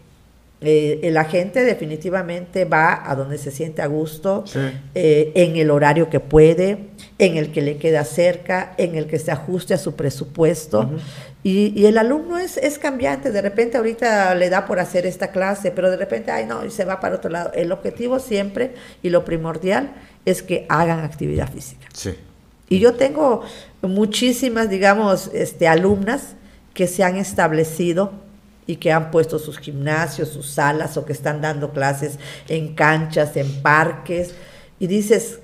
eh, 0.64 0.99
el 1.01 1.18
agente 1.18 1.64
definitivamente 1.64 2.66
va 2.66 3.09
a 3.09 3.16
donde 3.16 3.39
se 3.39 3.49
siente 3.49 3.82
a 3.82 3.88
gusto, 3.88 4.43
eh, 4.93 5.32
en 5.34 5.55
el 5.55 5.72
horario 5.72 6.12
que 6.12 6.20
puede, 6.20 6.89
en 7.18 7.36
el 7.38 7.51
que 7.51 7.62
le 7.62 7.78
queda 7.78 8.05
cerca, 8.05 8.76
en 8.78 8.95
el 8.95 9.07
que 9.07 9.18
se 9.18 9.32
ajuste 9.32 9.74
a 9.74 9.80
su 9.80 9.95
presupuesto. 9.95 10.88
Y, 11.43 11.86
el 11.86 11.97
alumno 11.97 12.38
es, 12.38 12.57
es 12.57 12.78
cambiante, 12.78 13.32
de 13.32 13.41
repente 13.41 13.78
ahorita 13.78 14.36
le 14.36 14.51
da 14.51 14.68
por 14.68 14.80
hacer 14.80 15.07
esta 15.07 15.32
clase, 15.32 15.72
pero 15.72 15.89
de 15.89 15.97
repente, 15.97 16.30
ay 16.30 16.45
no, 16.45 16.64
y 16.64 16.70
se 16.70 16.86
va 16.86 16.99
para 16.99 17.16
otro 17.16 17.32
lado. 17.32 17.51
El 17.55 17.72
objetivo 17.72 18.20
siempre 18.20 18.76
y 19.01 19.09
lo 19.09 19.26
primordial 19.26 19.91
es 20.26 20.43
que 20.43 20.68
hagan 20.70 20.99
actividad 20.99 21.51
física. 21.51 21.88
Sí. 21.91 22.14
Y 22.70 22.78
yo 22.78 22.93
tengo 22.93 23.41
muchísimas, 23.82 24.70
digamos, 24.70 25.32
este, 25.34 25.68
alumnas 25.68 26.36
que 26.76 26.86
se 26.86 27.03
han 27.03 27.18
establecido 27.18 28.12
y 28.68 28.78
que 28.78 28.91
han 28.91 29.12
puesto 29.12 29.39
sus 29.39 29.57
gimnasios, 29.57 30.30
sus 30.30 30.47
salas 30.47 30.97
o 30.97 31.05
que 31.05 31.14
están 31.14 31.41
dando 31.41 31.72
clases 31.72 32.20
en 32.47 32.76
canchas, 32.76 33.36
en 33.38 33.62
parques. 33.62 34.34
Y 34.80 34.88
dices, 34.88 35.39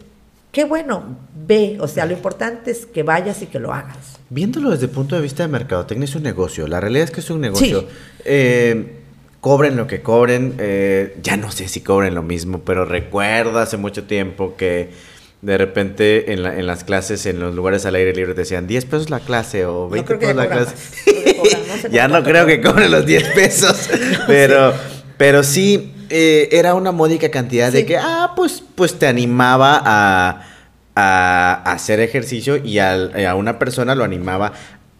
qué 0.52 0.64
bueno, 0.64 1.18
ve, 1.36 1.78
o 1.80 1.88
sea, 1.88 2.06
lo 2.06 2.14
importante 2.14 2.72
es 2.72 2.86
que 2.86 3.04
vayas 3.04 3.42
y 3.42 3.48
que 3.48 3.60
lo 3.60 3.74
hagas. 3.74 4.18
Viéndolo 4.30 4.72
desde 4.72 4.86
el 4.86 4.92
punto 4.92 5.16
de 5.16 5.22
vista 5.22 5.44
de 5.44 5.50
mercadotecnia 5.50 6.06
es 6.06 6.16
un 6.16 6.24
negocio. 6.24 6.68
La 6.68 6.80
realidad 6.80 7.06
es 7.06 7.12
que 7.12 7.22
es 7.22 7.30
un 7.30 7.42
negocio. 7.42 7.86
Eh, 8.26 8.98
cobren 9.40 9.76
lo 9.78 9.88
que 9.88 10.02
cobren. 10.02 10.56
Eh, 10.58 11.18
ya 11.22 11.38
no 11.38 11.52
sé 11.52 11.68
si 11.68 11.82
cobren 11.82 12.16
lo 12.16 12.24
mismo, 12.24 12.60
pero 12.60 12.86
recuerdo 12.86 13.60
hace 13.60 13.78
mucho 13.78 14.04
tiempo 14.04 14.56
que 14.58 14.90
de 15.42 15.58
repente 15.58 16.34
en, 16.34 16.46
en, 16.46 16.66
las 16.66 16.84
clases, 16.84 17.26
en 17.26 17.40
los 17.40 17.54
lugares 17.54 17.86
al 17.86 17.96
aire 17.96 18.14
libre, 18.14 18.34
decían 18.34 18.68
10 18.68 18.86
pesos 18.86 19.10
la 19.10 19.20
clase 19.20 19.66
o 19.66 19.90
20 19.90 20.16
pesos 20.16 20.36
la 20.36 20.48
clase. 20.48 20.76
ya 21.92 22.08
no 22.08 22.24
creo 22.24 22.46
que 22.46 22.62
cobren 22.62 22.92
los 22.92 23.06
10 23.06 23.30
pesos, 23.30 23.90
pero, 24.28 24.74
pero 25.18 25.44
sí 25.44 25.94
eh, 26.10 26.50
era 26.52 26.74
una 26.74 26.92
módica 26.92 27.30
cantidad 27.30 27.72
de 27.72 27.86
que, 27.86 27.98
ah, 27.98 28.34
pues, 28.36 28.64
pues 28.76 28.98
te 28.98 29.08
animaba 29.08 29.82
a 29.84 30.48
a, 30.98 31.62
hacer 31.72 32.00
ejercicio 32.00 32.58
y 32.58 32.80
a, 32.80 33.36
una 33.36 33.60
persona 33.60 33.94
lo 33.94 34.04
animaba 34.04 34.54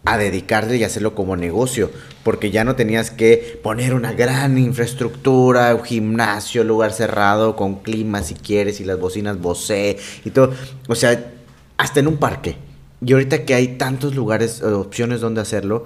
a 0.08 0.16
dedicarle 0.16 0.78
y 0.78 0.84
hacerlo 0.84 1.14
como 1.14 1.36
negocio, 1.36 1.90
porque 2.22 2.50
ya 2.50 2.64
no 2.64 2.76
tenías 2.76 3.10
que 3.10 3.60
poner 3.62 3.92
una 3.92 4.14
gran 4.14 4.56
infraestructura, 4.56 5.74
un 5.74 5.84
gimnasio, 5.84 6.64
lugar 6.64 6.94
cerrado, 6.94 7.56
con 7.56 7.80
clima 7.80 8.22
si 8.22 8.32
quieres, 8.32 8.80
y 8.80 8.84
las 8.84 8.98
bocinas 8.98 9.38
Bose 9.38 9.98
y 10.24 10.30
todo. 10.30 10.54
O 10.88 10.94
sea, 10.94 11.30
hasta 11.76 12.00
en 12.00 12.08
un 12.08 12.16
parque. 12.16 12.56
Y 13.04 13.12
ahorita 13.12 13.44
que 13.44 13.54
hay 13.54 13.76
tantos 13.76 14.14
lugares, 14.14 14.62
opciones 14.62 15.20
donde 15.20 15.42
hacerlo, 15.42 15.84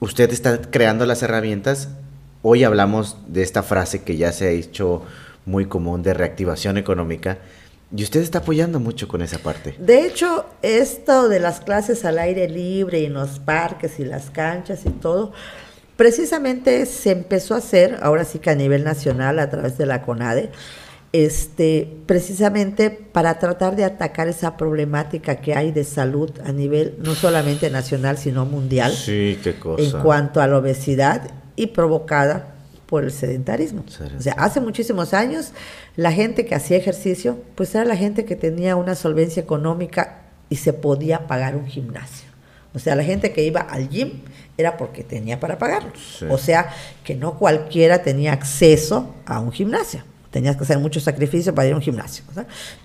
usted 0.00 0.32
está 0.32 0.62
creando 0.62 1.04
las 1.04 1.22
herramientas. 1.22 1.90
Hoy 2.40 2.64
hablamos 2.64 3.18
de 3.26 3.42
esta 3.42 3.62
frase 3.62 4.02
que 4.02 4.16
ya 4.16 4.32
se 4.32 4.46
ha 4.46 4.50
hecho 4.50 5.02
muy 5.44 5.66
común 5.66 6.02
de 6.02 6.14
reactivación 6.14 6.78
económica 6.78 7.36
y 7.96 8.02
usted 8.02 8.20
está 8.20 8.38
apoyando 8.40 8.80
mucho 8.80 9.08
con 9.08 9.22
esa 9.22 9.38
parte. 9.38 9.74
De 9.78 10.06
hecho, 10.06 10.46
esto 10.62 11.28
de 11.28 11.40
las 11.40 11.60
clases 11.60 12.04
al 12.04 12.18
aire 12.18 12.48
libre 12.48 13.00
y 13.00 13.06
en 13.06 13.14
los 13.14 13.38
parques 13.38 13.98
y 13.98 14.04
las 14.04 14.30
canchas 14.30 14.84
y 14.84 14.90
todo, 14.90 15.32
precisamente 15.96 16.84
se 16.86 17.12
empezó 17.12 17.54
a 17.54 17.58
hacer, 17.58 17.98
ahora 18.02 18.24
sí 18.24 18.40
que 18.40 18.50
a 18.50 18.54
nivel 18.54 18.84
nacional, 18.84 19.38
a 19.38 19.48
través 19.48 19.78
de 19.78 19.86
la 19.86 20.02
CONADE, 20.02 20.50
este, 21.14 21.96
precisamente 22.04 22.90
para 22.90 23.38
tratar 23.38 23.74
de 23.74 23.84
atacar 23.84 24.28
esa 24.28 24.58
problemática 24.58 25.36
que 25.36 25.54
hay 25.54 25.72
de 25.72 25.84
salud 25.84 26.30
a 26.44 26.52
nivel 26.52 26.96
no 26.98 27.14
solamente 27.14 27.70
nacional, 27.70 28.18
sino 28.18 28.44
mundial. 28.44 28.92
Sí, 28.92 29.38
qué 29.42 29.58
cosa. 29.58 29.82
En 29.82 30.02
cuanto 30.02 30.42
a 30.42 30.46
la 30.46 30.58
obesidad 30.58 31.30
y 31.56 31.68
provocada 31.68 32.57
por 32.88 33.04
el 33.04 33.12
sedentarismo. 33.12 33.84
O 34.16 34.22
sea, 34.22 34.32
hace 34.38 34.60
muchísimos 34.60 35.12
años 35.12 35.52
la 35.94 36.10
gente 36.10 36.46
que 36.46 36.54
hacía 36.54 36.78
ejercicio, 36.78 37.38
pues 37.54 37.74
era 37.74 37.84
la 37.84 37.96
gente 37.96 38.24
que 38.24 38.34
tenía 38.34 38.76
una 38.76 38.94
solvencia 38.94 39.42
económica 39.42 40.22
y 40.48 40.56
se 40.56 40.72
podía 40.72 41.26
pagar 41.26 41.54
un 41.54 41.66
gimnasio. 41.66 42.28
O 42.74 42.78
sea, 42.78 42.96
la 42.96 43.04
gente 43.04 43.32
que 43.32 43.44
iba 43.44 43.60
al 43.60 43.90
gym 43.90 44.22
era 44.56 44.78
porque 44.78 45.04
tenía 45.04 45.38
para 45.38 45.58
pagarlo. 45.58 45.92
O 46.30 46.38
sea, 46.38 46.70
que 47.04 47.14
no 47.14 47.38
cualquiera 47.38 48.02
tenía 48.02 48.32
acceso 48.32 49.14
a 49.26 49.40
un 49.40 49.52
gimnasio 49.52 50.02
tenías 50.30 50.56
que 50.56 50.64
hacer 50.64 50.78
mucho 50.78 51.00
sacrificio 51.00 51.54
para 51.54 51.68
ir 51.68 51.74
a 51.74 51.76
un 51.76 51.82
gimnasio. 51.82 52.24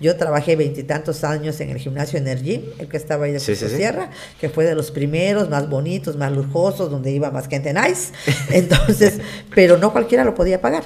Yo 0.00 0.16
trabajé 0.16 0.56
veintitantos 0.56 1.24
años 1.24 1.60
en 1.60 1.70
el 1.70 1.78
gimnasio 1.78 2.18
Energy, 2.18 2.64
el 2.78 2.88
que 2.88 2.96
estaba 2.96 3.26
ahí 3.26 3.32
de 3.32 3.40
sí, 3.40 3.54
Sierra, 3.54 4.10
que 4.40 4.48
fue 4.48 4.64
de 4.64 4.74
los 4.74 4.90
primeros, 4.90 5.50
más 5.50 5.68
bonitos, 5.68 6.16
más 6.16 6.32
lujosos, 6.32 6.90
donde 6.90 7.10
iba 7.10 7.30
más 7.30 7.48
gente 7.48 7.72
nice. 7.74 8.12
Entonces, 8.50 9.18
pero 9.54 9.76
no 9.76 9.92
cualquiera 9.92 10.24
lo 10.24 10.34
podía 10.34 10.60
pagar. 10.60 10.84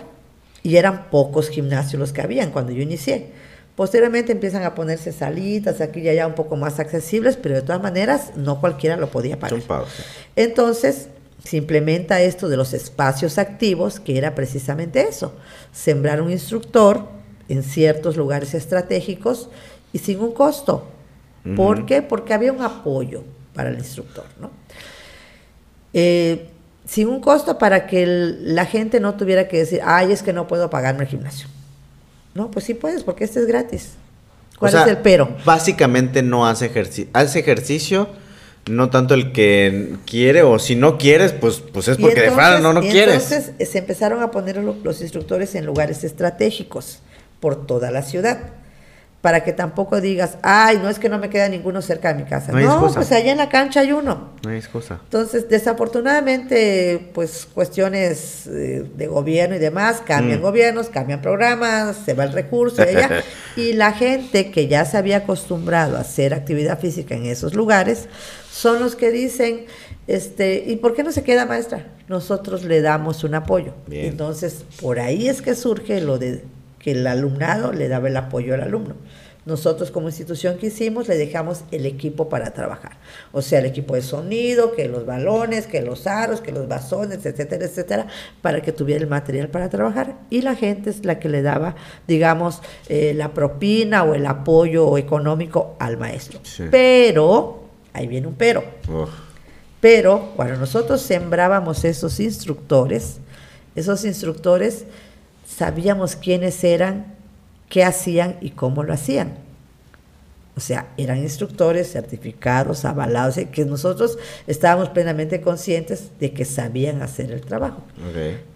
Y 0.62 0.76
eran 0.76 1.08
pocos 1.10 1.48
gimnasios 1.48 2.00
los 2.00 2.12
que 2.12 2.20
habían 2.20 2.50
cuando 2.50 2.72
yo 2.72 2.82
inicié. 2.82 3.28
Posteriormente 3.76 4.32
empiezan 4.32 4.64
a 4.64 4.74
ponerse 4.74 5.12
salitas 5.12 5.80
aquí 5.80 6.00
y 6.00 6.08
allá 6.08 6.26
un 6.26 6.34
poco 6.34 6.56
más 6.56 6.80
accesibles, 6.80 7.36
pero 7.36 7.54
de 7.54 7.62
todas 7.62 7.80
maneras 7.80 8.32
no 8.34 8.60
cualquiera 8.60 8.96
lo 8.96 9.08
podía 9.08 9.38
pagar. 9.38 9.60
Entonces, 10.34 11.06
se 11.44 11.56
implementa 11.56 12.20
esto 12.20 12.48
de 12.48 12.56
los 12.56 12.74
espacios 12.74 13.38
activos, 13.38 14.00
que 14.00 14.18
era 14.18 14.34
precisamente 14.34 15.00
eso, 15.08 15.34
sembrar 15.72 16.20
un 16.20 16.30
instructor 16.30 17.08
en 17.48 17.62
ciertos 17.62 18.16
lugares 18.16 18.54
estratégicos 18.54 19.48
y 19.92 19.98
sin 19.98 20.20
un 20.20 20.32
costo. 20.32 20.88
¿Por 21.56 21.86
qué? 21.86 22.02
Porque 22.02 22.34
había 22.34 22.52
un 22.52 22.60
apoyo 22.60 23.22
para 23.54 23.70
el 23.70 23.78
instructor, 23.78 24.24
¿no? 24.38 24.50
Eh, 25.94 26.50
sin 26.84 27.08
un 27.08 27.20
costo 27.20 27.56
para 27.56 27.86
que 27.86 28.04
la 28.06 28.66
gente 28.66 29.00
no 29.00 29.14
tuviera 29.14 29.48
que 29.48 29.58
decir, 29.58 29.80
ay, 29.82 30.12
es 30.12 30.22
que 30.22 30.34
no 30.34 30.46
puedo 30.46 30.68
pagarme 30.68 31.04
el 31.04 31.08
gimnasio. 31.08 31.48
No, 32.34 32.50
pues 32.50 32.66
sí 32.66 32.74
puedes, 32.74 33.02
porque 33.02 33.24
este 33.24 33.40
es 33.40 33.46
gratis. 33.46 33.92
¿Cuál 34.58 34.74
es 34.74 34.86
el 34.86 34.98
pero? 34.98 35.36
Básicamente 35.44 36.22
no 36.22 36.46
hace 36.46 36.66
ejercicio, 36.66 37.08
hace 37.12 37.38
ejercicio 37.38 38.08
no 38.68 38.90
tanto 38.90 39.14
el 39.14 39.32
que 39.32 39.94
quiere 40.06 40.42
o 40.42 40.58
si 40.58 40.76
no 40.76 40.98
quieres, 40.98 41.32
pues, 41.32 41.60
pues 41.60 41.88
es 41.88 41.96
porque 41.96 42.20
de 42.20 42.30
verdad 42.30 42.60
no, 42.60 42.72
no 42.72 42.80
quieres. 42.80 43.30
Entonces 43.30 43.52
eh, 43.58 43.66
se 43.66 43.78
empezaron 43.78 44.22
a 44.22 44.30
poner 44.30 44.56
los 44.56 45.00
instructores 45.00 45.54
en 45.54 45.66
lugares 45.66 46.04
estratégicos 46.04 47.00
por 47.40 47.66
toda 47.66 47.90
la 47.90 48.02
ciudad 48.02 48.38
para 49.20 49.42
que 49.42 49.52
tampoco 49.52 50.00
digas, 50.00 50.38
ay, 50.42 50.78
no 50.80 50.88
es 50.88 51.00
que 51.00 51.08
no 51.08 51.18
me 51.18 51.28
queda 51.28 51.48
ninguno 51.48 51.82
cerca 51.82 52.12
de 52.12 52.22
mi 52.22 52.28
casa. 52.28 52.52
No, 52.52 52.88
pues 52.94 53.10
allá 53.10 53.32
en 53.32 53.38
la 53.38 53.48
cancha 53.48 53.80
hay 53.80 53.90
uno. 53.90 54.30
No 54.44 54.50
hay 54.50 54.58
excusa. 54.58 55.00
Entonces, 55.02 55.48
desafortunadamente, 55.48 57.10
pues 57.14 57.48
cuestiones 57.52 58.46
eh, 58.46 58.88
de 58.96 59.06
gobierno 59.08 59.56
y 59.56 59.58
demás, 59.58 60.02
cambian 60.06 60.38
mm. 60.38 60.42
gobiernos, 60.42 60.88
cambian 60.88 61.20
programas, 61.20 61.96
se 62.04 62.14
va 62.14 62.24
el 62.24 62.32
recurso 62.32 62.84
y 62.84 63.60
y 63.60 63.72
la 63.72 63.92
gente 63.92 64.52
que 64.52 64.68
ya 64.68 64.84
se 64.84 64.96
había 64.96 65.18
acostumbrado 65.18 65.96
a 65.96 66.00
hacer 66.00 66.32
actividad 66.32 66.78
física 66.78 67.16
en 67.16 67.26
esos 67.26 67.54
lugares, 67.54 68.08
son 68.58 68.80
los 68.80 68.96
que 68.96 69.12
dicen, 69.12 69.66
este, 70.08 70.64
¿y 70.66 70.76
por 70.76 70.92
qué 70.92 71.04
no 71.04 71.12
se 71.12 71.22
queda 71.22 71.46
maestra? 71.46 71.86
Nosotros 72.08 72.64
le 72.64 72.80
damos 72.80 73.22
un 73.22 73.36
apoyo. 73.36 73.72
Entonces, 73.88 74.64
por 74.80 74.98
ahí 74.98 75.28
es 75.28 75.42
que 75.42 75.54
surge 75.54 76.00
lo 76.00 76.18
de 76.18 76.42
que 76.80 76.90
el 76.90 77.06
alumnado 77.06 77.72
le 77.72 77.86
daba 77.86 78.08
el 78.08 78.16
apoyo 78.16 78.54
al 78.54 78.62
alumno. 78.62 78.96
nosotros 79.46 79.92
como 79.92 80.08
institución 80.08 80.58
que 80.58 80.66
hicimos 80.66 81.06
le 81.06 81.16
dejamos 81.16 81.62
el 81.70 81.86
equipo 81.86 82.28
para 82.28 82.52
trabajar. 82.52 82.98
O 83.30 83.42
sea, 83.42 83.60
el 83.60 83.66
equipo 83.66 83.94
de 83.94 84.02
sonido, 84.02 84.72
que 84.72 84.88
los 84.88 85.06
balones, 85.06 85.68
que 85.68 85.80
los 85.80 86.08
aros, 86.08 86.40
que 86.40 86.50
los 86.50 86.66
bazones, 86.66 87.24
etcétera, 87.24 87.64
etcétera, 87.64 88.06
para 88.42 88.60
que 88.60 88.72
tuviera 88.72 89.02
el 89.02 89.08
material 89.08 89.48
para 89.48 89.70
trabajar. 89.70 90.16
Y 90.30 90.42
la 90.42 90.56
gente 90.56 90.90
es 90.90 91.04
la 91.04 91.20
que 91.20 91.28
le 91.28 91.42
daba, 91.42 91.76
digamos, 92.08 92.60
eh, 92.88 93.14
la 93.14 93.32
propina 93.32 94.02
o 94.02 94.14
el 94.14 94.26
apoyo 94.26 94.98
económico 94.98 95.76
al 95.78 95.96
maestro. 95.96 96.40
Pero, 96.72 97.67
ahí 97.98 98.06
viene 98.06 98.26
un 98.26 98.34
pero. 98.34 98.64
Pero 99.80 100.32
cuando 100.36 100.56
nosotros 100.56 101.02
sembrábamos 101.02 101.84
esos 101.84 102.18
instructores, 102.20 103.18
esos 103.76 104.04
instructores 104.04 104.84
sabíamos 105.46 106.16
quiénes 106.16 106.62
eran, 106.64 107.14
qué 107.68 107.84
hacían 107.84 108.36
y 108.40 108.50
cómo 108.50 108.82
lo 108.82 108.92
hacían. 108.92 109.34
O 110.56 110.60
sea, 110.60 110.88
eran 110.96 111.18
instructores 111.18 111.92
certificados, 111.92 112.84
avalados, 112.84 113.36
que 113.52 113.64
nosotros 113.64 114.18
estábamos 114.48 114.88
plenamente 114.88 115.40
conscientes 115.40 116.10
de 116.18 116.32
que 116.32 116.44
sabían 116.44 117.00
hacer 117.00 117.30
el 117.30 117.42
trabajo. 117.42 117.82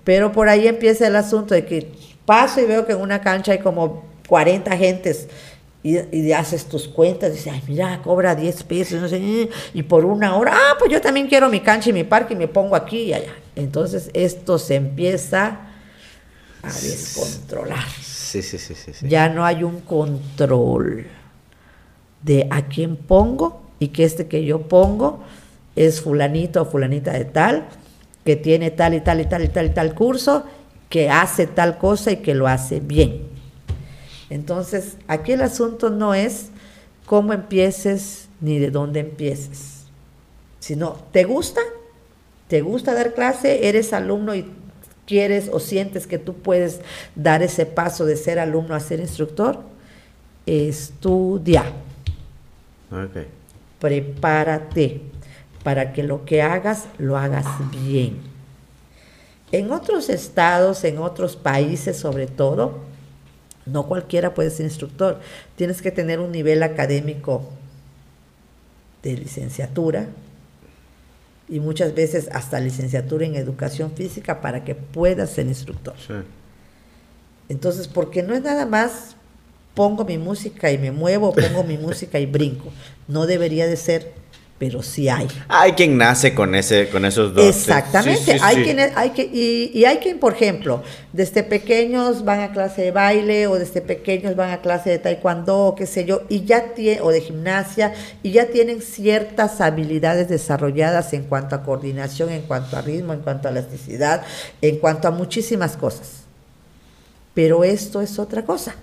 Pero 0.02 0.32
por 0.32 0.48
ahí 0.48 0.66
empieza 0.66 1.06
el 1.06 1.14
asunto 1.14 1.54
de 1.54 1.64
que 1.64 1.92
paso 2.26 2.60
y 2.60 2.64
veo 2.64 2.86
que 2.86 2.92
en 2.92 3.00
una 3.00 3.20
cancha 3.20 3.52
hay 3.52 3.60
como 3.60 4.04
40 4.26 4.76
gentes 4.76 5.28
y, 5.82 6.32
haces 6.32 6.66
tus 6.66 6.86
cuentas, 6.86 7.30
y 7.30 7.32
dices, 7.32 7.52
ay, 7.52 7.62
mira, 7.66 8.00
cobra 8.02 8.34
10 8.34 8.62
pesos, 8.64 9.00
no 9.00 9.08
sé, 9.08 9.48
y 9.74 9.82
por 9.82 10.04
una 10.04 10.36
hora, 10.36 10.52
ah, 10.54 10.76
pues 10.78 10.92
yo 10.92 11.00
también 11.00 11.26
quiero 11.26 11.48
mi 11.48 11.60
cancha 11.60 11.90
y 11.90 11.92
mi 11.92 12.04
parque 12.04 12.34
y 12.34 12.36
me 12.36 12.48
pongo 12.48 12.76
aquí 12.76 13.02
y 13.02 13.14
allá. 13.14 13.34
Entonces 13.56 14.10
esto 14.14 14.58
se 14.58 14.76
empieza 14.76 15.60
a 16.62 16.72
descontrolar. 16.72 17.84
Sí, 18.00 18.42
sí, 18.42 18.58
sí, 18.58 18.74
sí, 18.74 18.92
Ya 19.08 19.28
no 19.28 19.44
hay 19.44 19.64
un 19.64 19.80
control 19.80 21.06
de 22.22 22.46
a 22.50 22.66
quién 22.66 22.96
pongo 22.96 23.62
y 23.78 23.88
que 23.88 24.04
este 24.04 24.28
que 24.28 24.44
yo 24.44 24.62
pongo 24.62 25.24
es 25.74 26.00
fulanito 26.00 26.62
o 26.62 26.64
fulanita 26.64 27.12
de 27.12 27.24
tal, 27.24 27.66
que 28.24 28.36
tiene 28.36 28.70
tal 28.70 28.94
y 28.94 29.00
tal 29.00 29.20
y 29.20 29.26
tal 29.26 29.44
y 29.44 29.48
tal 29.48 29.66
y 29.66 29.70
tal 29.70 29.94
curso, 29.94 30.44
que 30.88 31.10
hace 31.10 31.46
tal 31.48 31.78
cosa 31.78 32.12
y 32.12 32.18
que 32.18 32.34
lo 32.34 32.46
hace 32.46 32.78
bien. 32.78 33.31
Entonces, 34.32 34.96
aquí 35.08 35.32
el 35.32 35.42
asunto 35.42 35.90
no 35.90 36.14
es 36.14 36.48
cómo 37.04 37.34
empieces 37.34 38.28
ni 38.40 38.58
de 38.58 38.70
dónde 38.70 39.00
empieces, 39.00 39.84
sino, 40.58 40.96
¿te 41.12 41.24
gusta? 41.24 41.60
¿Te 42.48 42.62
gusta 42.62 42.94
dar 42.94 43.12
clase? 43.12 43.68
¿Eres 43.68 43.92
alumno 43.92 44.34
y 44.34 44.46
quieres 45.06 45.50
o 45.52 45.60
sientes 45.60 46.06
que 46.06 46.18
tú 46.18 46.32
puedes 46.32 46.80
dar 47.14 47.42
ese 47.42 47.66
paso 47.66 48.06
de 48.06 48.16
ser 48.16 48.38
alumno 48.38 48.74
a 48.74 48.80
ser 48.80 49.00
instructor, 49.00 49.60
estudia. 50.46 51.64
Prepárate 53.78 55.02
para 55.62 55.92
que 55.92 56.02
lo 56.02 56.24
que 56.24 56.40
hagas 56.40 56.86
lo 56.96 57.18
hagas 57.18 57.44
bien. 57.84 58.16
En 59.50 59.70
otros 59.70 60.08
estados, 60.08 60.84
en 60.84 60.96
otros 60.96 61.36
países 61.36 61.98
sobre 61.98 62.26
todo, 62.26 62.91
no 63.66 63.86
cualquiera 63.86 64.34
puede 64.34 64.50
ser 64.50 64.66
instructor. 64.66 65.20
Tienes 65.56 65.82
que 65.82 65.90
tener 65.90 66.20
un 66.20 66.32
nivel 66.32 66.62
académico 66.62 67.48
de 69.02 69.16
licenciatura, 69.16 70.08
y 71.52 71.60
muchas 71.60 71.94
veces 71.94 72.30
hasta 72.32 72.58
licenciatura 72.60 73.26
en 73.26 73.34
educación 73.34 73.92
física 73.92 74.40
para 74.40 74.64
que 74.64 74.74
puedas 74.74 75.30
ser 75.30 75.46
instructor. 75.46 75.94
Entonces, 77.50 77.88
porque 77.88 78.22
no 78.22 78.34
es 78.34 78.42
nada 78.42 78.64
más 78.64 79.16
pongo 79.74 80.06
mi 80.06 80.16
música 80.16 80.70
y 80.70 80.78
me 80.78 80.92
muevo, 80.92 81.34
pongo 81.34 81.62
mi 81.62 81.76
música 81.88 82.18
y 82.18 82.24
brinco. 82.24 82.70
No 83.06 83.26
debería 83.26 83.66
de 83.66 83.76
ser 83.76 84.14
pero 84.62 84.80
sí 84.80 85.08
hay. 85.08 85.26
Hay 85.48 85.72
quien 85.72 85.98
nace 85.98 86.36
con 86.36 86.54
ese, 86.54 86.88
con 86.88 87.04
esos 87.04 87.34
dos. 87.34 87.44
Exactamente. 87.44 88.38
hay 88.40 88.62
quienes, 88.62 88.92
hay 88.96 89.10
que, 89.10 89.24
y, 89.24 89.84
hay 89.84 89.96
quien, 89.96 90.20
por 90.20 90.34
ejemplo, 90.34 90.84
desde 91.12 91.42
pequeños 91.42 92.24
van 92.24 92.38
a 92.38 92.52
clase 92.52 92.82
de 92.82 92.90
baile 92.92 93.48
o 93.48 93.58
desde 93.58 93.80
pequeños 93.80 94.36
van 94.36 94.50
a 94.50 94.60
clase 94.60 94.90
de 94.90 95.00
taekwondo, 95.00 95.74
qué 95.76 95.84
sé 95.84 96.04
yo, 96.04 96.22
y 96.28 96.44
ya 96.44 96.74
tiene, 96.74 97.00
o 97.00 97.10
de 97.10 97.22
gimnasia, 97.22 97.92
y 98.22 98.30
ya 98.30 98.50
tienen 98.50 98.82
ciertas 98.82 99.60
habilidades 99.60 100.28
desarrolladas 100.28 101.12
en 101.12 101.24
cuanto 101.24 101.56
a 101.56 101.64
coordinación, 101.64 102.30
en 102.30 102.42
cuanto 102.42 102.76
a 102.76 102.82
ritmo, 102.82 103.14
en 103.14 103.22
cuanto 103.22 103.48
a 103.48 103.50
elasticidad, 103.50 104.22
en 104.60 104.78
cuanto 104.78 105.08
a 105.08 105.10
muchísimas 105.10 105.76
cosas. 105.76 106.22
Pero 107.34 107.64
esto 107.64 108.00
es 108.00 108.16
otra 108.20 108.44
cosa. 108.44 108.76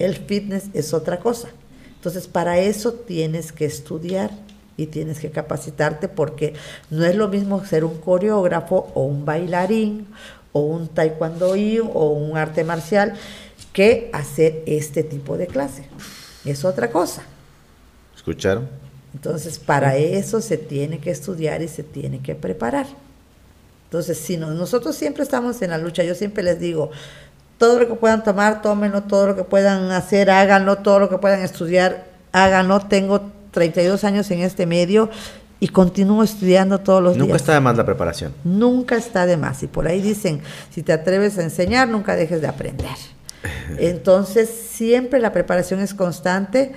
El 0.00 0.16
fitness 0.16 0.64
es 0.74 0.92
otra 0.92 1.20
cosa. 1.20 1.50
Entonces, 1.94 2.26
para 2.26 2.58
eso 2.58 2.92
tienes 2.92 3.52
que 3.52 3.66
estudiar 3.66 4.32
y 4.76 4.86
tienes 4.86 5.20
que 5.20 5.30
capacitarte 5.30 6.08
porque 6.08 6.54
no 6.90 7.04
es 7.04 7.16
lo 7.16 7.28
mismo 7.28 7.64
ser 7.64 7.84
un 7.84 7.98
coreógrafo 7.98 8.90
o 8.94 9.04
un 9.04 9.24
bailarín 9.24 10.06
o 10.52 10.60
un 10.60 10.88
taekwondo 10.88 11.54
o 11.92 12.10
un 12.10 12.36
arte 12.36 12.64
marcial 12.64 13.14
que 13.72 14.10
hacer 14.12 14.62
este 14.66 15.02
tipo 15.02 15.36
de 15.36 15.46
clase. 15.46 15.86
Es 16.44 16.64
otra 16.64 16.90
cosa. 16.90 17.22
¿Escucharon? 18.14 18.68
Entonces, 19.14 19.58
para 19.58 19.96
eso 19.96 20.40
se 20.40 20.58
tiene 20.58 20.98
que 20.98 21.10
estudiar 21.10 21.62
y 21.62 21.68
se 21.68 21.82
tiene 21.82 22.20
que 22.20 22.34
preparar. 22.34 22.86
Entonces, 23.84 24.18
si 24.18 24.36
nosotros 24.36 24.96
siempre 24.96 25.22
estamos 25.22 25.62
en 25.62 25.70
la 25.70 25.78
lucha, 25.78 26.02
yo 26.04 26.14
siempre 26.14 26.42
les 26.42 26.58
digo, 26.58 26.90
todo 27.58 27.78
lo 27.78 27.88
que 27.88 27.94
puedan 27.94 28.24
tomar, 28.24 28.62
tómenlo, 28.62 29.04
todo 29.04 29.28
lo 29.28 29.36
que 29.36 29.44
puedan 29.44 29.90
hacer, 29.90 30.30
háganlo, 30.30 30.76
todo 30.78 30.98
lo 30.98 31.08
que 31.08 31.18
puedan 31.18 31.40
estudiar, 31.40 32.04
háganlo. 32.32 32.80
Tengo 32.80 33.30
32 33.56 34.04
años 34.04 34.30
en 34.30 34.40
este 34.40 34.66
medio 34.66 35.08
y 35.60 35.68
continúo 35.68 36.22
estudiando 36.22 36.78
todos 36.80 37.02
los 37.02 37.14
días. 37.14 37.26
Nunca 37.26 37.36
está 37.38 37.54
de 37.54 37.60
más 37.60 37.74
la 37.74 37.86
preparación. 37.86 38.34
Nunca 38.44 38.96
está 38.96 39.24
de 39.24 39.38
más. 39.38 39.62
Y 39.62 39.66
por 39.66 39.88
ahí 39.88 40.02
dicen, 40.02 40.42
si 40.70 40.82
te 40.82 40.92
atreves 40.92 41.38
a 41.38 41.42
enseñar, 41.42 41.88
nunca 41.88 42.16
dejes 42.16 42.42
de 42.42 42.48
aprender. 42.48 42.96
Entonces, 43.78 44.50
siempre 44.50 45.20
la 45.20 45.32
preparación 45.32 45.80
es 45.80 45.94
constante 45.94 46.72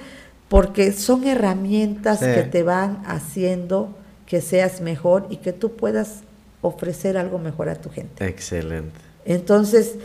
porque 0.48 0.94
son 0.94 1.28
herramientas 1.28 2.20
que 2.20 2.44
te 2.44 2.64
van 2.64 3.04
haciendo 3.06 3.98
que 4.26 4.40
seas 4.40 4.80
mejor 4.80 5.28
y 5.30 5.38
que 5.38 5.52
tú 5.52 5.76
puedas 5.76 6.22
ofrecer 6.62 7.18
algo 7.18 7.40
mejor 7.40 7.68
a 7.68 7.76
tu 7.76 7.90
gente. 7.90 8.26
Excelente. 8.26 8.98
Entonces, 9.26 9.96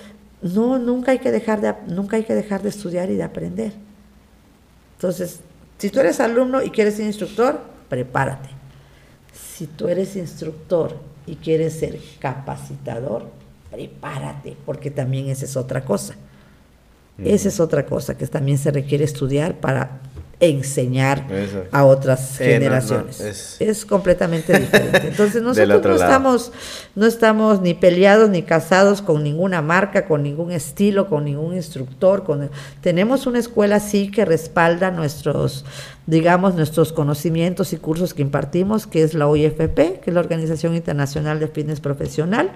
no, 0.43 0.81
nunca 0.81 1.13
hay 1.13 1.21
que 1.21 1.31
dejar 1.31 1.61
de, 1.61 1.73
nunca 1.87 2.17
hay 2.17 2.25
que 2.25 2.35
dejar 2.35 2.63
de 2.63 2.71
estudiar 2.71 3.11
y 3.11 3.15
de 3.15 3.23
aprender. 3.23 3.73
Entonces, 4.97 5.39
si 5.85 5.91
tú 5.91 6.01
eres 6.01 6.19
alumno 6.19 6.63
y 6.63 6.71
quieres 6.71 6.95
ser 6.95 7.05
instructor, 7.05 7.61
prepárate. 7.91 8.49
Si 9.35 9.67
tú 9.67 9.87
eres 9.87 10.17
instructor 10.17 10.99
y 11.27 11.37
quieres 11.37 11.75
ser 11.75 12.01
capacitador, 12.19 13.27
prepárate, 13.71 14.57
porque 14.65 14.91
también 14.91 15.29
esa 15.29 15.45
es 15.45 15.59
otra 15.59 15.85
cosa. 15.85 16.15
Esa 17.23 17.49
es 17.49 17.61
otra 17.61 17.85
cosa 17.85 18.17
que 18.17 18.27
también 18.27 18.57
se 18.57 18.71
requiere 18.71 19.05
estudiar 19.05 19.61
para 19.61 20.01
enseñar 20.41 21.27
a 21.73 21.85
otras 21.85 22.39
generaciones. 22.39 23.59
es, 23.61 23.85
completamente 23.85 24.59
diferente. 24.59 25.09
Entonces 25.09 25.43
nosotros 25.43 25.85
no 25.85 25.95
estamos, 25.95 26.53
no 26.95 27.07
estamos 27.07 27.61
ni 27.61 27.75
peleados 27.75 28.31
ni 28.31 28.43
casados 28.43 29.03
con 29.03 29.23
ninguna 29.23 29.63
marca, 29.63 30.07
con 30.07 30.23
ningún 30.23 30.53
estilo, 30.53 31.09
con 31.09 31.25
ningún 31.25 31.55
instructor. 31.55 32.25
Con, 32.25 32.51
tenemos 32.81 33.27
una 33.27 33.39
escuela 33.39 33.81
sí 33.81 34.11
que 34.11 34.25
respalda 34.25 34.91
nuestros, 34.91 35.65
digamos, 36.07 36.55
nuestros 36.55 36.93
conocimientos 36.93 37.73
y 37.73 37.77
cursos 37.77 38.13
que 38.13 38.23
impartimos, 38.23 38.87
que 38.87 39.03
es 39.03 39.15
la 39.15 39.27
OIFP, 39.27 40.01
que 40.01 40.05
es 40.07 40.15
la 40.15 40.21
Organización 40.21 40.75
Internacional 40.75 41.41
de 41.41 41.49
Fitness 41.49 41.81
Profesional. 41.81 42.53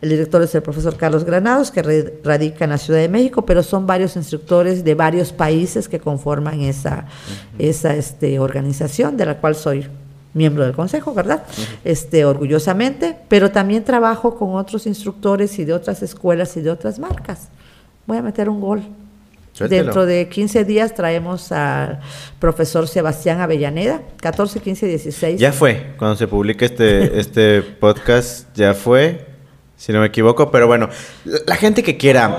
El 0.00 0.10
director 0.10 0.42
es 0.42 0.54
el 0.54 0.62
profesor 0.62 0.96
Carlos 0.96 1.24
Granados, 1.24 1.70
que 1.70 1.82
radica 2.24 2.64
en 2.64 2.70
la 2.70 2.78
Ciudad 2.78 3.00
de 3.00 3.08
México, 3.08 3.42
pero 3.46 3.62
son 3.62 3.86
varios 3.86 4.16
instructores 4.16 4.84
de 4.84 4.94
varios 4.94 5.32
países 5.32 5.88
que 5.88 6.00
conforman 6.00 6.60
esa, 6.60 7.06
esa 7.58 7.94
este, 7.94 8.38
organización, 8.38 9.16
de 9.16 9.26
la 9.26 9.38
cual 9.38 9.54
soy 9.54 9.86
miembro 10.34 10.64
del 10.64 10.74
consejo, 10.74 11.14
¿verdad? 11.14 11.44
este, 11.84 12.24
orgullosamente, 12.24 13.16
pero 13.28 13.50
también 13.50 13.84
trabajo 13.84 14.36
con 14.36 14.54
otros 14.54 14.86
instructores 14.86 15.58
y 15.58 15.64
de 15.64 15.72
otras 15.72 16.02
escuelas 16.02 16.56
y 16.56 16.60
de 16.60 16.70
otras 16.70 16.98
marcas. 16.98 17.48
Voy 18.06 18.18
a 18.18 18.22
meter 18.22 18.48
un 18.48 18.60
gol. 18.60 18.82
Dentro 19.66 20.06
de 20.06 20.28
15 20.28 20.64
días 20.64 20.94
traemos 20.94 21.52
al 21.52 22.00
profesor 22.38 22.86
Sebastián 22.86 23.40
Avellaneda, 23.40 24.02
14, 24.20 24.60
15, 24.60 24.86
16. 24.86 25.40
Ya 25.40 25.52
fue, 25.52 25.94
cuando 25.96 26.16
se 26.16 26.28
publique 26.28 26.64
este, 26.64 27.18
este 27.20 27.62
podcast, 27.62 28.46
ya 28.54 28.74
fue 28.74 29.26
si 29.78 29.92
no 29.92 30.00
me 30.00 30.06
equivoco, 30.06 30.50
pero 30.50 30.66
bueno, 30.66 30.88
la 31.46 31.54
gente 31.54 31.84
que 31.84 31.96
quiera... 31.96 32.36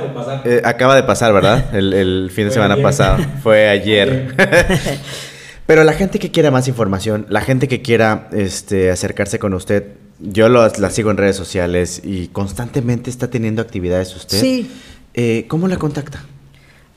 Acaba 0.66 0.94
de 0.94 1.04
pasar, 1.04 1.32
eh, 1.32 1.34
¿verdad? 1.34 1.74
El, 1.74 2.30
fin 2.36 2.46
de 2.46 2.52
semana 2.52 2.76
pasado. 2.76 3.26
Fue 3.42 3.70
ayer. 3.70 4.36
pero 5.66 5.86
la 5.86 5.94
gente 5.94 6.20
que 6.20 6.32
quiera 6.32 6.52
más 6.52 6.68
información, 6.68 7.26
la 7.30 7.40
gente 7.40 7.70
que 7.70 7.82
quiera 7.82 8.28
este, 8.34 8.92
acercarse 8.92 9.40
con 9.40 9.54
usted, 9.54 9.94
yo 10.20 10.50
la 10.50 10.90
sigo 10.90 11.12
en 11.12 11.18
redes 11.18 11.38
sociales 11.38 12.02
y 12.04 12.28
constantemente 12.28 13.10
está 13.10 13.30
teniendo 13.30 13.62
actividades 13.62 14.14
usted. 14.18 14.38
Sí. 14.38 14.70
Eh, 15.14 15.46
¿Cómo 15.48 15.70
la 15.70 15.78
contacta? 15.78 16.22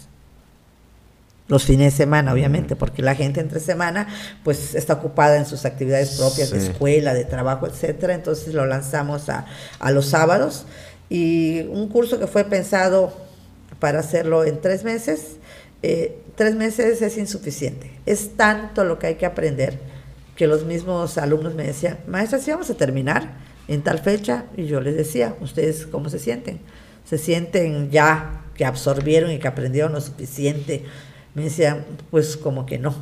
Los 1.47 1.63
fines 1.63 1.93
de 1.93 1.97
semana, 1.97 2.33
obviamente, 2.33 2.75
porque 2.75 3.01
la 3.01 3.15
gente 3.15 3.39
entre 3.39 3.61
semana 3.61 4.07
pues 4.43 4.75
está 4.75 4.93
ocupada 4.95 5.37
en 5.37 5.45
sus 5.45 5.63
actividades 5.63 6.17
propias 6.17 6.51
de 6.51 6.57
escuela, 6.57 7.13
de 7.13 7.23
trabajo, 7.23 7.65
etcétera. 7.65 8.13
Entonces 8.13 8.53
lo 8.53 8.65
lanzamos 8.65 9.29
a, 9.29 9.45
a 9.79 9.91
los 9.91 10.07
sábados 10.07 10.65
y 11.09 11.61
un 11.69 11.87
curso 11.87 12.19
que 12.19 12.27
fue 12.27 12.43
pensado 12.43 13.13
para 13.79 13.99
hacerlo 13.99 14.43
en 14.43 14.59
tres 14.59 14.83
meses. 14.83 15.37
eh, 15.81 16.17
tres 16.35 16.55
meses 16.55 17.01
es 17.01 17.17
insuficiente. 17.17 17.91
Es 18.05 18.35
tanto 18.35 18.83
lo 18.83 18.97
que 18.99 19.07
hay 19.07 19.15
que 19.15 19.25
aprender 19.25 19.92
que 20.35 20.47
los 20.47 20.65
mismos 20.65 21.17
alumnos 21.17 21.53
me 21.55 21.63
decían, 21.63 21.99
maestra, 22.07 22.39
si 22.39 22.51
vamos 22.51 22.69
a 22.69 22.75
terminar 22.75 23.33
en 23.67 23.81
tal 23.81 23.99
fecha, 23.99 24.45
y 24.57 24.65
yo 24.65 24.81
les 24.81 24.95
decía, 24.95 25.35
¿ustedes 25.41 25.85
cómo 25.85 26.09
se 26.09 26.19
sienten? 26.19 26.59
¿Se 27.05 27.17
sienten 27.17 27.91
ya 27.91 28.41
que 28.55 28.65
absorbieron 28.65 29.31
y 29.31 29.39
que 29.39 29.47
aprendieron 29.47 29.93
lo 29.93 30.01
suficiente? 30.01 30.83
Me 31.35 31.43
decían, 31.45 31.85
pues 32.11 32.37
como 32.37 32.65
que 32.65 32.79
no, 32.79 32.95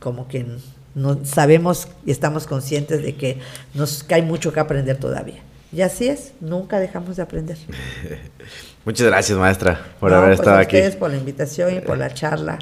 como 0.00 0.28
que 0.28 0.46
no 0.94 1.24
sabemos 1.24 1.88
y 2.06 2.10
estamos 2.10 2.46
conscientes 2.46 3.02
de 3.02 3.14
que, 3.16 3.38
nos, 3.74 4.02
que 4.04 4.14
hay 4.14 4.22
mucho 4.22 4.52
que 4.52 4.60
aprender 4.60 4.96
todavía. 4.98 5.42
Y 5.72 5.80
así 5.82 6.08
es, 6.08 6.32
nunca 6.40 6.78
dejamos 6.78 7.16
de 7.16 7.22
aprender. 7.22 7.58
Muchas 8.84 9.06
gracias, 9.06 9.36
maestra, 9.38 9.80
por 9.98 10.10
No, 10.10 10.18
haber 10.18 10.30
pues 10.30 10.40
estado 10.40 10.56
a 10.58 10.60
aquí. 10.60 10.76
ustedes 10.76 10.96
por 10.96 11.10
la 11.10 11.16
invitación 11.16 11.74
y 11.74 11.80
por 11.80 11.98
la 11.98 12.12
charla. 12.14 12.58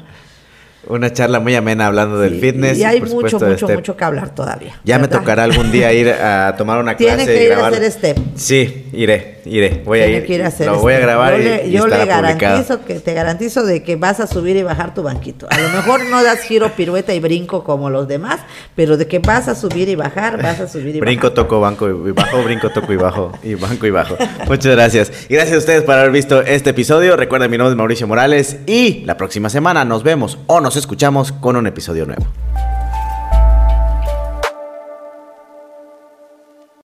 Una 0.87 1.13
charla 1.13 1.39
muy 1.39 1.55
amena 1.55 1.87
hablando 1.87 2.19
del 2.19 2.33
Sí, 2.35 2.39
fitness. 2.41 2.77
Y 2.77 2.83
hay 2.83 2.99
por 2.99 3.09
mucho, 3.09 3.29
supuesto, 3.29 3.47
mucho, 3.49 3.65
step. 3.67 3.75
mucho 3.77 3.95
que 3.97 4.03
hablar 4.03 4.35
todavía. 4.35 4.79
Ya 4.83 4.99
me 4.99 5.07
tocará 5.07 5.43
algún 5.45 5.71
día 5.71 5.93
ir 5.93 6.09
a 6.09 6.55
tomar 6.57 6.79
una 6.79 6.95
clase 6.95 7.15
Tiene 7.25 7.33
que 7.33 7.43
y 7.43 7.47
ir 7.47 7.53
a 7.53 7.67
hacer 7.67 7.91
step. 7.91 8.17
Sí, 8.35 8.87
iré, 8.91 9.39
iré. 9.45 9.81
Voy 9.85 9.99
a 9.99 10.07
ir. 10.07 10.43
hacer 10.43 10.67
lo 10.67 10.79
voy 10.79 10.93
a 10.93 10.95
este. 10.97 11.05
grabar 11.05 11.33
yo 11.35 11.39
y, 11.39 11.43
le, 11.43 11.67
y 11.67 11.71
yo 11.71 11.87
le 11.87 11.95
publicado. 11.97 12.21
garantizo 12.21 12.85
que 12.85 12.95
te 12.99 13.13
garantizo 13.13 13.65
de 13.65 13.83
que 13.83 13.95
vas 13.95 14.19
a 14.19 14.27
subir 14.27 14.55
y 14.57 14.63
bajar 14.63 14.93
tu 14.93 15.03
banquito. 15.03 15.47
A 15.49 15.57
lo 15.59 15.69
mejor 15.69 16.05
no 16.09 16.23
das 16.23 16.39
giro, 16.41 16.69
pirueta 16.71 17.13
y 17.13 17.19
brinco 17.19 17.63
como 17.63 17.89
los 17.89 18.07
demás, 18.07 18.39
pero 18.75 18.97
de 18.97 19.07
que 19.07 19.19
vas 19.19 19.47
a 19.47 19.55
subir 19.55 19.89
y 19.89 19.95
bajar, 19.95 20.41
vas 20.41 20.59
a 20.59 20.67
subir 20.67 20.95
y 20.95 20.99
Brinco, 20.99 21.27
bajar. 21.27 21.35
toco, 21.35 21.59
banco 21.59 21.89
y 21.89 22.11
bajo, 22.11 22.43
brinco, 22.43 22.69
toco 22.69 22.93
y 22.93 22.97
bajo, 22.97 23.31
y 23.43 23.55
banco 23.55 23.85
y 23.85 23.91
bajo. 23.91 24.15
Muchas 24.47 24.71
gracias. 24.75 25.11
Y 25.29 25.33
gracias 25.35 25.55
a 25.55 25.59
ustedes 25.59 25.83
por 25.83 25.95
haber 25.95 26.11
visto 26.11 26.41
este 26.41 26.71
episodio. 26.71 27.15
Recuerden, 27.17 27.49
mi 27.51 27.57
nombre 27.57 27.71
es 27.73 27.77
Mauricio 27.77 28.07
Morales 28.07 28.57
y 28.67 29.03
la 29.05 29.17
próxima 29.17 29.49
semana 29.49 29.85
nos 29.85 30.03
vemos 30.03 30.37
o 30.47 30.61
nos 30.61 30.75
escuchamos 30.75 31.31
con 31.31 31.55
un 31.55 31.67
episodio 31.67 32.05
nuevo. 32.05 32.25